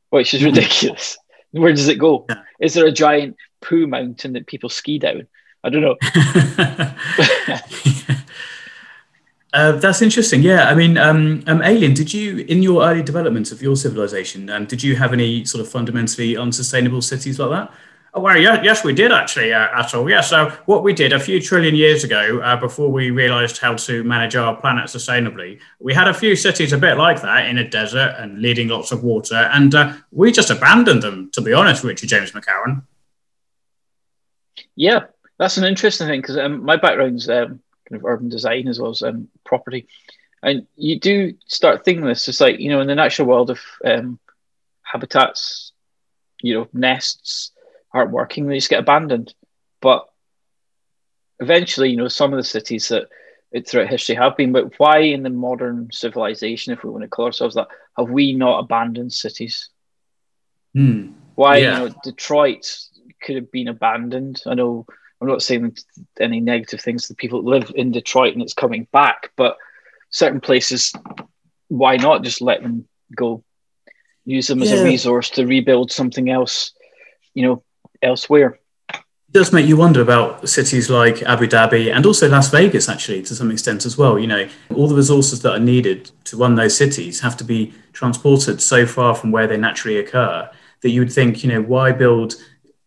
which 0.09 0.33
is 0.33 0.43
ridiculous. 0.43 1.17
Where 1.51 1.73
does 1.73 1.87
it 1.87 1.99
go? 1.99 2.25
Yeah. 2.29 2.41
Is 2.59 2.73
there 2.73 2.85
a 2.85 2.91
giant 2.91 3.37
poo 3.61 3.87
mountain 3.87 4.33
that 4.33 4.47
people 4.47 4.69
ski 4.69 4.99
down? 4.99 5.27
I 5.63 5.69
don't 5.69 5.81
know. 5.81 5.95
uh, 9.53 9.73
that's 9.73 10.01
interesting. 10.01 10.43
Yeah, 10.43 10.69
I 10.69 10.75
mean, 10.75 10.97
um, 10.97 11.43
um, 11.47 11.61
Alien, 11.61 11.93
did 11.93 12.13
you, 12.13 12.39
in 12.39 12.61
your 12.61 12.83
early 12.83 13.01
development 13.01 13.51
of 13.51 13.61
your 13.61 13.75
civilization, 13.75 14.49
um, 14.49 14.65
did 14.65 14.83
you 14.83 14.95
have 14.95 15.13
any 15.13 15.45
sort 15.45 15.61
of 15.61 15.69
fundamentally 15.69 16.37
unsustainable 16.37 17.01
cities 17.01 17.39
like 17.39 17.49
that? 17.49 17.73
Oh, 18.17 18.19
well, 18.19 18.35
yes, 18.35 18.61
yes, 18.63 18.83
we 18.83 18.93
did 18.93 19.11
actually, 19.11 19.53
uh, 19.53 19.67
Atul. 19.67 20.09
Yeah, 20.09 20.21
so 20.21 20.49
what 20.65 20.81
we 20.81 20.91
did 20.91 21.13
a 21.13 21.19
few 21.19 21.39
trillion 21.39 21.75
years 21.75 22.03
ago, 22.03 22.39
uh, 22.39 22.59
before 22.59 22.91
we 22.91 23.11
realized 23.11 23.59
how 23.59 23.75
to 23.75 24.03
manage 24.03 24.35
our 24.35 24.55
planet 24.55 24.85
sustainably, 24.85 25.59
we 25.79 25.93
had 25.93 26.07
a 26.07 26.13
few 26.15 26.35
cities 26.35 26.73
a 26.73 26.79
bit 26.79 26.97
like 26.97 27.21
that 27.21 27.45
in 27.45 27.59
a 27.59 27.69
desert 27.69 28.15
and 28.17 28.41
leading 28.41 28.69
lots 28.69 28.91
of 28.91 29.03
water, 29.03 29.35
and 29.53 29.75
uh, 29.75 29.93
we 30.09 30.31
just 30.31 30.49
abandoned 30.49 31.03
them, 31.03 31.29
to 31.33 31.41
be 31.41 31.53
honest, 31.53 31.83
Richard 31.83 32.09
James 32.09 32.31
MacCowan. 32.31 32.81
Yeah, 34.75 35.01
that's 35.37 35.57
an 35.57 35.65
interesting 35.65 36.07
thing 36.07 36.21
because 36.21 36.39
um, 36.39 36.65
my 36.65 36.75
background's 36.75 37.29
um, 37.29 37.61
kind 37.87 38.01
of 38.01 38.03
urban 38.03 38.29
design 38.29 38.67
as 38.67 38.79
well 38.79 38.89
as 38.89 39.03
um, 39.03 39.27
property. 39.43 39.87
And 40.41 40.65
you 40.75 40.99
do 40.99 41.35
start 41.45 41.85
thinking 41.85 42.03
this, 42.03 42.27
it's 42.27 42.41
like, 42.41 42.59
you 42.59 42.71
know, 42.71 42.81
in 42.81 42.87
the 42.87 42.95
natural 42.95 43.27
world 43.27 43.51
of 43.51 43.59
um, 43.85 44.19
habitats, 44.81 45.71
you 46.41 46.55
know, 46.55 46.67
nests, 46.73 47.51
aren't 47.97 48.11
working, 48.11 48.47
they 48.47 48.55
just 48.55 48.69
get 48.69 48.79
abandoned. 48.79 49.33
But 49.81 50.07
eventually, 51.39 51.89
you 51.89 51.97
know, 51.97 52.07
some 52.07 52.33
of 52.33 52.37
the 52.37 52.43
cities 52.43 52.87
that 52.89 53.07
it, 53.51 53.67
throughout 53.67 53.89
history 53.89 54.15
have 54.15 54.37
been, 54.37 54.51
but 54.51 54.77
why 54.77 54.99
in 54.99 55.23
the 55.23 55.29
modern 55.29 55.89
civilization, 55.91 56.73
if 56.73 56.83
we 56.83 56.89
want 56.89 57.03
to 57.03 57.09
call 57.09 57.25
ourselves 57.25 57.55
that, 57.55 57.67
have 57.97 58.09
we 58.09 58.33
not 58.33 58.59
abandoned 58.59 59.13
cities? 59.13 59.69
Hmm. 60.73 61.11
Why, 61.35 61.57
yeah. 61.57 61.83
you 61.83 61.89
know, 61.89 61.95
Detroit 62.03 62.65
could 63.21 63.35
have 63.35 63.51
been 63.51 63.67
abandoned. 63.67 64.41
I 64.45 64.53
know 64.53 64.85
I'm 65.19 65.27
not 65.27 65.41
saying 65.41 65.77
any 66.19 66.39
negative 66.39 66.81
things 66.81 67.03
to 67.03 67.09
the 67.09 67.15
people 67.15 67.41
that 67.41 67.49
live 67.49 67.71
in 67.75 67.91
Detroit 67.91 68.33
and 68.33 68.41
it's 68.41 68.53
coming 68.53 68.87
back, 68.91 69.31
but 69.35 69.57
certain 70.09 70.41
places, 70.41 70.93
why 71.69 71.97
not 71.97 72.23
just 72.23 72.41
let 72.41 72.61
them 72.61 72.87
go? 73.15 73.43
Use 74.25 74.47
them 74.47 74.61
as 74.61 74.71
yeah. 74.71 74.79
a 74.79 74.83
resource 74.83 75.29
to 75.31 75.45
rebuild 75.45 75.91
something 75.91 76.29
else, 76.29 76.73
you 77.33 77.47
know, 77.47 77.63
elsewhere. 78.01 78.59
It 78.93 79.33
does 79.33 79.51
make 79.51 79.67
you 79.67 79.75
wonder 79.75 80.01
about 80.01 80.47
cities 80.47 80.89
like 80.89 81.21
Abu 81.23 81.47
Dhabi 81.47 81.93
and 81.93 82.05
also 82.05 82.29
Las 82.29 82.49
Vegas, 82.49 82.87
actually, 82.87 83.21
to 83.23 83.35
some 83.35 83.51
extent 83.51 83.85
as 83.85 83.97
well. 83.97 84.17
You 84.17 84.27
know, 84.27 84.47
all 84.73 84.87
the 84.87 84.95
resources 84.95 85.41
that 85.41 85.53
are 85.53 85.59
needed 85.59 86.11
to 86.25 86.37
run 86.37 86.55
those 86.55 86.77
cities 86.77 87.19
have 87.19 87.35
to 87.37 87.43
be 87.43 87.73
transported 87.91 88.61
so 88.61 88.85
far 88.85 89.13
from 89.15 89.31
where 89.31 89.47
they 89.47 89.57
naturally 89.57 89.97
occur 89.97 90.49
that 90.81 90.89
you 90.89 91.01
would 91.01 91.11
think, 91.11 91.43
you 91.43 91.49
know, 91.49 91.61
why 91.61 91.91
build 91.91 92.35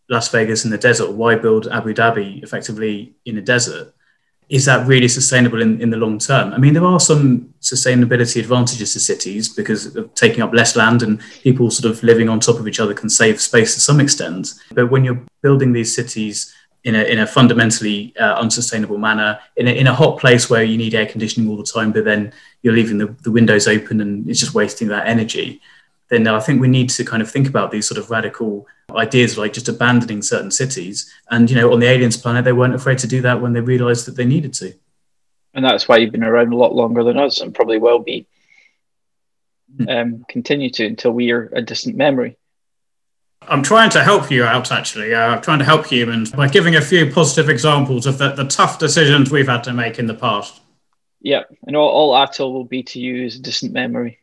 Las 0.09 0.29
Vegas 0.29 0.65
in 0.65 0.71
the 0.71 0.77
desert? 0.77 1.11
Why 1.11 1.35
build 1.35 1.67
Abu 1.67 1.93
Dhabi 1.93 2.43
effectively 2.43 3.13
in 3.25 3.37
a 3.37 3.41
desert? 3.41 3.93
Is 4.51 4.65
that 4.65 4.85
really 4.85 5.07
sustainable 5.07 5.61
in, 5.61 5.81
in 5.81 5.91
the 5.91 5.97
long 5.97 6.19
term? 6.19 6.51
I 6.51 6.57
mean, 6.57 6.73
there 6.73 6.83
are 6.83 6.99
some 6.99 7.53
sustainability 7.61 8.41
advantages 8.41 8.91
to 8.93 8.99
cities 8.99 9.47
because 9.47 9.95
of 9.95 10.13
taking 10.13 10.43
up 10.43 10.53
less 10.53 10.75
land 10.75 11.03
and 11.03 11.21
people 11.41 11.71
sort 11.71 11.89
of 11.89 12.03
living 12.03 12.27
on 12.27 12.41
top 12.41 12.59
of 12.59 12.67
each 12.67 12.81
other 12.81 12.93
can 12.93 13.09
save 13.09 13.39
space 13.39 13.73
to 13.75 13.79
some 13.79 14.01
extent. 14.01 14.53
But 14.73 14.91
when 14.91 15.05
you're 15.05 15.21
building 15.41 15.71
these 15.71 15.95
cities 15.95 16.53
in 16.83 16.95
a, 16.95 17.03
in 17.03 17.19
a 17.19 17.27
fundamentally 17.27 18.13
uh, 18.19 18.33
unsustainable 18.33 18.97
manner, 18.97 19.39
in 19.55 19.69
a, 19.69 19.71
in 19.71 19.87
a 19.87 19.93
hot 19.93 20.19
place 20.19 20.49
where 20.49 20.63
you 20.63 20.77
need 20.77 20.95
air 20.95 21.05
conditioning 21.05 21.49
all 21.49 21.55
the 21.55 21.63
time, 21.63 21.93
but 21.93 22.03
then 22.03 22.33
you're 22.61 22.73
leaving 22.73 22.97
the, 22.97 23.07
the 23.23 23.31
windows 23.31 23.69
open 23.69 24.01
and 24.01 24.29
it's 24.29 24.41
just 24.41 24.53
wasting 24.53 24.89
that 24.89 25.07
energy, 25.07 25.61
then 26.09 26.27
I 26.27 26.41
think 26.41 26.59
we 26.59 26.67
need 26.67 26.89
to 26.89 27.05
kind 27.05 27.21
of 27.21 27.31
think 27.31 27.47
about 27.47 27.71
these 27.71 27.87
sort 27.87 27.97
of 27.97 28.09
radical 28.09 28.67
ideas 28.95 29.37
like 29.37 29.53
just 29.53 29.69
abandoning 29.69 30.21
certain 30.21 30.51
cities. 30.51 31.11
And, 31.29 31.49
you 31.49 31.55
know, 31.55 31.71
on 31.73 31.79
the 31.79 31.87
aliens 31.87 32.17
planet, 32.17 32.45
they 32.45 32.53
weren't 32.53 32.75
afraid 32.75 32.99
to 32.99 33.07
do 33.07 33.21
that 33.21 33.41
when 33.41 33.53
they 33.53 33.61
realized 33.61 34.07
that 34.07 34.15
they 34.15 34.25
needed 34.25 34.53
to. 34.55 34.73
And 35.53 35.65
that's 35.65 35.87
why 35.87 35.97
you've 35.97 36.11
been 36.11 36.23
around 36.23 36.53
a 36.53 36.57
lot 36.57 36.73
longer 36.73 37.03
than 37.03 37.17
us 37.17 37.41
and 37.41 37.53
probably 37.53 37.77
will 37.77 37.99
be. 37.99 38.27
Hmm. 39.77 39.89
Um, 39.89 40.25
continue 40.27 40.69
to 40.71 40.85
until 40.85 41.11
we 41.11 41.31
are 41.31 41.49
a 41.53 41.61
distant 41.61 41.95
memory. 41.95 42.37
I'm 43.47 43.63
trying 43.63 43.89
to 43.91 44.03
help 44.03 44.29
you 44.29 44.43
out, 44.43 44.71
actually. 44.71 45.13
Uh, 45.13 45.35
I'm 45.35 45.41
trying 45.41 45.59
to 45.59 45.65
help 45.65 45.87
humans 45.87 46.31
by 46.31 46.47
giving 46.47 46.75
a 46.75 46.81
few 46.81 47.11
positive 47.11 47.49
examples 47.49 48.05
of 48.05 48.17
the, 48.17 48.33
the 48.33 48.45
tough 48.45 48.77
decisions 48.79 49.31
we've 49.31 49.47
had 49.47 49.63
to 49.63 49.73
make 49.73 49.97
in 49.97 50.05
the 50.05 50.13
past. 50.13 50.61
Yeah, 51.21 51.43
and 51.65 51.75
all, 51.75 51.89
all 51.89 52.17
Atoll 52.17 52.53
will 52.53 52.65
be 52.65 52.83
to 52.83 52.99
you 52.99 53.25
is 53.25 53.35
a 53.35 53.41
distant 53.41 53.73
memory. 53.73 54.19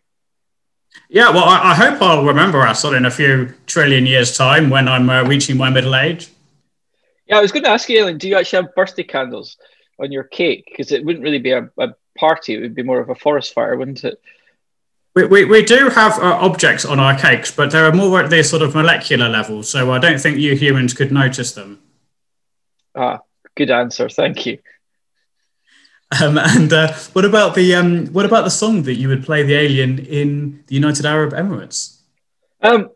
Yeah, 1.09 1.31
well, 1.31 1.45
I, 1.45 1.71
I 1.71 1.75
hope 1.75 2.03
I'll 2.03 2.25
remember 2.25 2.61
Atoll 2.67 2.95
in 2.95 3.07
a 3.07 3.11
few 3.11 3.55
trillion 3.67 4.07
years' 4.07 4.37
time 4.37 4.71
when 4.71 4.89
I'm 4.89 5.09
uh, 5.09 5.25
reaching 5.25 5.57
my 5.57 5.71
middle 5.71 5.97
age. 5.97 6.29
Yeah, 7.27 7.39
I 7.39 7.41
was 7.41 7.53
going 7.53 7.65
to 7.65 7.71
ask 7.71 7.89
you, 7.89 8.01
Ellen, 8.01 8.19
do 8.19 8.29
you 8.29 8.37
actually 8.37 8.63
have 8.63 8.75
birthday 8.75 9.03
candles 9.03 9.57
on 9.99 10.13
your 10.13 10.25
cake? 10.25 10.67
Because 10.71 10.93
it 10.93 11.05
wouldn't 11.05 11.23
really 11.23 11.39
be 11.39 11.53
a, 11.53 11.71
a 11.79 11.89
party, 12.17 12.55
it 12.55 12.61
would 12.61 12.75
be 12.75 12.83
more 12.83 13.01
of 13.01 13.11
a 13.11 13.15
forest 13.15 13.55
fire, 13.55 13.77
wouldn't 13.77 14.05
it? 14.05 14.21
We, 15.15 15.27
we, 15.27 15.45
we 15.45 15.63
do 15.65 15.89
have 15.89 16.19
uh, 16.19 16.39
objects 16.41 16.85
on 16.85 17.01
our 17.01 17.19
cakes, 17.19 17.51
but 17.51 17.71
they're 17.71 17.93
more 17.93 18.21
at 18.23 18.31
this 18.31 18.51
sort 18.51 18.63
of 18.63 18.75
molecular 18.75 19.29
level, 19.29 19.63
so 19.63 19.91
I 19.93 19.99
don't 19.99 20.21
think 20.21 20.39
you 20.39 20.55
humans 20.55 20.95
could 20.95 21.11
notice 21.11 21.53
them. 21.53 21.81
Ah, 22.95 23.21
good 23.57 23.71
answer. 23.71 24.09
Thank 24.09 24.47
you. 24.47 24.59
Um, 26.23 26.39
and 26.39 26.73
uh, 26.73 26.93
what 27.13 27.25
about 27.25 27.55
the 27.55 27.75
um, 27.75 28.07
what 28.09 28.25
about 28.25 28.45
the 28.45 28.51
song 28.51 28.83
that 28.85 28.95
you 28.95 29.09
would 29.09 29.25
play 29.25 29.43
the 29.43 29.55
alien 29.55 29.99
in 29.99 30.65
the 30.67 30.75
United 30.75 31.05
Arab 31.05 31.33
Emirates? 31.33 31.99
Um, 32.63 32.91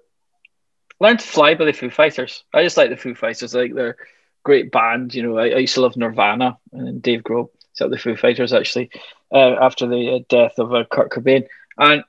Learn 1.03 1.17
to 1.17 1.27
Fly 1.27 1.55
by 1.55 1.65
the 1.65 1.73
Foo 1.73 1.91
Fighters. 1.91 2.45
I 2.55 2.63
just 2.63 2.77
like 2.77 2.89
the 2.89 2.97
Foo 2.97 3.15
Fighters. 3.15 3.55
Like 3.55 3.75
they're 3.75 3.97
great 4.45 4.71
band. 4.71 5.15
You 5.15 5.25
know, 5.25 5.39
I, 5.39 5.49
I 5.49 5.59
used 5.59 5.75
to 5.75 5.81
love 5.81 5.97
Nirvana 5.97 6.59
and 6.73 7.03
Dave 7.03 7.23
Grohl 7.23 7.51
set 7.73 7.91
the 7.91 7.99
Foo 7.99 8.17
Fighters 8.17 8.53
actually 8.53 8.91
uh, 9.33 9.57
after 9.61 9.87
the 9.87 10.15
uh, 10.15 10.19
death 10.29 10.59
of 10.59 10.73
uh, 10.73 10.85
Kurt 10.91 11.11
Cobain. 11.11 11.47
And 11.77 12.05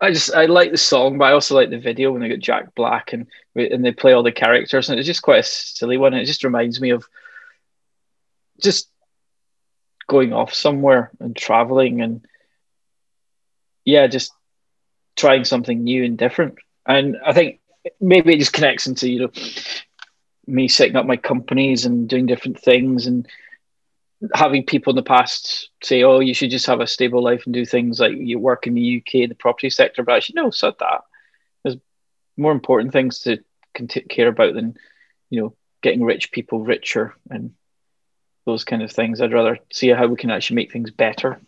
I 0.00 0.12
just 0.12 0.32
I 0.32 0.46
like 0.46 0.70
the 0.70 0.78
song, 0.78 1.18
but 1.18 1.24
I 1.24 1.32
also 1.32 1.54
like 1.54 1.70
the 1.70 1.78
video 1.78 2.12
when 2.12 2.22
they 2.22 2.28
got 2.28 2.38
Jack 2.38 2.74
Black 2.74 3.12
and 3.12 3.26
and 3.56 3.84
they 3.84 3.92
play 3.92 4.12
all 4.12 4.22
the 4.22 4.32
characters, 4.32 4.88
and 4.88 4.98
it's 4.98 5.06
just 5.06 5.22
quite 5.22 5.40
a 5.40 5.42
silly 5.42 5.98
one. 5.98 6.14
It 6.14 6.24
just 6.24 6.44
reminds 6.44 6.80
me 6.80 6.90
of 6.90 7.06
just 8.62 8.88
going 10.10 10.32
off 10.32 10.52
somewhere 10.52 11.12
and 11.20 11.36
traveling 11.36 12.00
and 12.02 12.26
yeah, 13.84 14.08
just 14.08 14.32
trying 15.16 15.44
something 15.44 15.84
new 15.84 16.04
and 16.04 16.18
different. 16.18 16.56
And 16.84 17.16
I 17.24 17.32
think 17.32 17.60
maybe 18.00 18.34
it 18.34 18.40
just 18.40 18.52
connects 18.52 18.88
into 18.88 19.08
you 19.08 19.20
know 19.20 19.30
me 20.48 20.66
setting 20.66 20.96
up 20.96 21.06
my 21.06 21.16
companies 21.16 21.86
and 21.86 22.08
doing 22.08 22.26
different 22.26 22.58
things 22.60 23.06
and 23.06 23.28
having 24.34 24.66
people 24.66 24.90
in 24.90 24.96
the 24.96 25.02
past 25.04 25.70
say, 25.80 26.02
"Oh, 26.02 26.18
you 26.18 26.34
should 26.34 26.50
just 26.50 26.66
have 26.66 26.80
a 26.80 26.88
stable 26.88 27.22
life 27.22 27.42
and 27.44 27.54
do 27.54 27.64
things 27.64 28.00
like 28.00 28.16
you 28.16 28.40
work 28.40 28.66
in 28.66 28.74
the 28.74 28.96
UK 28.96 29.22
in 29.22 29.28
the 29.28 29.36
property 29.36 29.70
sector," 29.70 30.02
but 30.02 30.16
actually, 30.16 30.42
no, 30.42 30.50
said 30.50 30.74
that. 30.80 31.02
There's 31.62 31.76
more 32.36 32.52
important 32.52 32.92
things 32.92 33.20
to 33.20 33.38
care 34.08 34.28
about 34.28 34.54
than 34.54 34.76
you 35.30 35.40
know 35.40 35.54
getting 35.82 36.02
rich 36.02 36.32
people 36.32 36.58
richer 36.64 37.14
and 37.30 37.54
those 38.50 38.64
kind 38.64 38.82
of 38.82 38.92
things. 38.92 39.20
I'd 39.20 39.32
rather 39.32 39.58
see 39.72 39.88
how 39.88 40.06
we 40.06 40.16
can 40.16 40.30
actually 40.30 40.56
make 40.56 40.72
things 40.72 40.90
better. 40.90 41.40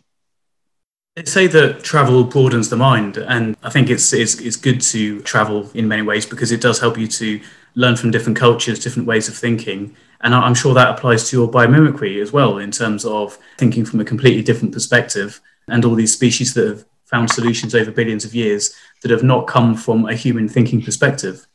They 1.15 1.25
say 1.25 1.45
that 1.47 1.83
travel 1.83 2.23
broadens 2.23 2.69
the 2.69 2.75
mind, 2.75 3.17
and 3.17 3.55
I 3.61 3.69
think 3.69 3.89
it's, 3.91 4.13
it's 4.13 4.39
it's 4.39 4.55
good 4.55 4.81
to 4.93 5.21
travel 5.21 5.69
in 5.75 5.87
many 5.87 6.01
ways 6.01 6.25
because 6.25 6.51
it 6.51 6.59
does 6.61 6.79
help 6.79 6.97
you 6.97 7.07
to 7.07 7.39
learn 7.75 7.95
from 7.95 8.09
different 8.09 8.37
cultures, 8.37 8.83
different 8.83 9.07
ways 9.07 9.27
of 9.27 9.35
thinking, 9.35 9.95
and 10.21 10.33
I'm 10.33 10.55
sure 10.55 10.73
that 10.73 10.89
applies 10.89 11.29
to 11.29 11.37
your 11.37 11.51
biomimicry 11.51 12.19
as 12.19 12.31
well 12.31 12.57
in 12.57 12.71
terms 12.71 13.05
of 13.05 13.37
thinking 13.59 13.85
from 13.85 13.99
a 13.99 14.05
completely 14.05 14.41
different 14.41 14.73
perspective, 14.73 15.39
and 15.67 15.85
all 15.85 15.93
these 15.93 16.13
species 16.13 16.55
that 16.55 16.67
have 16.67 16.85
found 17.05 17.29
solutions 17.29 17.75
over 17.75 17.91
billions 17.91 18.25
of 18.25 18.33
years 18.33 18.73
that 19.03 19.11
have 19.11 19.21
not 19.21 19.45
come 19.45 19.75
from 19.75 20.07
a 20.07 20.15
human 20.15 20.49
thinking 20.49 20.81
perspective. 20.81 21.45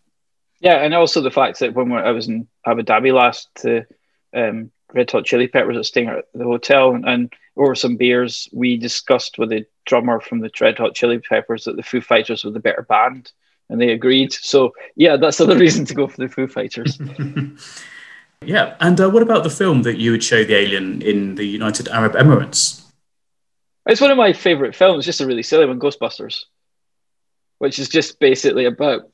Yeah, 0.60 0.76
and 0.84 0.94
also 0.94 1.20
the 1.20 1.32
fact 1.32 1.58
that 1.58 1.74
when 1.74 1.90
I 1.90 2.12
was 2.12 2.28
in 2.28 2.46
Abu 2.64 2.82
Dhabi 2.82 3.12
last 3.12 3.48
to 3.62 3.86
um, 4.32 4.70
Red 4.94 5.10
Hot 5.10 5.24
Chili 5.24 5.48
Peppers 5.48 5.76
at 5.76 5.86
staying 5.86 6.08
at 6.08 6.26
the 6.34 6.44
hotel, 6.44 6.94
and, 6.94 7.06
and, 7.06 7.32
over 7.56 7.74
some 7.74 7.96
beers, 7.96 8.48
we 8.52 8.76
discussed 8.76 9.36
with 9.36 9.50
the 9.50 9.66
drummer 9.84 10.20
from 10.20 10.38
the 10.38 10.50
Red 10.60 10.78
Hot 10.78 10.94
Chili 10.94 11.18
Peppers 11.18 11.64
that 11.64 11.74
the 11.74 11.82
Foo 11.82 12.00
Fighters 12.00 12.44
were 12.44 12.52
the 12.52 12.60
better 12.60 12.82
band, 12.88 13.32
and 13.68 13.80
they 13.80 13.90
agreed. 13.90 14.32
So 14.32 14.74
yeah, 14.94 15.16
that's 15.16 15.40
another 15.40 15.58
reason 15.66 15.84
to 15.86 15.94
go 15.94 16.06
for 16.06 16.18
the 16.18 16.28
Foo 16.28 16.46
Fighters. 16.46 17.00
yeah, 18.44 18.76
and 18.78 19.00
uh, 19.00 19.10
what 19.10 19.24
about 19.24 19.42
the 19.42 19.50
film 19.50 19.82
that 19.82 19.98
you 19.98 20.12
would 20.12 20.22
show 20.22 20.44
the 20.44 20.54
alien 20.54 21.02
in 21.02 21.34
the 21.34 21.44
United 21.44 21.88
Arab 21.88 22.12
Emirates? 22.12 22.84
It's 23.86 24.00
one 24.00 24.12
of 24.12 24.16
my 24.16 24.32
favorite 24.32 24.76
films. 24.76 25.04
Just 25.04 25.20
a 25.20 25.26
really 25.26 25.42
silly 25.42 25.66
one, 25.66 25.80
Ghostbusters, 25.80 26.44
which 27.58 27.80
is 27.80 27.88
just 27.88 28.20
basically 28.20 28.66
about 28.66 29.10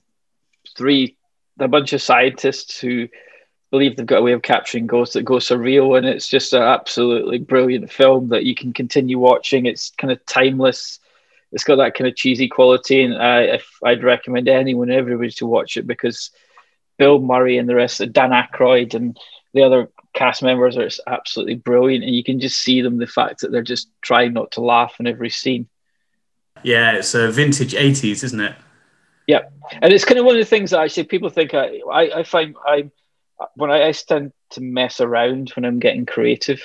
three 0.76 1.16
a 1.58 1.68
bunch 1.68 1.92
of 1.92 2.02
scientists 2.02 2.78
who 2.80 3.08
believe 3.74 3.96
they've 3.96 4.06
got 4.06 4.20
a 4.20 4.22
way 4.22 4.30
of 4.30 4.42
capturing 4.42 4.86
ghosts 4.86 5.14
that 5.14 5.24
ghosts 5.24 5.50
are 5.50 5.58
real, 5.58 5.96
and 5.96 6.06
it's 6.06 6.28
just 6.28 6.52
an 6.52 6.62
absolutely 6.62 7.38
brilliant 7.38 7.90
film 7.90 8.28
that 8.28 8.44
you 8.44 8.54
can 8.54 8.72
continue 8.72 9.18
watching. 9.18 9.66
It's 9.66 9.90
kind 9.98 10.12
of 10.12 10.24
timeless. 10.26 11.00
It's 11.50 11.64
got 11.64 11.76
that 11.76 11.94
kind 11.96 12.06
of 12.06 12.14
cheesy 12.14 12.46
quality, 12.46 13.02
and 13.02 13.20
I, 13.20 13.40
if 13.42 13.68
I'd 13.82 14.04
recommend 14.04 14.46
anyone, 14.46 14.92
everybody 14.92 15.32
to 15.32 15.46
watch 15.46 15.76
it 15.76 15.88
because 15.88 16.30
Bill 16.98 17.18
Murray 17.18 17.58
and 17.58 17.68
the 17.68 17.74
rest, 17.74 18.00
of 18.00 18.12
Dan 18.12 18.30
Aykroyd 18.30 18.94
and 18.94 19.18
the 19.54 19.64
other 19.64 19.90
cast 20.12 20.40
members 20.44 20.76
are 20.76 20.88
absolutely 21.12 21.56
brilliant, 21.56 22.04
and 22.04 22.14
you 22.14 22.22
can 22.22 22.38
just 22.38 22.58
see 22.58 22.80
them 22.80 22.98
the 22.98 23.08
fact 23.08 23.40
that 23.40 23.50
they're 23.50 23.62
just 23.62 23.88
trying 24.02 24.34
not 24.34 24.52
to 24.52 24.60
laugh 24.60 24.94
in 25.00 25.08
every 25.08 25.30
scene. 25.30 25.66
Yeah, 26.62 26.92
it's 26.92 27.12
a 27.14 27.28
vintage 27.32 27.74
'80s, 27.74 28.22
isn't 28.22 28.40
it? 28.40 28.54
Yeah, 29.26 29.40
and 29.82 29.92
it's 29.92 30.04
kind 30.04 30.20
of 30.20 30.26
one 30.26 30.36
of 30.36 30.40
the 30.40 30.48
things 30.48 30.70
that 30.70 30.78
actually 30.78 31.04
people 31.04 31.28
think 31.28 31.54
I 31.54 31.80
I, 31.90 32.20
I 32.20 32.22
find 32.22 32.54
I'm 32.64 32.92
when 33.54 33.70
I, 33.70 33.88
I 33.88 33.92
tend 33.92 34.32
to 34.50 34.60
mess 34.60 35.00
around 35.00 35.50
when 35.50 35.64
I'm 35.64 35.78
getting 35.78 36.06
creative. 36.06 36.62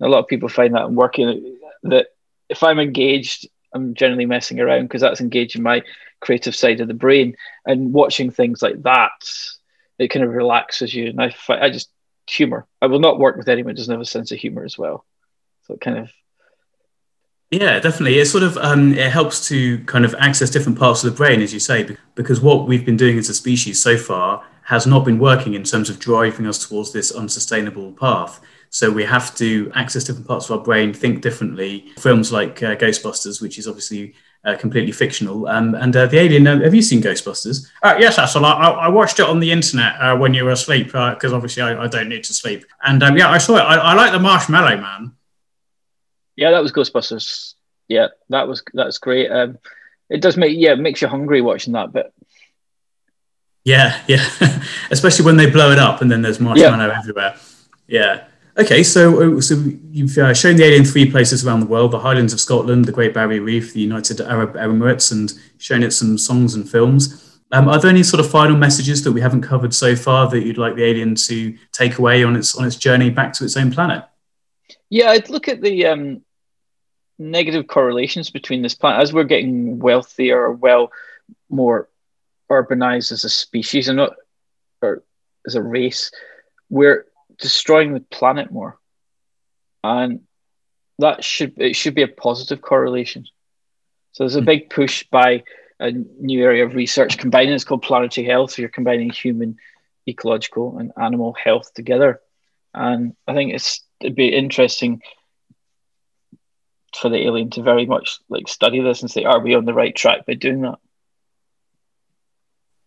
a 0.00 0.08
lot 0.08 0.18
of 0.18 0.28
people 0.28 0.48
find 0.48 0.74
that 0.74 0.82
I'm 0.82 0.94
working 0.94 1.58
that 1.84 2.08
if 2.48 2.62
I'm 2.62 2.78
engaged, 2.78 3.48
I'm 3.74 3.94
generally 3.94 4.26
messing 4.26 4.60
around 4.60 4.82
because 4.82 5.00
that's 5.00 5.20
engaging 5.20 5.62
my 5.62 5.82
creative 6.20 6.54
side 6.54 6.80
of 6.80 6.88
the 6.88 6.94
brain. 6.94 7.36
And 7.64 7.92
watching 7.92 8.30
things 8.30 8.62
like 8.62 8.82
that, 8.82 9.10
it 9.98 10.08
kind 10.08 10.24
of 10.24 10.32
relaxes 10.32 10.94
you. 10.94 11.08
And 11.08 11.22
I, 11.22 11.34
I 11.48 11.70
just 11.70 11.90
humor. 12.28 12.66
I 12.80 12.86
will 12.86 13.00
not 13.00 13.18
work 13.18 13.36
with 13.36 13.48
anyone 13.48 13.70
who 13.70 13.76
doesn't 13.76 13.92
have 13.92 14.00
a 14.00 14.06
sense 14.06 14.32
of 14.32 14.38
humor 14.38 14.64
as 14.64 14.78
well. 14.78 15.04
So 15.62 15.74
it 15.74 15.80
kind 15.80 15.98
of 15.98 16.10
yeah, 17.50 17.80
definitely. 17.80 18.18
It 18.18 18.24
sort 18.24 18.44
of 18.44 18.56
um, 18.56 18.94
it 18.94 19.12
helps 19.12 19.46
to 19.48 19.78
kind 19.84 20.06
of 20.06 20.14
access 20.18 20.48
different 20.48 20.78
parts 20.78 21.04
of 21.04 21.10
the 21.10 21.16
brain, 21.16 21.42
as 21.42 21.52
you 21.52 21.60
say, 21.60 21.98
because 22.14 22.40
what 22.40 22.66
we've 22.66 22.86
been 22.86 22.96
doing 22.96 23.18
as 23.18 23.28
a 23.28 23.34
species 23.34 23.78
so 23.78 23.98
far 23.98 24.42
has 24.64 24.86
not 24.86 25.04
been 25.04 25.18
working 25.18 25.54
in 25.54 25.64
terms 25.64 25.90
of 25.90 25.98
driving 25.98 26.46
us 26.46 26.66
towards 26.66 26.92
this 26.92 27.10
unsustainable 27.10 27.92
path. 27.92 28.40
So 28.70 28.90
we 28.90 29.04
have 29.04 29.34
to 29.36 29.70
access 29.74 30.04
different 30.04 30.26
parts 30.26 30.48
of 30.48 30.58
our 30.58 30.64
brain, 30.64 30.94
think 30.94 31.20
differently. 31.20 31.92
Films 31.98 32.32
like 32.32 32.62
uh, 32.62 32.74
Ghostbusters, 32.76 33.42
which 33.42 33.58
is 33.58 33.68
obviously 33.68 34.14
uh, 34.44 34.56
completely 34.56 34.92
fictional, 34.92 35.46
um, 35.46 35.74
and 35.74 35.94
uh, 35.94 36.06
The 36.06 36.18
Alien. 36.18 36.46
Uh, 36.46 36.60
have 36.60 36.74
you 36.74 36.82
seen 36.82 37.02
Ghostbusters? 37.02 37.68
Uh, 37.82 37.96
yes, 37.98 38.18
Atoll. 38.18 38.44
I, 38.44 38.52
I, 38.52 38.88
watched 38.88 39.20
it 39.20 39.26
on 39.26 39.40
the 39.40 39.52
internet 39.52 39.94
uh, 40.00 40.16
when 40.16 40.34
you 40.34 40.44
were 40.44 40.50
asleep 40.50 40.86
because 40.86 41.32
obviously 41.32 41.62
I, 41.62 41.84
I, 41.84 41.86
don't 41.86 42.08
need 42.08 42.24
to 42.24 42.34
sleep. 42.34 42.64
And 42.82 43.02
um, 43.02 43.16
yeah, 43.16 43.30
I 43.30 43.38
saw 43.38 43.56
it. 43.56 43.60
I, 43.60 43.76
I 43.76 43.94
like 43.94 44.10
the 44.10 44.18
Marshmallow 44.18 44.78
Man. 44.78 45.12
Yeah, 46.34 46.50
that 46.52 46.62
was 46.62 46.72
Ghostbusters. 46.72 47.54
Yeah, 47.88 48.08
that 48.30 48.48
was 48.48 48.62
that's 48.72 48.98
great. 48.98 49.30
Um, 49.30 49.58
it 50.08 50.20
does 50.20 50.36
make 50.36 50.56
yeah, 50.58 50.72
it 50.72 50.78
makes 50.78 51.02
you 51.02 51.08
hungry 51.08 51.40
watching 51.40 51.74
that 51.74 51.92
bit. 51.92 52.12
Yeah, 53.64 54.00
yeah. 54.08 54.26
Especially 54.90 55.24
when 55.24 55.36
they 55.36 55.48
blow 55.48 55.70
it 55.70 55.78
up 55.78 56.00
and 56.00 56.10
then 56.10 56.22
there's 56.22 56.40
marshmallow 56.40 56.86
yeah. 56.86 56.98
everywhere. 56.98 57.36
Yeah. 57.86 58.24
Okay, 58.58 58.82
so 58.82 59.38
uh, 59.38 59.40
so 59.40 59.54
you've 59.90 60.16
uh, 60.18 60.34
shown 60.34 60.56
the 60.56 60.64
alien 60.64 60.84
three 60.84 61.10
places 61.10 61.46
around 61.46 61.60
the 61.60 61.66
world: 61.66 61.90
the 61.90 61.98
Highlands 61.98 62.34
of 62.34 62.40
Scotland, 62.40 62.84
the 62.84 62.92
Great 62.92 63.14
Barrier 63.14 63.40
Reef, 63.40 63.72
the 63.72 63.80
United 63.80 64.20
Arab 64.20 64.54
Emirates, 64.54 65.10
and 65.10 65.32
shown 65.56 65.82
it 65.82 65.92
some 65.92 66.18
songs 66.18 66.54
and 66.54 66.68
films. 66.68 67.40
Um, 67.50 67.68
are 67.68 67.78
there 67.78 67.90
any 67.90 68.02
sort 68.02 68.20
of 68.20 68.30
final 68.30 68.56
messages 68.56 69.02
that 69.04 69.12
we 69.12 69.20
haven't 69.20 69.42
covered 69.42 69.74
so 69.74 69.96
far 69.96 70.28
that 70.30 70.44
you'd 70.44 70.58
like 70.58 70.74
the 70.74 70.84
alien 70.84 71.14
to 71.14 71.56
take 71.70 71.98
away 71.98 72.24
on 72.24 72.36
its 72.36 72.54
on 72.54 72.66
its 72.66 72.76
journey 72.76 73.08
back 73.08 73.32
to 73.34 73.44
its 73.44 73.56
own 73.56 73.70
planet? 73.70 74.04
Yeah, 74.90 75.10
I'd 75.10 75.30
look 75.30 75.48
at 75.48 75.62
the 75.62 75.86
um, 75.86 76.22
negative 77.18 77.66
correlations 77.66 78.30
between 78.30 78.60
this 78.60 78.74
planet 78.74 79.02
as 79.02 79.12
we're 79.12 79.24
getting 79.24 79.78
wealthier, 79.78 80.50
well, 80.50 80.92
more 81.48 81.88
urbanized 82.52 83.12
as 83.12 83.24
a 83.24 83.30
species 83.30 83.88
and 83.88 83.96
not 83.96 84.14
or 84.80 85.02
as 85.46 85.54
a 85.54 85.62
race. 85.62 86.10
We're 86.68 87.06
destroying 87.38 87.94
the 87.94 88.00
planet 88.00 88.50
more. 88.50 88.78
And 89.82 90.20
that 90.98 91.24
should 91.24 91.60
it 91.60 91.74
should 91.74 91.94
be 91.94 92.02
a 92.02 92.08
positive 92.08 92.60
correlation. 92.60 93.26
So 94.12 94.24
there's 94.24 94.36
a 94.36 94.40
hmm. 94.40 94.46
big 94.46 94.70
push 94.70 95.04
by 95.10 95.44
a 95.80 95.90
new 95.90 96.44
area 96.44 96.64
of 96.64 96.74
research 96.74 97.18
combining 97.18 97.54
it's 97.54 97.64
called 97.64 97.82
planetary 97.82 98.26
health. 98.26 98.52
So 98.52 98.62
you're 98.62 98.68
combining 98.68 99.10
human, 99.10 99.56
ecological, 100.06 100.78
and 100.78 100.92
animal 101.00 101.34
health 101.42 101.74
together. 101.74 102.20
And 102.74 103.16
I 103.26 103.34
think 103.34 103.52
it's 103.52 103.82
it'd 104.00 104.14
be 104.14 104.28
interesting 104.28 105.02
for 106.96 107.08
the 107.08 107.26
alien 107.26 107.50
to 107.50 107.62
very 107.62 107.86
much 107.86 108.18
like 108.28 108.48
study 108.48 108.80
this 108.80 109.02
and 109.02 109.10
say, 109.10 109.24
are 109.24 109.40
we 109.40 109.54
on 109.54 109.64
the 109.64 109.74
right 109.74 109.94
track 109.94 110.26
by 110.26 110.34
doing 110.34 110.60
that? 110.62 110.78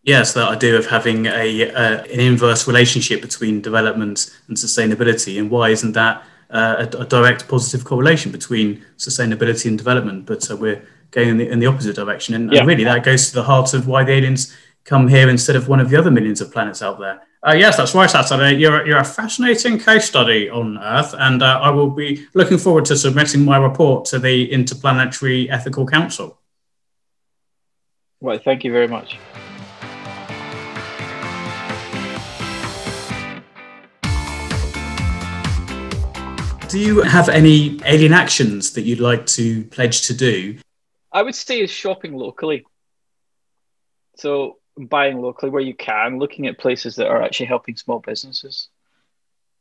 Yes, 0.06 0.34
that 0.34 0.48
idea 0.48 0.76
of 0.78 0.86
having 0.86 1.26
a 1.26 1.68
uh, 1.72 2.04
an 2.04 2.20
inverse 2.20 2.68
relationship 2.68 3.20
between 3.20 3.60
development 3.60 4.30
and 4.46 4.56
sustainability, 4.56 5.36
and 5.40 5.50
why 5.50 5.70
isn't 5.70 5.92
that 5.92 6.22
uh, 6.48 6.86
a, 6.92 6.98
a, 6.98 7.04
direct 7.04 7.48
positive 7.48 7.84
correlation 7.84 8.30
between 8.30 8.84
sustainability 8.98 9.66
and 9.66 9.76
development? 9.76 10.24
But 10.24 10.48
uh, 10.48 10.56
we're 10.56 10.80
going 11.10 11.30
in 11.30 11.36
the, 11.38 11.48
in 11.48 11.58
the 11.58 11.66
opposite 11.66 11.96
direction, 11.96 12.36
and, 12.36 12.52
yeah. 12.52 12.60
and, 12.60 12.68
really 12.68 12.84
that 12.84 13.02
goes 13.02 13.30
to 13.30 13.34
the 13.34 13.42
heart 13.42 13.74
of 13.74 13.88
why 13.88 14.04
the 14.04 14.12
aliens 14.12 14.56
come 14.84 15.08
here 15.08 15.28
instead 15.28 15.56
of 15.56 15.66
one 15.66 15.80
of 15.80 15.90
the 15.90 15.96
other 15.96 16.12
millions 16.12 16.40
of 16.40 16.52
planets 16.52 16.82
out 16.82 17.00
there. 17.00 17.20
Uh, 17.44 17.54
yes, 17.54 17.76
that's 17.76 17.92
right, 17.92 18.08
Saturday. 18.08 18.54
You're, 18.54 18.86
you're 18.86 18.98
a 18.98 19.04
fascinating 19.04 19.76
case 19.76 20.04
study 20.04 20.48
on 20.48 20.78
Earth, 20.78 21.16
and 21.18 21.42
uh, 21.42 21.58
I 21.60 21.70
will 21.70 21.90
be 21.90 22.28
looking 22.32 22.58
forward 22.58 22.84
to 22.86 22.96
submitting 22.96 23.44
my 23.44 23.56
report 23.56 24.04
to 24.06 24.20
the 24.20 24.52
Interplanetary 24.52 25.50
Ethical 25.50 25.84
Council. 25.84 26.38
Well, 28.20 28.38
thank 28.38 28.62
you 28.62 28.70
very 28.70 28.86
much. 28.86 29.18
Do 36.68 36.80
you 36.80 37.02
have 37.02 37.28
any 37.28 37.80
alien 37.84 38.12
actions 38.12 38.72
that 38.72 38.82
you'd 38.82 38.98
like 38.98 39.24
to 39.26 39.64
pledge 39.66 40.08
to 40.08 40.14
do? 40.14 40.58
I 41.12 41.22
would 41.22 41.36
say 41.36 41.60
is 41.60 41.70
shopping 41.70 42.14
locally. 42.14 42.66
So 44.16 44.58
buying 44.76 45.20
locally 45.20 45.50
where 45.50 45.62
you 45.62 45.74
can, 45.74 46.18
looking 46.18 46.48
at 46.48 46.58
places 46.58 46.96
that 46.96 47.06
are 47.06 47.22
actually 47.22 47.46
helping 47.46 47.76
small 47.76 48.00
businesses 48.00 48.68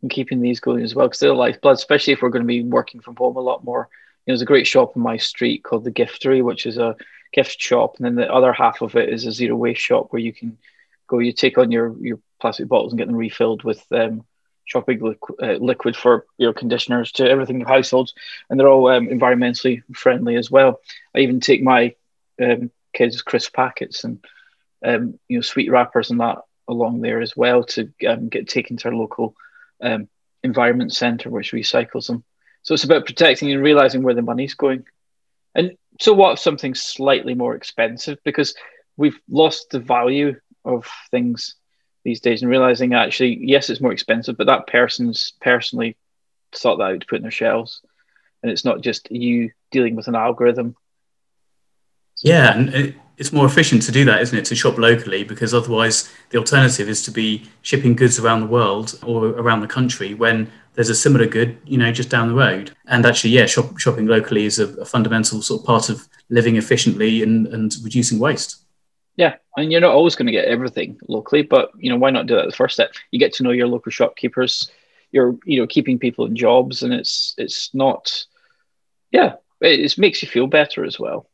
and 0.01 0.09
keeping 0.09 0.41
these 0.41 0.59
going 0.59 0.83
as 0.83 0.95
well 0.95 1.07
because 1.07 1.19
they're 1.19 1.33
lifeblood, 1.33 1.75
especially 1.75 2.13
if 2.13 2.23
we're 2.23 2.29
going 2.29 2.43
to 2.43 2.47
be 2.47 2.63
working 2.63 3.01
from 3.01 3.15
home 3.15 3.37
a 3.37 3.41
lot 3.41 3.63
more. 3.63 3.87
You 4.25 4.31
know, 4.31 4.33
there's 4.33 4.41
a 4.41 4.45
great 4.45 4.65
shop 4.65 4.95
in 4.95 5.01
my 5.03 5.17
street 5.17 5.63
called 5.63 5.83
the 5.83 5.91
Giftery, 5.91 6.43
which 6.43 6.65
is 6.65 6.79
a 6.79 6.95
gift 7.33 7.61
shop, 7.61 7.97
and 7.97 8.05
then 8.05 8.15
the 8.15 8.33
other 8.33 8.51
half 8.51 8.81
of 8.81 8.95
it 8.95 9.09
is 9.09 9.27
a 9.27 9.31
zero 9.31 9.55
waste 9.55 9.81
shop 9.81 10.07
where 10.09 10.21
you 10.21 10.33
can 10.33 10.57
go, 11.05 11.19
you 11.19 11.33
take 11.33 11.59
on 11.59 11.71
your 11.71 11.95
your 11.99 12.19
plastic 12.41 12.67
bottles 12.67 12.91
and 12.91 12.97
get 12.97 13.07
them 13.07 13.15
refilled 13.15 13.63
with 13.63 13.85
um, 13.91 14.25
shopping 14.65 14.99
liqu- 14.99 15.41
uh, 15.41 15.57
liquid 15.63 15.95
for 15.95 16.25
your 16.37 16.53
conditioners 16.53 17.11
to 17.13 17.29
everything 17.29 17.61
in 17.61 17.67
households, 17.67 18.13
and 18.49 18.59
they're 18.59 18.67
all 18.69 18.87
um, 18.89 19.07
environmentally 19.07 19.83
friendly 19.93 20.35
as 20.35 20.51
well. 20.51 20.81
I 21.15 21.19
even 21.19 21.39
take 21.39 21.63
my 21.63 21.95
um, 22.41 22.71
kids' 22.93 23.21
crisp 23.21 23.53
packets 23.53 24.03
and 24.03 24.23
um, 24.83 25.19
you 25.27 25.37
know 25.37 25.41
sweet 25.41 25.71
wrappers 25.71 26.11
and 26.11 26.19
that 26.19 26.39
along 26.67 27.01
there 27.01 27.21
as 27.21 27.37
well 27.37 27.63
to 27.63 27.91
um, 28.07 28.27
get 28.27 28.49
taken 28.49 28.77
to 28.77 28.89
our 28.89 28.95
local 28.95 29.35
um, 29.81 30.07
environment 30.43 30.93
centre, 30.93 31.29
which 31.29 31.51
recycles 31.51 32.07
them. 32.07 32.23
So 32.63 32.73
it's 32.73 32.83
about 32.83 33.05
protecting 33.05 33.51
and 33.51 33.61
realizing 33.61 34.01
where 34.01 34.15
the 34.15 34.21
money's 34.21 34.55
going. 34.55 34.85
And 35.53 35.77
so, 36.01 36.13
what 36.13 36.33
if 36.33 36.39
something's 36.39 36.81
slightly 36.81 37.35
more 37.35 37.55
expensive 37.55 38.17
because 38.23 38.55
we've 38.97 39.19
lost 39.29 39.69
the 39.69 39.79
value 39.79 40.39
of 40.63 40.87
things 41.11 41.55
these 42.05 42.21
days 42.21 42.43
and 42.43 42.51
realizing 42.51 42.93
actually, 42.93 43.35
yes, 43.43 43.69
it's 43.69 43.81
more 43.81 43.91
expensive, 43.91 44.37
but 44.37 44.47
that 44.47 44.67
person's 44.67 45.33
personally 45.41 45.97
thought 46.53 46.77
that 46.77 46.83
out 46.83 47.01
to 47.01 47.07
put 47.07 47.17
in 47.17 47.23
their 47.23 47.31
shelves. 47.31 47.81
And 48.43 48.51
it's 48.51 48.63
not 48.63 48.81
just 48.81 49.11
you 49.11 49.51
dealing 49.71 49.95
with 49.95 50.07
an 50.07 50.15
algorithm. 50.15 50.75
Yeah, 52.23 52.55
and 52.55 52.95
it's 53.17 53.33
more 53.33 53.47
efficient 53.47 53.81
to 53.83 53.91
do 53.91 54.05
that, 54.05 54.21
isn't 54.21 54.37
it? 54.37 54.45
To 54.45 54.55
shop 54.55 54.77
locally 54.77 55.23
because 55.23 55.53
otherwise 55.53 56.09
the 56.29 56.37
alternative 56.37 56.87
is 56.87 57.01
to 57.05 57.11
be 57.11 57.49
shipping 57.63 57.95
goods 57.95 58.19
around 58.19 58.41
the 58.41 58.47
world 58.47 58.99
or 59.03 59.29
around 59.29 59.61
the 59.61 59.67
country 59.67 60.13
when 60.13 60.51
there's 60.75 60.89
a 60.89 60.95
similar 60.95 61.25
good, 61.25 61.57
you 61.65 61.79
know, 61.79 61.91
just 61.91 62.09
down 62.09 62.27
the 62.27 62.35
road. 62.35 62.71
And 62.85 63.03
actually, 63.05 63.31
yeah, 63.31 63.47
shop, 63.47 63.79
shopping 63.79 64.05
locally 64.05 64.45
is 64.45 64.59
a, 64.59 64.67
a 64.75 64.85
fundamental 64.85 65.41
sort 65.41 65.61
of 65.61 65.65
part 65.65 65.89
of 65.89 66.07
living 66.29 66.55
efficiently 66.55 67.23
and, 67.23 67.47
and 67.47 67.73
reducing 67.83 68.19
waste. 68.19 68.64
And 69.57 69.71
you're 69.71 69.81
not 69.81 69.93
always 69.93 70.15
going 70.15 70.25
to 70.25 70.31
get 70.31 70.45
everything 70.45 70.97
locally, 71.07 71.41
but 71.41 71.71
you 71.77 71.89
know 71.89 71.97
why 71.97 72.09
not 72.09 72.27
do 72.27 72.35
that 72.35 72.45
the 72.45 72.55
first 72.55 72.73
step? 72.73 72.91
You 73.11 73.19
get 73.19 73.33
to 73.33 73.43
know 73.43 73.51
your 73.51 73.67
local 73.67 73.91
shopkeepers. 73.91 74.69
You're 75.11 75.37
you 75.45 75.59
know 75.59 75.67
keeping 75.67 75.97
people 75.99 76.25
in 76.25 76.35
jobs, 76.35 76.83
and 76.83 76.93
it's 76.93 77.33
it's 77.37 77.73
not, 77.73 78.25
yeah, 79.11 79.35
it, 79.61 79.79
it 79.79 79.97
makes 79.97 80.21
you 80.21 80.27
feel 80.27 80.47
better 80.47 80.83
as 80.83 80.99
well. 80.99 81.29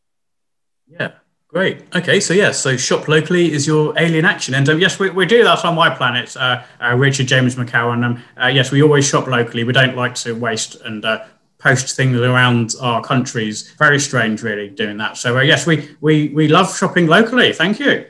Yeah, 0.88 1.14
Great. 1.52 1.84
Okay, 1.94 2.22
so 2.22 2.34
yeah, 2.34 2.52
so 2.52 2.78
shop 2.78 3.10
locally 3.10 3.52
is 3.52 3.68
your 3.68 3.94
alien 4.00 4.24
action, 4.24 4.54
and 4.54 4.70
um, 4.70 4.80
yes, 4.80 4.98
we, 4.98 5.10
we 5.10 5.26
do 5.26 5.44
that 5.44 5.66
on 5.66 5.76
my 5.76 5.90
planet. 5.90 6.36
Uh, 6.38 6.64
uh, 6.82 6.96
Richard 6.96 7.28
James 7.28 7.56
MacCowan. 7.56 8.06
Um, 8.06 8.24
uh, 8.42 8.48
yes, 8.48 8.72
we 8.72 8.82
always 8.82 9.06
shop 9.06 9.28
locally. 9.28 9.66
We 9.66 9.74
don't 9.74 9.98
like 9.98 10.16
to 10.16 10.34
waste 10.34 10.76
and 10.86 11.04
uh, 11.04 11.26
post 11.62 11.96
things 11.96 12.18
around 12.18 12.76
our 12.82 13.02
countries. 13.04 13.72
Very 13.78 14.00
strange, 14.00 14.42
really, 14.44 14.70
doing 14.70 14.98
that. 14.98 15.18
So 15.18 15.38
uh, 15.38 15.42
yes, 15.42 15.66
we, 15.68 15.96
we 16.02 16.30
we 16.30 16.48
love 16.48 16.76
shopping 16.76 17.08
locally. 17.08 17.54
Thank 17.54 17.80
you. 17.80 18.06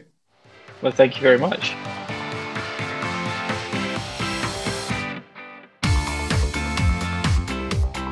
Well, 0.82 0.92
thank 0.92 1.16
you 1.16 1.22
very 1.22 1.38
much. 1.38 1.76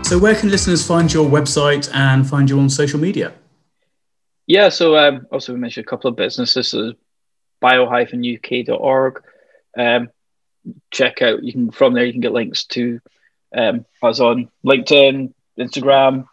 So, 0.10 0.18
where 0.18 0.34
can 0.34 0.50
listeners 0.50 0.86
find 0.86 1.14
your 1.14 1.30
website 1.30 1.88
and 1.94 2.28
find 2.28 2.50
you 2.50 2.60
on 2.60 2.68
social 2.68 3.00
media? 3.00 3.32
Yeah, 4.48 4.70
so 4.70 4.98
um, 4.98 5.28
also 5.32 5.54
we 5.54 5.60
mentioned 5.60 5.86
a 5.86 5.90
couple 5.90 6.10
of 6.10 6.16
businesses. 6.16 6.70
So 6.70 6.94
bio-uk.org. 7.60 9.24
Um, 9.78 10.10
check 10.90 11.22
out. 11.22 11.44
You 11.44 11.52
can 11.52 11.70
from 11.70 11.94
there 11.94 12.06
you 12.06 12.12
can 12.12 12.22
get 12.22 12.32
links 12.32 12.66
to 12.66 13.00
um, 13.56 13.86
on 14.02 14.50
LinkedIn, 14.66 15.34
Instagram. 15.58 16.26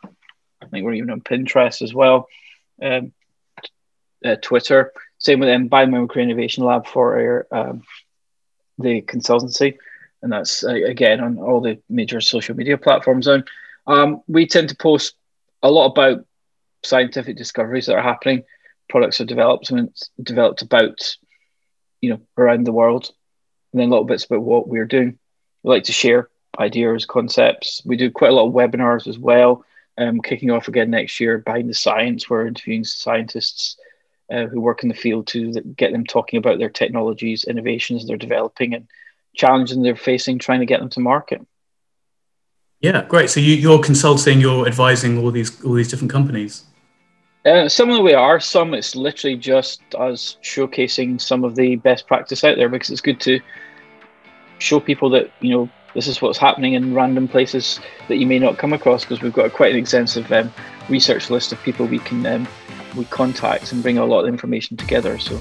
I 0.63 0.67
think 0.67 0.85
we're 0.85 0.95
even 0.95 1.11
on 1.11 1.21
Pinterest 1.21 1.83
as 1.83 1.95
well. 1.95 2.29
Um, 2.83 3.13
uh, 4.25 4.37
Twitter. 4.43 4.93
Same 5.19 5.41
with 5.41 5.49
them. 5.49 5.69
Biomimicry 5.69 6.23
Innovation 6.23 6.65
Lab 6.65 6.87
for 6.87 7.19
our, 7.19 7.47
um, 7.51 7.83
the 8.79 9.03
consultancy, 9.03 9.77
and 10.23 10.33
that's 10.33 10.65
uh, 10.65 10.73
again 10.73 11.21
on 11.21 11.39
all 11.39 11.61
the 11.61 11.79
major 11.89 12.21
social 12.21 12.55
media 12.55 12.77
platforms. 12.77 13.27
And 13.27 13.47
um, 13.87 14.23
we 14.27 14.47
tend 14.47 14.69
to 14.71 14.77
post 14.77 15.15
a 15.63 15.71
lot 15.71 15.87
about 15.87 16.27
scientific 16.85 17.37
discoveries 17.37 17.87
that 17.87 17.97
are 17.97 18.03
happening. 18.03 18.45
Products 18.89 19.21
are 19.21 19.25
developed 19.25 19.73
developed 20.23 20.63
about 20.63 21.17
you 22.01 22.11
know 22.11 22.21
around 22.37 22.65
the 22.65 22.73
world, 22.73 23.11
and 23.73 23.81
then 23.81 23.91
little 23.91 24.05
bits 24.05 24.25
about 24.25 24.43
what 24.43 24.69
we're 24.69 24.87
doing. 24.87 25.19
We 25.63 25.71
like 25.71 25.85
to 25.85 25.93
share 25.93 26.29
ideas, 26.59 27.05
concepts. 27.05 27.83
We 27.85 27.97
do 27.97 28.11
quite 28.11 28.31
a 28.31 28.35
lot 28.35 28.47
of 28.47 28.55
webinars 28.55 29.07
as 29.07 29.19
well. 29.19 29.65
Um, 29.99 30.21
kicking 30.21 30.51
off 30.51 30.69
again 30.69 30.91
next 30.91 31.21
year, 31.21 31.39
behind 31.39 31.71
the 31.71 31.75
science, 31.75 32.29
we're 32.29 32.47
interviewing 32.47 32.85
scientists 32.85 33.77
uh, 34.31 34.47
who 34.47 34.61
work 34.61 34.83
in 34.83 34.89
the 34.89 34.95
field 34.95 35.27
to 35.29 35.53
get 35.53 35.93
them 35.93 36.05
talking 36.05 36.39
about 36.39 36.59
their 36.59 36.69
technologies, 36.69 37.45
innovations 37.45 38.07
they're 38.07 38.17
developing, 38.17 38.75
and 38.75 38.89
challenges 39.35 39.79
they're 39.81 39.97
facing, 39.97 40.39
trying 40.39 40.61
to 40.61 40.67
get 40.67 40.81
them 40.81 40.91
to 40.91 41.01
market. 41.01 41.41
Yeah, 42.81 43.05
great. 43.09 43.31
So 43.31 43.41
you, 43.41 43.73
are 43.73 43.79
consulting, 43.79 44.41
you're 44.41 44.67
advising 44.67 45.19
all 45.19 45.31
these 45.31 45.65
all 45.65 45.73
these 45.73 45.89
different 45.89 46.13
companies. 46.13 46.65
Uh, 47.45 47.69
some 47.69 47.89
of 47.89 47.97
the 47.97 48.03
we 48.03 48.13
are, 48.13 48.41
some 48.41 48.75
it's 48.75 48.97
literally 48.97 49.37
just 49.37 49.81
us 49.95 50.37
showcasing 50.43 51.21
some 51.21 51.45
of 51.45 51.55
the 51.55 51.77
best 51.77 52.07
practice 52.07 52.43
out 52.45 52.57
there 52.57 52.69
because 52.69 52.91
it's 52.91 53.01
good 53.01 53.21
to 53.21 53.41
show 54.59 54.81
people 54.81 55.09
that 55.11 55.31
you 55.41 55.51
know 55.51 55.71
this 55.97 56.07
is 56.07 56.21
what's 56.21 56.37
happening 56.37 56.75
in 56.75 56.93
random 56.93 57.27
places 57.27 57.81
that 58.09 58.19
you 58.19 58.27
may 58.27 58.39
not 58.39 58.59
come 58.59 58.75
across 58.75 59.03
because 59.03 59.23
we've 59.23 59.33
got 59.33 59.51
quite 59.55 59.73
an 59.73 59.79
extensive 59.79 60.31
um, 60.31 60.53
research 60.91 61.31
list 61.31 61.53
of 61.53 61.63
people 61.63 61.87
we 61.87 61.99
can 61.99 62.25
um, 62.27 62.47
we 62.97 63.07
contact 63.07 63.73
and 63.73 63.83
bring 63.83 63.97
a 63.97 64.05
lot 64.05 64.21
of 64.21 64.29
information 64.29 64.77
together. 64.77 65.19
So 65.19 65.41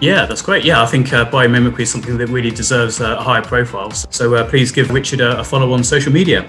Yeah, 0.00 0.26
that's 0.26 0.42
great. 0.42 0.64
Yeah, 0.64 0.82
I 0.82 0.86
think 0.86 1.12
uh, 1.12 1.30
biomimicry 1.30 1.80
is 1.80 1.92
something 1.92 2.18
that 2.18 2.26
really 2.26 2.50
deserves 2.50 3.00
uh, 3.00 3.16
a 3.18 3.22
higher 3.22 3.42
profile. 3.42 3.92
So 3.92 4.34
uh, 4.34 4.48
please 4.50 4.72
give 4.72 4.90
Richard 4.90 5.20
a, 5.20 5.38
a, 5.38 5.44
follow 5.44 5.72
on 5.72 5.84
social 5.84 6.12
media. 6.12 6.48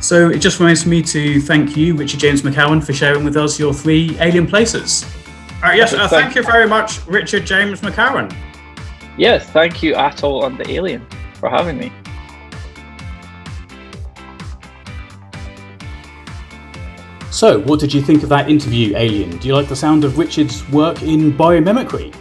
So 0.00 0.30
it 0.30 0.38
just 0.38 0.58
remains 0.58 0.82
for 0.82 0.88
me 0.88 1.02
to 1.02 1.40
thank 1.42 1.76
you, 1.76 1.94
Richard 1.94 2.18
James 2.18 2.42
MacCowan, 2.42 2.82
for 2.82 2.94
sharing 2.94 3.24
with 3.24 3.36
us 3.36 3.58
your 3.58 3.74
three 3.74 4.16
alien 4.20 4.46
places. 4.46 5.04
Uh, 5.62 5.72
yes, 5.72 5.92
uh, 5.92 6.08
thank 6.08 6.34
you 6.34 6.42
very 6.42 6.66
much, 6.66 7.06
Richard 7.06 7.44
James 7.44 7.82
MacCowan. 7.82 8.34
Yes, 9.18 9.48
thank 9.50 9.82
you, 9.82 9.94
Atoll 9.94 10.46
and 10.46 10.56
the 10.56 10.70
Alien, 10.70 11.06
for 11.34 11.50
having 11.50 11.78
me. 11.78 11.92
So, 17.30 17.60
what 17.60 17.80
did 17.80 17.92
you 17.92 18.00
think 18.00 18.22
of 18.22 18.28
that 18.28 18.48
interview, 18.48 18.96
Alien? 18.96 19.36
Do 19.38 19.48
you 19.48 19.54
like 19.54 19.68
the 19.68 19.76
sound 19.76 20.04
of 20.04 20.16
Richard's 20.16 20.68
work 20.70 21.02
in 21.02 21.32
biomimicry? 21.32 22.14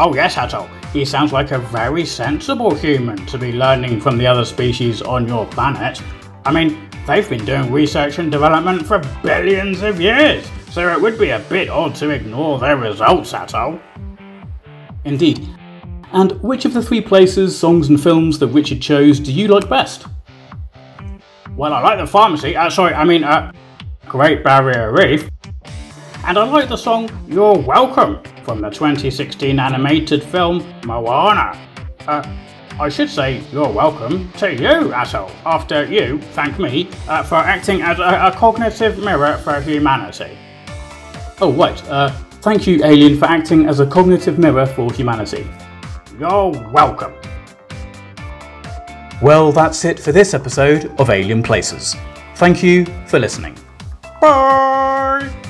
Oh, 0.00 0.14
yes, 0.14 0.36
Atoll. 0.36 0.68
He 0.92 1.04
sounds 1.04 1.32
like 1.32 1.52
a 1.52 1.58
very 1.58 2.04
sensible 2.04 2.74
human 2.74 3.24
to 3.26 3.38
be 3.38 3.52
learning 3.52 4.00
from 4.00 4.18
the 4.18 4.26
other 4.26 4.44
species 4.44 5.02
on 5.02 5.26
your 5.26 5.46
planet. 5.46 6.02
I 6.44 6.52
mean, 6.52 6.88
they've 7.06 7.28
been 7.28 7.44
doing 7.44 7.72
research 7.72 8.18
and 8.18 8.30
development 8.30 8.86
for 8.86 9.00
billions 9.22 9.82
of 9.82 10.00
years, 10.00 10.50
so 10.70 10.92
it 10.92 11.00
would 11.00 11.18
be 11.18 11.30
a 11.30 11.38
bit 11.38 11.68
odd 11.68 11.94
to 11.96 12.10
ignore 12.10 12.58
their 12.58 12.76
results, 12.76 13.32
Atoll. 13.34 13.80
Indeed. 15.04 15.48
And 16.12 16.32
which 16.42 16.64
of 16.64 16.72
the 16.72 16.82
three 16.82 17.00
places, 17.00 17.58
songs, 17.58 17.88
and 17.88 18.00
films 18.00 18.38
that 18.38 18.48
Richard 18.48 18.80
chose 18.80 19.18
do 19.18 19.32
you 19.32 19.48
like 19.48 19.68
best? 19.68 20.06
Well, 21.56 21.72
I 21.72 21.80
like 21.80 21.98
the 21.98 22.06
pharmacy. 22.06 22.56
Uh, 22.56 22.70
sorry, 22.70 22.94
I 22.94 23.04
mean, 23.04 23.24
uh, 23.24 23.52
Great 24.06 24.42
Barrier 24.42 24.92
Reef. 24.92 25.28
And 26.24 26.38
I 26.38 26.44
like 26.44 26.68
the 26.68 26.76
song 26.76 27.10
You're 27.28 27.58
Welcome 27.58 28.22
from 28.44 28.60
the 28.60 28.70
2016 28.70 29.58
animated 29.58 30.22
film 30.22 30.64
Moana. 30.84 31.58
Uh, 32.06 32.22
I 32.80 32.88
should 32.88 33.08
say 33.08 33.40
you're 33.52 33.70
welcome 33.70 34.32
to 34.32 34.52
you, 34.52 34.92
Atoll, 34.92 35.30
after 35.46 35.84
you 35.84 36.18
thank 36.32 36.58
me 36.58 36.90
uh, 37.08 37.22
for 37.22 37.36
acting 37.36 37.82
as 37.82 38.00
a, 38.00 38.02
a, 38.02 38.32
cognitive 38.32 38.98
mirror 38.98 39.36
for 39.38 39.60
humanity. 39.60 40.36
Oh, 41.40 41.50
wait, 41.50 41.82
Uh, 41.84 42.12
thank 42.44 42.66
you, 42.66 42.84
Alien, 42.84 43.18
for 43.18 43.24
acting 43.24 43.66
as 43.66 43.80
a 43.80 43.86
cognitive 43.86 44.38
mirror 44.38 44.66
for 44.66 44.92
humanity. 44.92 45.48
You're 46.18 46.50
welcome. 46.70 47.14
Well, 49.22 49.50
that's 49.50 49.86
it 49.86 49.98
for 49.98 50.12
this 50.12 50.34
episode 50.34 50.92
of 51.00 51.08
Alien 51.08 51.42
Places. 51.42 51.96
Thank 52.36 52.62
you 52.62 52.84
for 53.06 53.18
listening. 53.18 53.56
Bye! 54.20 55.43